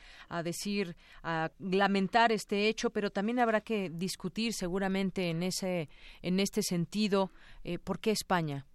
decir, 0.45 0.97
a 1.23 1.51
lamentar 1.59 2.10
este 2.31 2.69
hecho, 2.69 2.91
pero 2.91 3.11
también 3.11 3.39
habrá 3.39 3.61
que 3.61 3.91
discutir 3.91 4.53
seguramente 4.53 5.31
en 5.31 5.43
ese 5.43 5.89
en 6.23 6.41
este 6.41 6.63
sentido 6.63 7.31
eh, 7.65 7.79
por 7.79 8.01
qué 8.01 8.11
España. 8.11 8.67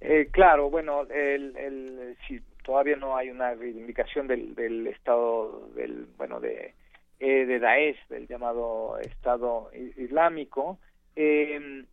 Eh, 0.00 0.28
claro, 0.30 0.70
bueno, 0.70 1.02
el, 1.02 1.56
el, 1.56 2.16
si 2.26 2.40
todavía 2.64 2.96
no 2.96 3.16
hay 3.16 3.30
una 3.30 3.54
reivindicación 3.54 4.26
del, 4.26 4.54
del 4.54 4.86
Estado 4.88 5.68
del 5.74 6.06
bueno 6.16 6.40
de 6.40 6.74
eh, 7.18 7.46
de 7.46 7.58
Daesh, 7.58 7.96
del 8.08 8.26
llamado 8.26 8.98
Estado 8.98 9.70
Islámico, 9.96 10.78
eh, 11.14 11.84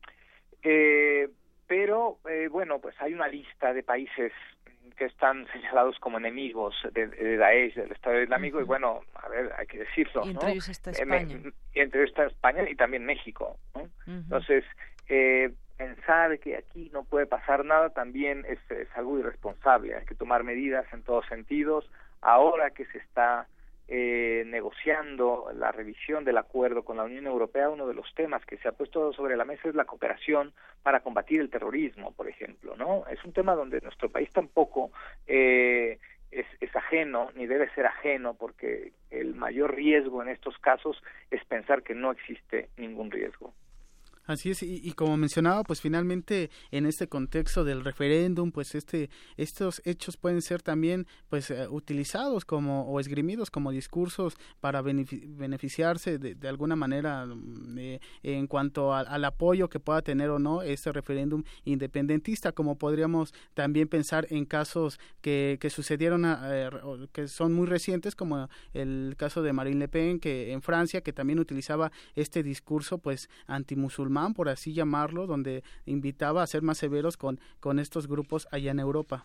eh, 0.61 1.29
pero 1.65 2.19
bueno, 2.51 2.79
pues 2.79 2.93
hay 2.99 3.13
una 3.13 3.29
lista 3.29 3.73
de 3.73 3.83
países 3.83 4.33
que 4.93 5.05
están 5.05 5.47
señalados 5.53 5.97
como 5.99 6.17
enemigos 6.17 6.75
de, 6.91 7.37
Daesh, 7.37 7.75
del 7.75 7.91
Estado 7.91 8.21
Islámico, 8.21 8.59
y 8.59 8.63
bueno, 8.63 9.01
a 9.15 9.29
ver, 9.29 9.51
hay 9.57 9.67
que 9.67 9.79
decirlo, 9.79 10.25
y 10.25 10.31
entre 10.31 10.51
ellos 10.51 10.69
está 10.69 10.91
España. 10.91 11.39
y 11.73 11.79
entre 11.79 12.01
ellos 12.01 12.11
está 12.11 12.25
España 12.25 12.69
y 12.69 12.75
también 12.75 13.05
México, 13.05 13.57
Entonces, 14.05 14.63
eh, 15.07 15.51
pensar 15.77 16.39
que 16.39 16.55
aquí 16.55 16.89
no 16.93 17.03
puede 17.03 17.25
pasar 17.25 17.65
nada 17.65 17.89
también 17.89 18.45
es, 18.47 18.59
es 18.71 18.87
algo 18.95 19.19
irresponsable, 19.19 19.95
hay 19.95 20.05
que 20.05 20.15
tomar 20.15 20.43
medidas 20.43 20.85
en 20.93 21.03
todos 21.03 21.25
sentidos, 21.27 21.89
ahora 22.21 22.71
que 22.71 22.85
se 22.85 22.99
está 22.99 23.47
eh, 23.87 24.43
negociando 24.45 25.51
la 25.53 25.71
revisión 25.71 26.23
del 26.23 26.37
acuerdo 26.37 26.83
con 26.83 26.97
la 26.97 27.03
Unión 27.03 27.27
Europea, 27.27 27.69
uno 27.69 27.85
de 27.85 27.93
los 27.93 28.13
temas 28.15 28.45
que 28.45 28.57
se 28.57 28.67
ha 28.67 28.71
puesto 28.71 29.11
sobre 29.13 29.35
la 29.35 29.45
mesa 29.45 29.67
es 29.67 29.75
la 29.75 29.85
cooperación 29.85 30.53
para 30.81 31.01
combatir 31.01 31.41
el 31.41 31.49
terrorismo, 31.49 32.11
por 32.13 32.27
ejemplo, 32.27 32.75
¿no? 32.77 33.05
Es 33.07 33.23
un 33.25 33.33
tema 33.33 33.55
donde 33.55 33.81
nuestro 33.81 34.09
país 34.09 34.29
tampoco 34.31 34.91
eh, 35.27 35.99
es, 36.31 36.45
es, 36.61 36.75
ajeno, 36.75 37.29
ni 37.35 37.45
debe 37.45 37.69
ser 37.75 37.85
ajeno, 37.85 38.35
porque 38.35 38.93
el 39.11 39.35
mayor 39.35 39.75
riesgo 39.75 40.21
en 40.21 40.29
estos 40.29 40.57
casos 40.59 41.01
es 41.29 41.43
pensar 41.45 41.83
que 41.83 41.93
no 41.93 42.11
existe 42.11 42.69
ningún 42.77 43.11
riesgo. 43.11 43.53
Así 44.25 44.51
es, 44.51 44.63
y, 44.63 44.89
como 44.93 45.17
mencionaba, 45.17 45.63
pues 45.63 45.81
finalmente 45.81 46.49
en 46.71 46.85
este 46.85 47.07
contexto 47.09 47.65
del 47.65 47.83
referéndum, 47.83 48.53
pues 48.53 48.73
este, 48.73 49.09
estos 49.35 49.81
hechos 49.83 50.15
pueden 50.15 50.41
ser 50.41 50.61
también 50.61 51.07
pues 51.27 51.51
eh, 51.51 51.67
utilizados 51.67 52.45
como 52.45 52.83
o 52.83 53.01
esgrimidos 53.01 53.51
como 53.51 53.71
discursos 53.71 54.35
para 54.61 54.81
beneficiarse 54.81 56.19
de, 56.19 56.47
alguna 56.47 56.77
manera 56.77 57.25
mm, 57.25 57.77
eh, 57.77 57.99
en 58.23 58.47
cuanto 58.47 58.93
al 58.93 59.25
apoyo 59.25 59.69
que 59.69 59.81
pueda 59.81 60.01
tener 60.01 60.29
o 60.29 60.39
no 60.39 60.61
este 60.61 60.93
referéndum 60.93 61.43
independentista, 61.65 62.53
como 62.53 62.77
podríamos 62.77 63.33
también 63.53 63.89
pensar 63.89 64.25
en 64.29 64.45
casos 64.45 65.01
que, 65.19 65.57
que 65.59 65.69
sucedieron, 65.69 66.23
eh, 66.25 66.69
que 67.11 67.27
son 67.27 67.53
muy 67.53 67.67
recientes, 67.67 68.15
como 68.15 68.47
el 68.73 69.15
caso 69.17 69.41
de 69.41 69.51
Marine 69.51 69.79
Le 69.79 69.87
Pen, 69.89 70.19
que 70.21 70.53
en 70.53 70.61
Francia, 70.61 71.01
que 71.01 71.11
también 71.11 71.39
utilizaba 71.39 71.91
este 72.15 72.41
discurso 72.41 72.99
pues 72.99 73.29
antimusulmán 73.47 74.12
por 74.33 74.49
así 74.49 74.73
llamarlo, 74.73 75.27
donde 75.27 75.63
invitaba 75.85 76.43
a 76.43 76.47
ser 76.47 76.61
más 76.61 76.77
severos 76.77 77.17
con, 77.17 77.39
con 77.59 77.79
estos 77.79 78.07
grupos 78.07 78.47
allá 78.51 78.71
en 78.71 78.79
Europa. 78.79 79.23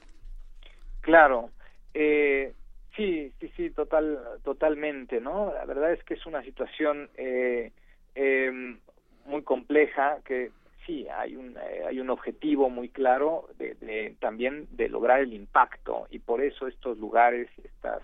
Claro, 1.01 1.51
eh, 1.95 2.55
sí, 2.97 3.33
sí, 3.41 3.53
sí, 3.57 3.71
total, 3.71 4.19
totalmente, 4.45 5.21
¿no? 5.21 5.53
La 5.53 5.65
verdad 5.65 5.93
es 5.93 6.03
que 6.05 6.15
es 6.15 6.27
una 6.27 6.43
situación 6.43 7.09
eh, 7.17 7.73
em, 8.15 8.79
muy 9.27 9.43
compleja 9.43 10.19
que 10.25 10.51
sí 10.87 11.07
hay 11.09 11.37
un 11.37 11.57
eh, 11.57 11.85
hay 11.87 12.01
un 12.01 12.11
objetivo 12.11 12.71
muy 12.71 12.89
claro 12.89 13.49
de, 13.59 14.17
también 14.21 14.67
de 14.71 14.89
lograr 14.89 15.21
el 15.21 15.33
impacto 15.33 16.07
y 16.11 16.19
por 16.19 16.43
eso 16.43 16.67
estos 16.67 16.99
lugares 16.99 17.49
estas 17.63 18.03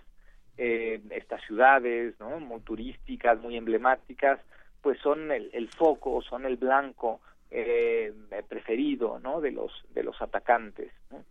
estas 0.57 1.41
ciudades 1.45 2.17
no 2.19 2.39
muy 2.39 2.61
turísticas 2.61 3.41
muy 3.41 3.57
emblemáticas 3.57 4.39
pues 4.85 4.99
son 4.99 5.31
el, 5.31 5.49
el 5.51 5.67
foco, 5.67 6.21
son 6.21 6.45
el 6.45 6.57
blanco 6.57 7.19
eh, 7.49 8.13
preferido, 8.47 9.17
¿no? 9.17 9.41
De 9.41 9.51
los 9.51 9.71
de 9.95 10.03
los 10.03 10.21
atacantes. 10.21 10.91
¿no? 11.09 11.23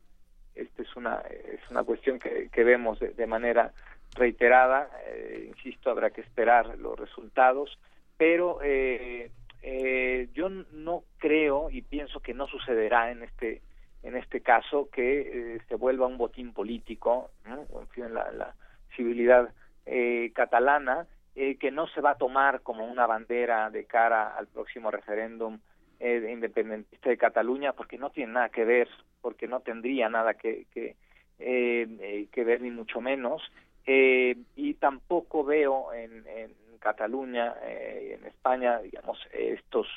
Esta 0.57 0.82
es 0.82 0.96
una 0.96 1.18
es 1.20 1.61
una 1.70 1.84
cuestión 1.84 2.18
que, 2.18 2.48
que 2.50 2.64
vemos 2.64 2.98
de, 2.98 3.26
manera 3.28 3.72
reiterada. 4.16 4.90
Eh, 5.07 5.44
insisto, 5.50 5.88
habrá 5.88 6.11
que 6.11 6.22
esperar 6.22 6.76
los 6.78 6.98
resultados, 6.98 7.78
pero 8.16 8.59
eh, 8.61 9.30
eh, 9.62 10.28
yo 10.34 10.48
no 10.48 11.05
creo 11.18 11.70
y 11.70 11.82
pienso 11.82 12.18
que 12.18 12.34
no 12.34 12.48
sucederá 12.48 13.12
en 13.12 13.22
este 13.22 13.62
en 14.02 14.16
este 14.16 14.40
caso 14.40 14.88
que 14.90 15.20
eh, 15.55 15.61
se 15.68 15.76
vuelva 15.76 16.09
un 16.09 16.18
botín 16.18 16.52
político, 16.52 17.30
¿no? 17.46 17.64
en 17.80 17.88
fin, 17.90 18.12
la, 18.12 18.32
la 18.32 18.57
civilidad 18.96 19.48
eh, 19.86 20.32
catalana 20.34 21.07
eh, 21.37 21.57
que 21.57 21.70
no 21.70 21.87
se 21.89 22.01
va 22.01 22.11
a 22.11 22.18
tomar 22.18 22.62
como 22.62 22.87
una 22.87 23.07
bandera 23.07 23.70
de 23.70 23.85
cara 23.85 24.37
al 24.37 24.47
próximo 24.47 24.91
referéndum 24.91 25.59
eh, 26.01 26.28
independentista 26.30 27.09
de 27.09 27.18
Cataluña, 27.18 27.72
porque 27.72 27.99
no 27.99 28.11
tiene 28.11 28.35
nada 28.35 28.49
que 28.51 28.64
ver, 28.64 28.89
porque 29.20 29.49
no 29.49 29.61
tendría 29.61 30.09
nada 30.09 30.35
que, 30.35 30.66
que, 30.72 30.97
eh, 31.39 31.89
eh 32.01 32.28
que 32.30 32.45
ver 32.45 32.61
ni 32.61 32.70
mucho 32.70 33.01
menos, 33.01 33.43
eh, 33.87 34.37
y 34.57 34.74
tampoco 34.74 35.45
veo 35.45 35.93
en, 35.93 36.26
en 36.26 36.53
Cataluña 36.78 37.55
y 38.03 38.12
en 38.12 38.26
España, 38.26 38.78
digamos, 38.80 39.18
estos 39.32 39.89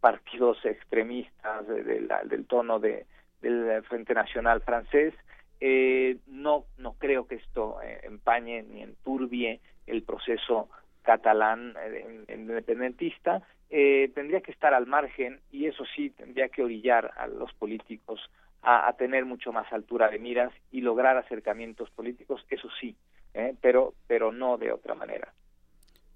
partidos 0.00 0.58
extremistas 0.64 1.66
de, 1.66 2.00
la, 2.02 2.22
del 2.24 2.46
tono 2.46 2.78
de, 2.78 3.06
del 3.40 3.82
Frente 3.84 4.12
Nacional 4.12 4.60
francés, 4.60 5.14
eh, 5.60 6.18
no, 6.26 6.64
no 6.78 6.94
creo 6.94 7.26
que 7.26 7.36
esto 7.36 7.78
empañe 8.02 8.62
ni 8.64 8.82
enturbie 8.82 9.60
el 9.86 10.02
proceso 10.02 10.68
catalán 11.02 11.74
eh, 11.78 12.24
independentista, 12.34 13.42
eh, 13.70 14.10
tendría 14.14 14.40
que 14.40 14.52
estar 14.52 14.74
al 14.74 14.86
margen 14.86 15.40
y 15.50 15.66
eso 15.66 15.84
sí 15.94 16.10
tendría 16.10 16.48
que 16.48 16.62
orillar 16.62 17.12
a 17.16 17.26
los 17.26 17.52
políticos 17.54 18.20
a, 18.62 18.90
tener 18.94 19.26
mucho 19.26 19.52
más 19.52 19.70
altura 19.72 20.08
de 20.08 20.18
miras 20.18 20.50
y 20.72 20.80
lograr 20.80 21.18
acercamientos 21.18 21.90
políticos, 21.90 22.46
eso 22.48 22.68
sí, 22.80 22.96
eh, 23.34 23.54
pero, 23.60 23.92
pero 24.06 24.32
no 24.32 24.56
de 24.56 24.72
otra 24.72 24.94
manera. 24.94 25.34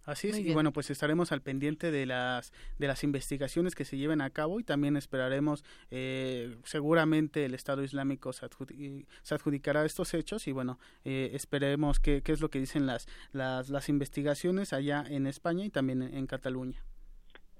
Así 0.09 0.29
es, 0.29 0.39
y 0.39 0.55
bueno, 0.55 0.73
pues 0.73 0.89
estaremos 0.89 1.33
al 1.33 1.43
pendiente 1.43 1.91
de 1.91 2.07
las 2.07 2.55
de 2.79 2.87
las 2.87 3.05
investigaciones 3.05 3.75
que 3.75 3.85
se 3.85 3.99
lleven 3.99 4.23
a 4.23 4.31
cabo 4.31 4.59
y 4.59 4.65
también 4.65 4.97
esperaremos, 4.97 5.65
eh, 5.91 6.57
seguramente 6.65 7.45
el 7.45 7.53
Estado 7.53 7.83
Islámico 7.83 8.33
se, 8.33 8.47
adjudicará 9.35 9.85
estos 9.85 10.15
hechos 10.15 10.49
y 10.49 10.53
bueno, 10.53 10.79
eh, 11.05 11.33
esperemos 11.35 12.01
qué, 12.01 12.23
qué 12.23 12.33
es 12.33 12.41
lo 12.41 12.49
que 12.49 12.59
dicen 12.59 12.87
las, 12.87 13.07
las, 13.33 13.69
las 13.69 13.91
investigaciones 13.91 14.73
allá 14.73 15.05
en 15.11 15.27
España 15.27 15.67
y 15.67 15.69
también 15.69 16.01
en, 16.01 16.27
Cataluña. 16.27 16.83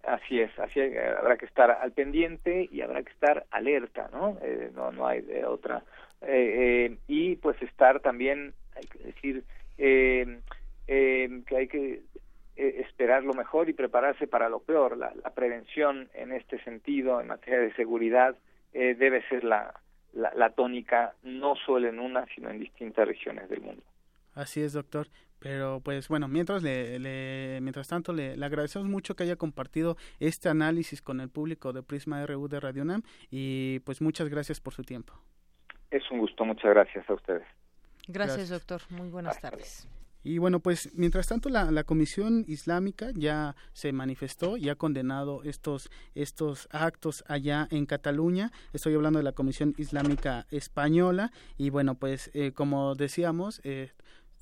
Así 0.05 0.41
es, 0.41 0.59
así 0.59 0.81
habrá 0.81 1.37
que 1.37 1.45
estar 1.45 1.71
al 1.71 1.93
pendiente 1.93 2.67
y 2.73 2.81
habrá 2.81 3.03
que 3.03 3.13
estar 3.13 3.45
alerta, 3.51 4.09
¿no? 4.11 4.39
Eh, 4.41 4.71
no, 4.75 4.91
no 4.91 5.07
hay 5.07 5.21
de 5.21 5.45
otra. 5.45 5.85
y 7.07 7.37
pues 7.37 7.61
estar 7.61 8.01
también, 8.01 8.55
hay 8.75 8.87
que 8.87 8.99
decir, 9.01 9.45
que 9.77 11.57
hay 11.57 11.69
que 11.69 12.01
eh, 12.59 12.81
esperar 12.81 13.23
lo 13.23 13.35
mejor 13.35 13.69
y 13.69 13.73
prepararse 13.73 14.27
para 14.27 14.49
lo 14.49 14.59
peor. 14.59 14.97
La, 14.97 15.13
prevención 15.31 16.09
en 16.13 16.33
este 16.33 16.61
sentido, 16.65 17.21
en 17.21 17.29
materia 17.29 17.61
de 17.61 17.73
seguridad, 17.75 18.37
eh, 18.73 18.97
debe 18.99 19.23
ser 19.29 19.45
la, 19.45 19.81
la, 20.13 20.51
tónica, 20.51 21.15
no 21.23 21.55
solo 21.55 21.89
en 21.89 22.01
una, 22.01 22.27
sino 22.35 22.51
en 22.51 22.59
distintas 22.59 23.07
regiones 23.07 23.49
del 23.49 23.61
mundo. 23.61 23.83
Así 24.35 24.61
es, 24.61 24.73
doctor. 24.73 25.07
Pero 25.39 25.81
pues 25.85 26.09
bueno, 26.09 26.27
mientras 26.27 26.65
le, 26.65 27.61
mientras 27.63 27.87
tanto 27.87 28.13
le, 28.13 28.33
agradecemos 28.45 28.89
mucho 28.89 29.15
que 29.15 29.23
haya 29.23 29.37
compartido 29.37 29.97
este 30.19 30.49
análisis 30.49 31.01
con 31.01 31.21
el 31.21 31.29
público 31.29 31.73
de 31.73 31.85
Prisma 31.85 32.27
RU 32.27 32.49
de 32.49 32.59
Radio 32.59 32.85
Nam 32.85 33.03
y 33.31 33.79
pues 33.81 34.03
muchas 34.03 34.29
gracias 34.29 34.61
por 34.61 34.75
su 34.75 34.83
tiempo. 34.83 35.13
Es 35.93 36.03
un 36.11 36.19
gusto, 36.19 36.45
muchas 36.45 36.71
gracias 36.71 37.09
a 37.09 37.15
ustedes. 37.15 37.47
Gracias, 38.09 38.49
doctor. 38.49 38.81
Muy 38.91 39.11
buenas 39.11 39.41
tardes. 39.41 39.89
Y 40.25 40.39
bueno, 40.39 40.61
pues 40.61 40.91
mientras 40.95 41.29
tanto 41.29 41.49
la, 41.49 41.85
Comisión 41.85 42.45
Islámica 42.49 43.11
ya 43.15 43.55
se 43.73 43.93
manifestó 43.93 44.57
y 44.57 44.69
ha 44.69 44.75
condenado 44.75 45.43
estos, 45.45 45.91
estos 46.15 46.69
actos 46.71 47.25
allá 47.29 47.69
en 47.71 47.87
Cataluña. 47.87 48.53
Estoy 48.73 48.95
hablando 48.95 49.19
de 49.19 49.23
la 49.23 49.33
Comisión 49.33 49.75
Islámica 49.79 50.47
Española 50.51 51.33
y 51.57 51.71
bueno, 51.71 51.95
pues 51.95 52.31
eh, 52.35 52.53
como 52.53 52.95
decíamos, 52.95 53.61
eh, 53.65 53.93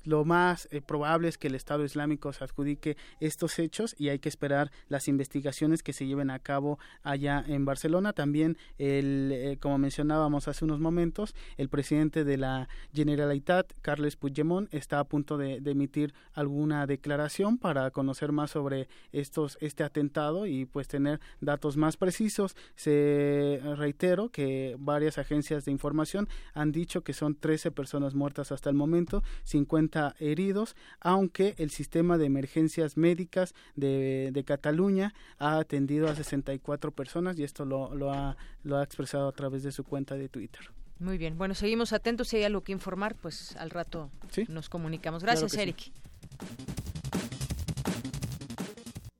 lo 0.07 0.23
más 0.23 0.69
eh, 0.71 0.81
probable 0.81 1.27
es 1.27 1.37
que 1.37 1.47
el 1.47 1.55
Estado 1.55 1.83
Islámico 1.83 2.31
se 2.31 2.41
adjudique 2.41 2.95
estos 3.19 3.59
hechos 3.59 3.93
y 3.99 4.07
hay 4.07 4.19
que 4.19 4.29
esperar 4.29 4.71
las 4.87 5.09
investigaciones 5.09 5.83
que 5.83 5.91
se 5.91 6.07
lleven 6.07 6.29
a 6.29 6.39
cabo 6.39 6.79
allá 7.03 7.43
en 7.45 7.65
Barcelona. 7.65 8.13
También, 8.13 8.57
el, 8.77 9.31
eh, 9.33 9.57
como 9.59 9.77
mencionábamos 9.77 10.47
hace 10.47 10.63
unos 10.63 10.79
momentos, 10.79 11.35
el 11.57 11.67
presidente 11.67 12.23
de 12.23 12.37
la 12.37 12.69
Generalitat, 12.93 13.73
Carles 13.81 14.15
Puigdemont, 14.15 14.73
está 14.73 15.01
a 15.01 15.03
punto 15.03 15.37
de, 15.37 15.57
emitir 15.67 16.13
alguna 16.33 16.87
declaración 16.87 17.57
para 17.57 17.91
conocer 17.91 18.31
más 18.31 18.51
sobre 18.51 18.87
estos, 19.11 19.57
este 19.59 19.83
atentado 19.83 20.45
y 20.45 20.65
pues 20.65 20.87
tener 20.87 21.19
datos 21.41 21.75
más 21.75 21.97
precisos. 21.97 22.55
Se 22.75 23.59
reitero 23.75 24.29
que 24.29 24.77
varias 24.79 25.17
agencias 25.17 25.65
de 25.65 25.71
información 25.73 26.29
han 26.53 26.71
dicho 26.71 27.03
que 27.03 27.11
son 27.11 27.35
13 27.35 27.71
personas 27.71 28.15
muertas 28.15 28.53
hasta 28.53 28.69
el 28.69 28.77
momento, 28.77 29.21
50 29.43 29.96
heridos, 30.19 30.75
aunque 30.99 31.55
el 31.57 31.69
sistema 31.69 32.17
de 32.17 32.25
emergencias 32.25 32.97
médicas 32.97 33.53
de, 33.75 34.31
de 34.31 34.43
Cataluña 34.43 35.13
ha 35.37 35.57
atendido 35.57 36.07
a 36.07 36.15
64 36.15 36.91
personas 36.91 37.37
y 37.39 37.43
esto 37.43 37.65
lo, 37.65 37.93
lo, 37.95 38.11
ha, 38.11 38.37
lo 38.63 38.77
ha 38.77 38.83
expresado 38.83 39.27
a 39.27 39.31
través 39.31 39.63
de 39.63 39.71
su 39.71 39.83
cuenta 39.83 40.15
de 40.15 40.29
Twitter. 40.29 40.71
Muy 40.99 41.17
bien, 41.17 41.37
bueno, 41.37 41.53
seguimos 41.53 41.93
atentos. 41.93 42.29
Si 42.29 42.37
hay 42.37 42.43
algo 42.43 42.61
que 42.61 42.71
informar, 42.71 43.15
pues 43.15 43.55
al 43.57 43.69
rato 43.69 44.09
nos 44.47 44.67
comunicamos. 44.69 45.23
Gracias, 45.23 45.53
Eric. 45.53 45.91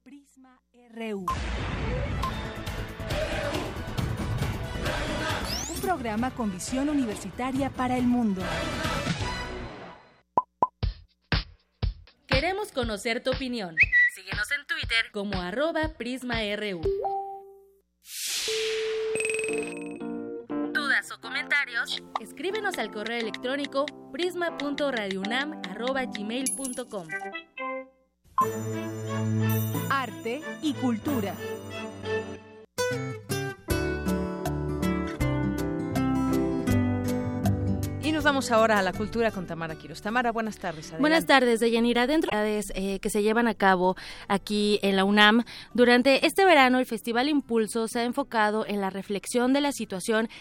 Prisma 0.03 0.59
RU. 0.95 1.25
Un 5.73 5.82
programa 5.82 6.32
con 6.32 6.51
visión 6.51 6.89
universitaria 6.89 7.69
para 7.69 7.97
el 7.97 8.07
mundo. 8.07 8.41
Queremos 12.28 12.71
conocer 12.71 13.23
tu 13.23 13.32
opinión. 13.32 13.75
Síguenos 14.13 14.51
en 14.51 14.67
Twitter 14.67 15.09
como 15.11 15.41
arroba 15.41 15.93
PrismaRU. 15.97 16.82
¿Dudas 20.73 21.11
o 21.11 21.19
comentarios? 21.21 22.03
Escríbenos 22.21 22.78
al 22.78 22.91
correo 22.91 23.19
electrónico 23.19 23.86
prisma.radiounam.gmail.com 24.11 27.07
Arte 29.89 30.41
y 30.61 30.73
cultura. 30.73 31.34
Nos 38.18 38.24
vamos 38.24 38.49
ahora 38.49 38.80
a 38.80 38.82
la 38.82 38.93
cultura 38.93 39.30
con 39.30 39.45
Tamara 39.45 39.76
Quiroz. 39.76 40.01
Tamara, 40.01 40.32
buenas 40.32 40.57
tardes. 40.57 40.91
Buenas 40.99 41.28
tardes, 41.28 41.59
Deyanira. 41.59 42.07
Dentro 42.07 42.36
de 42.36 42.65
eh, 42.74 42.97
que 42.99 43.11
se 43.11 43.22
llevan 43.22 43.47
a 43.47 43.53
cabo 43.53 43.95
aquí 44.28 44.80
en 44.82 44.95
la 44.95 45.03
UNAM, 45.03 45.43
durante 45.76 46.26
este 46.26 46.43
verano 46.43 46.80
el 46.80 46.88
Festival 46.88 47.30
Impulso 47.30 47.88
se 47.88 47.99
ha 47.99 48.05
enfocado 48.05 48.65
en 48.65 48.82
la 48.82 48.89
reflexión 48.89 49.53
de 49.53 49.61
la 49.61 49.72
situación 49.72 50.30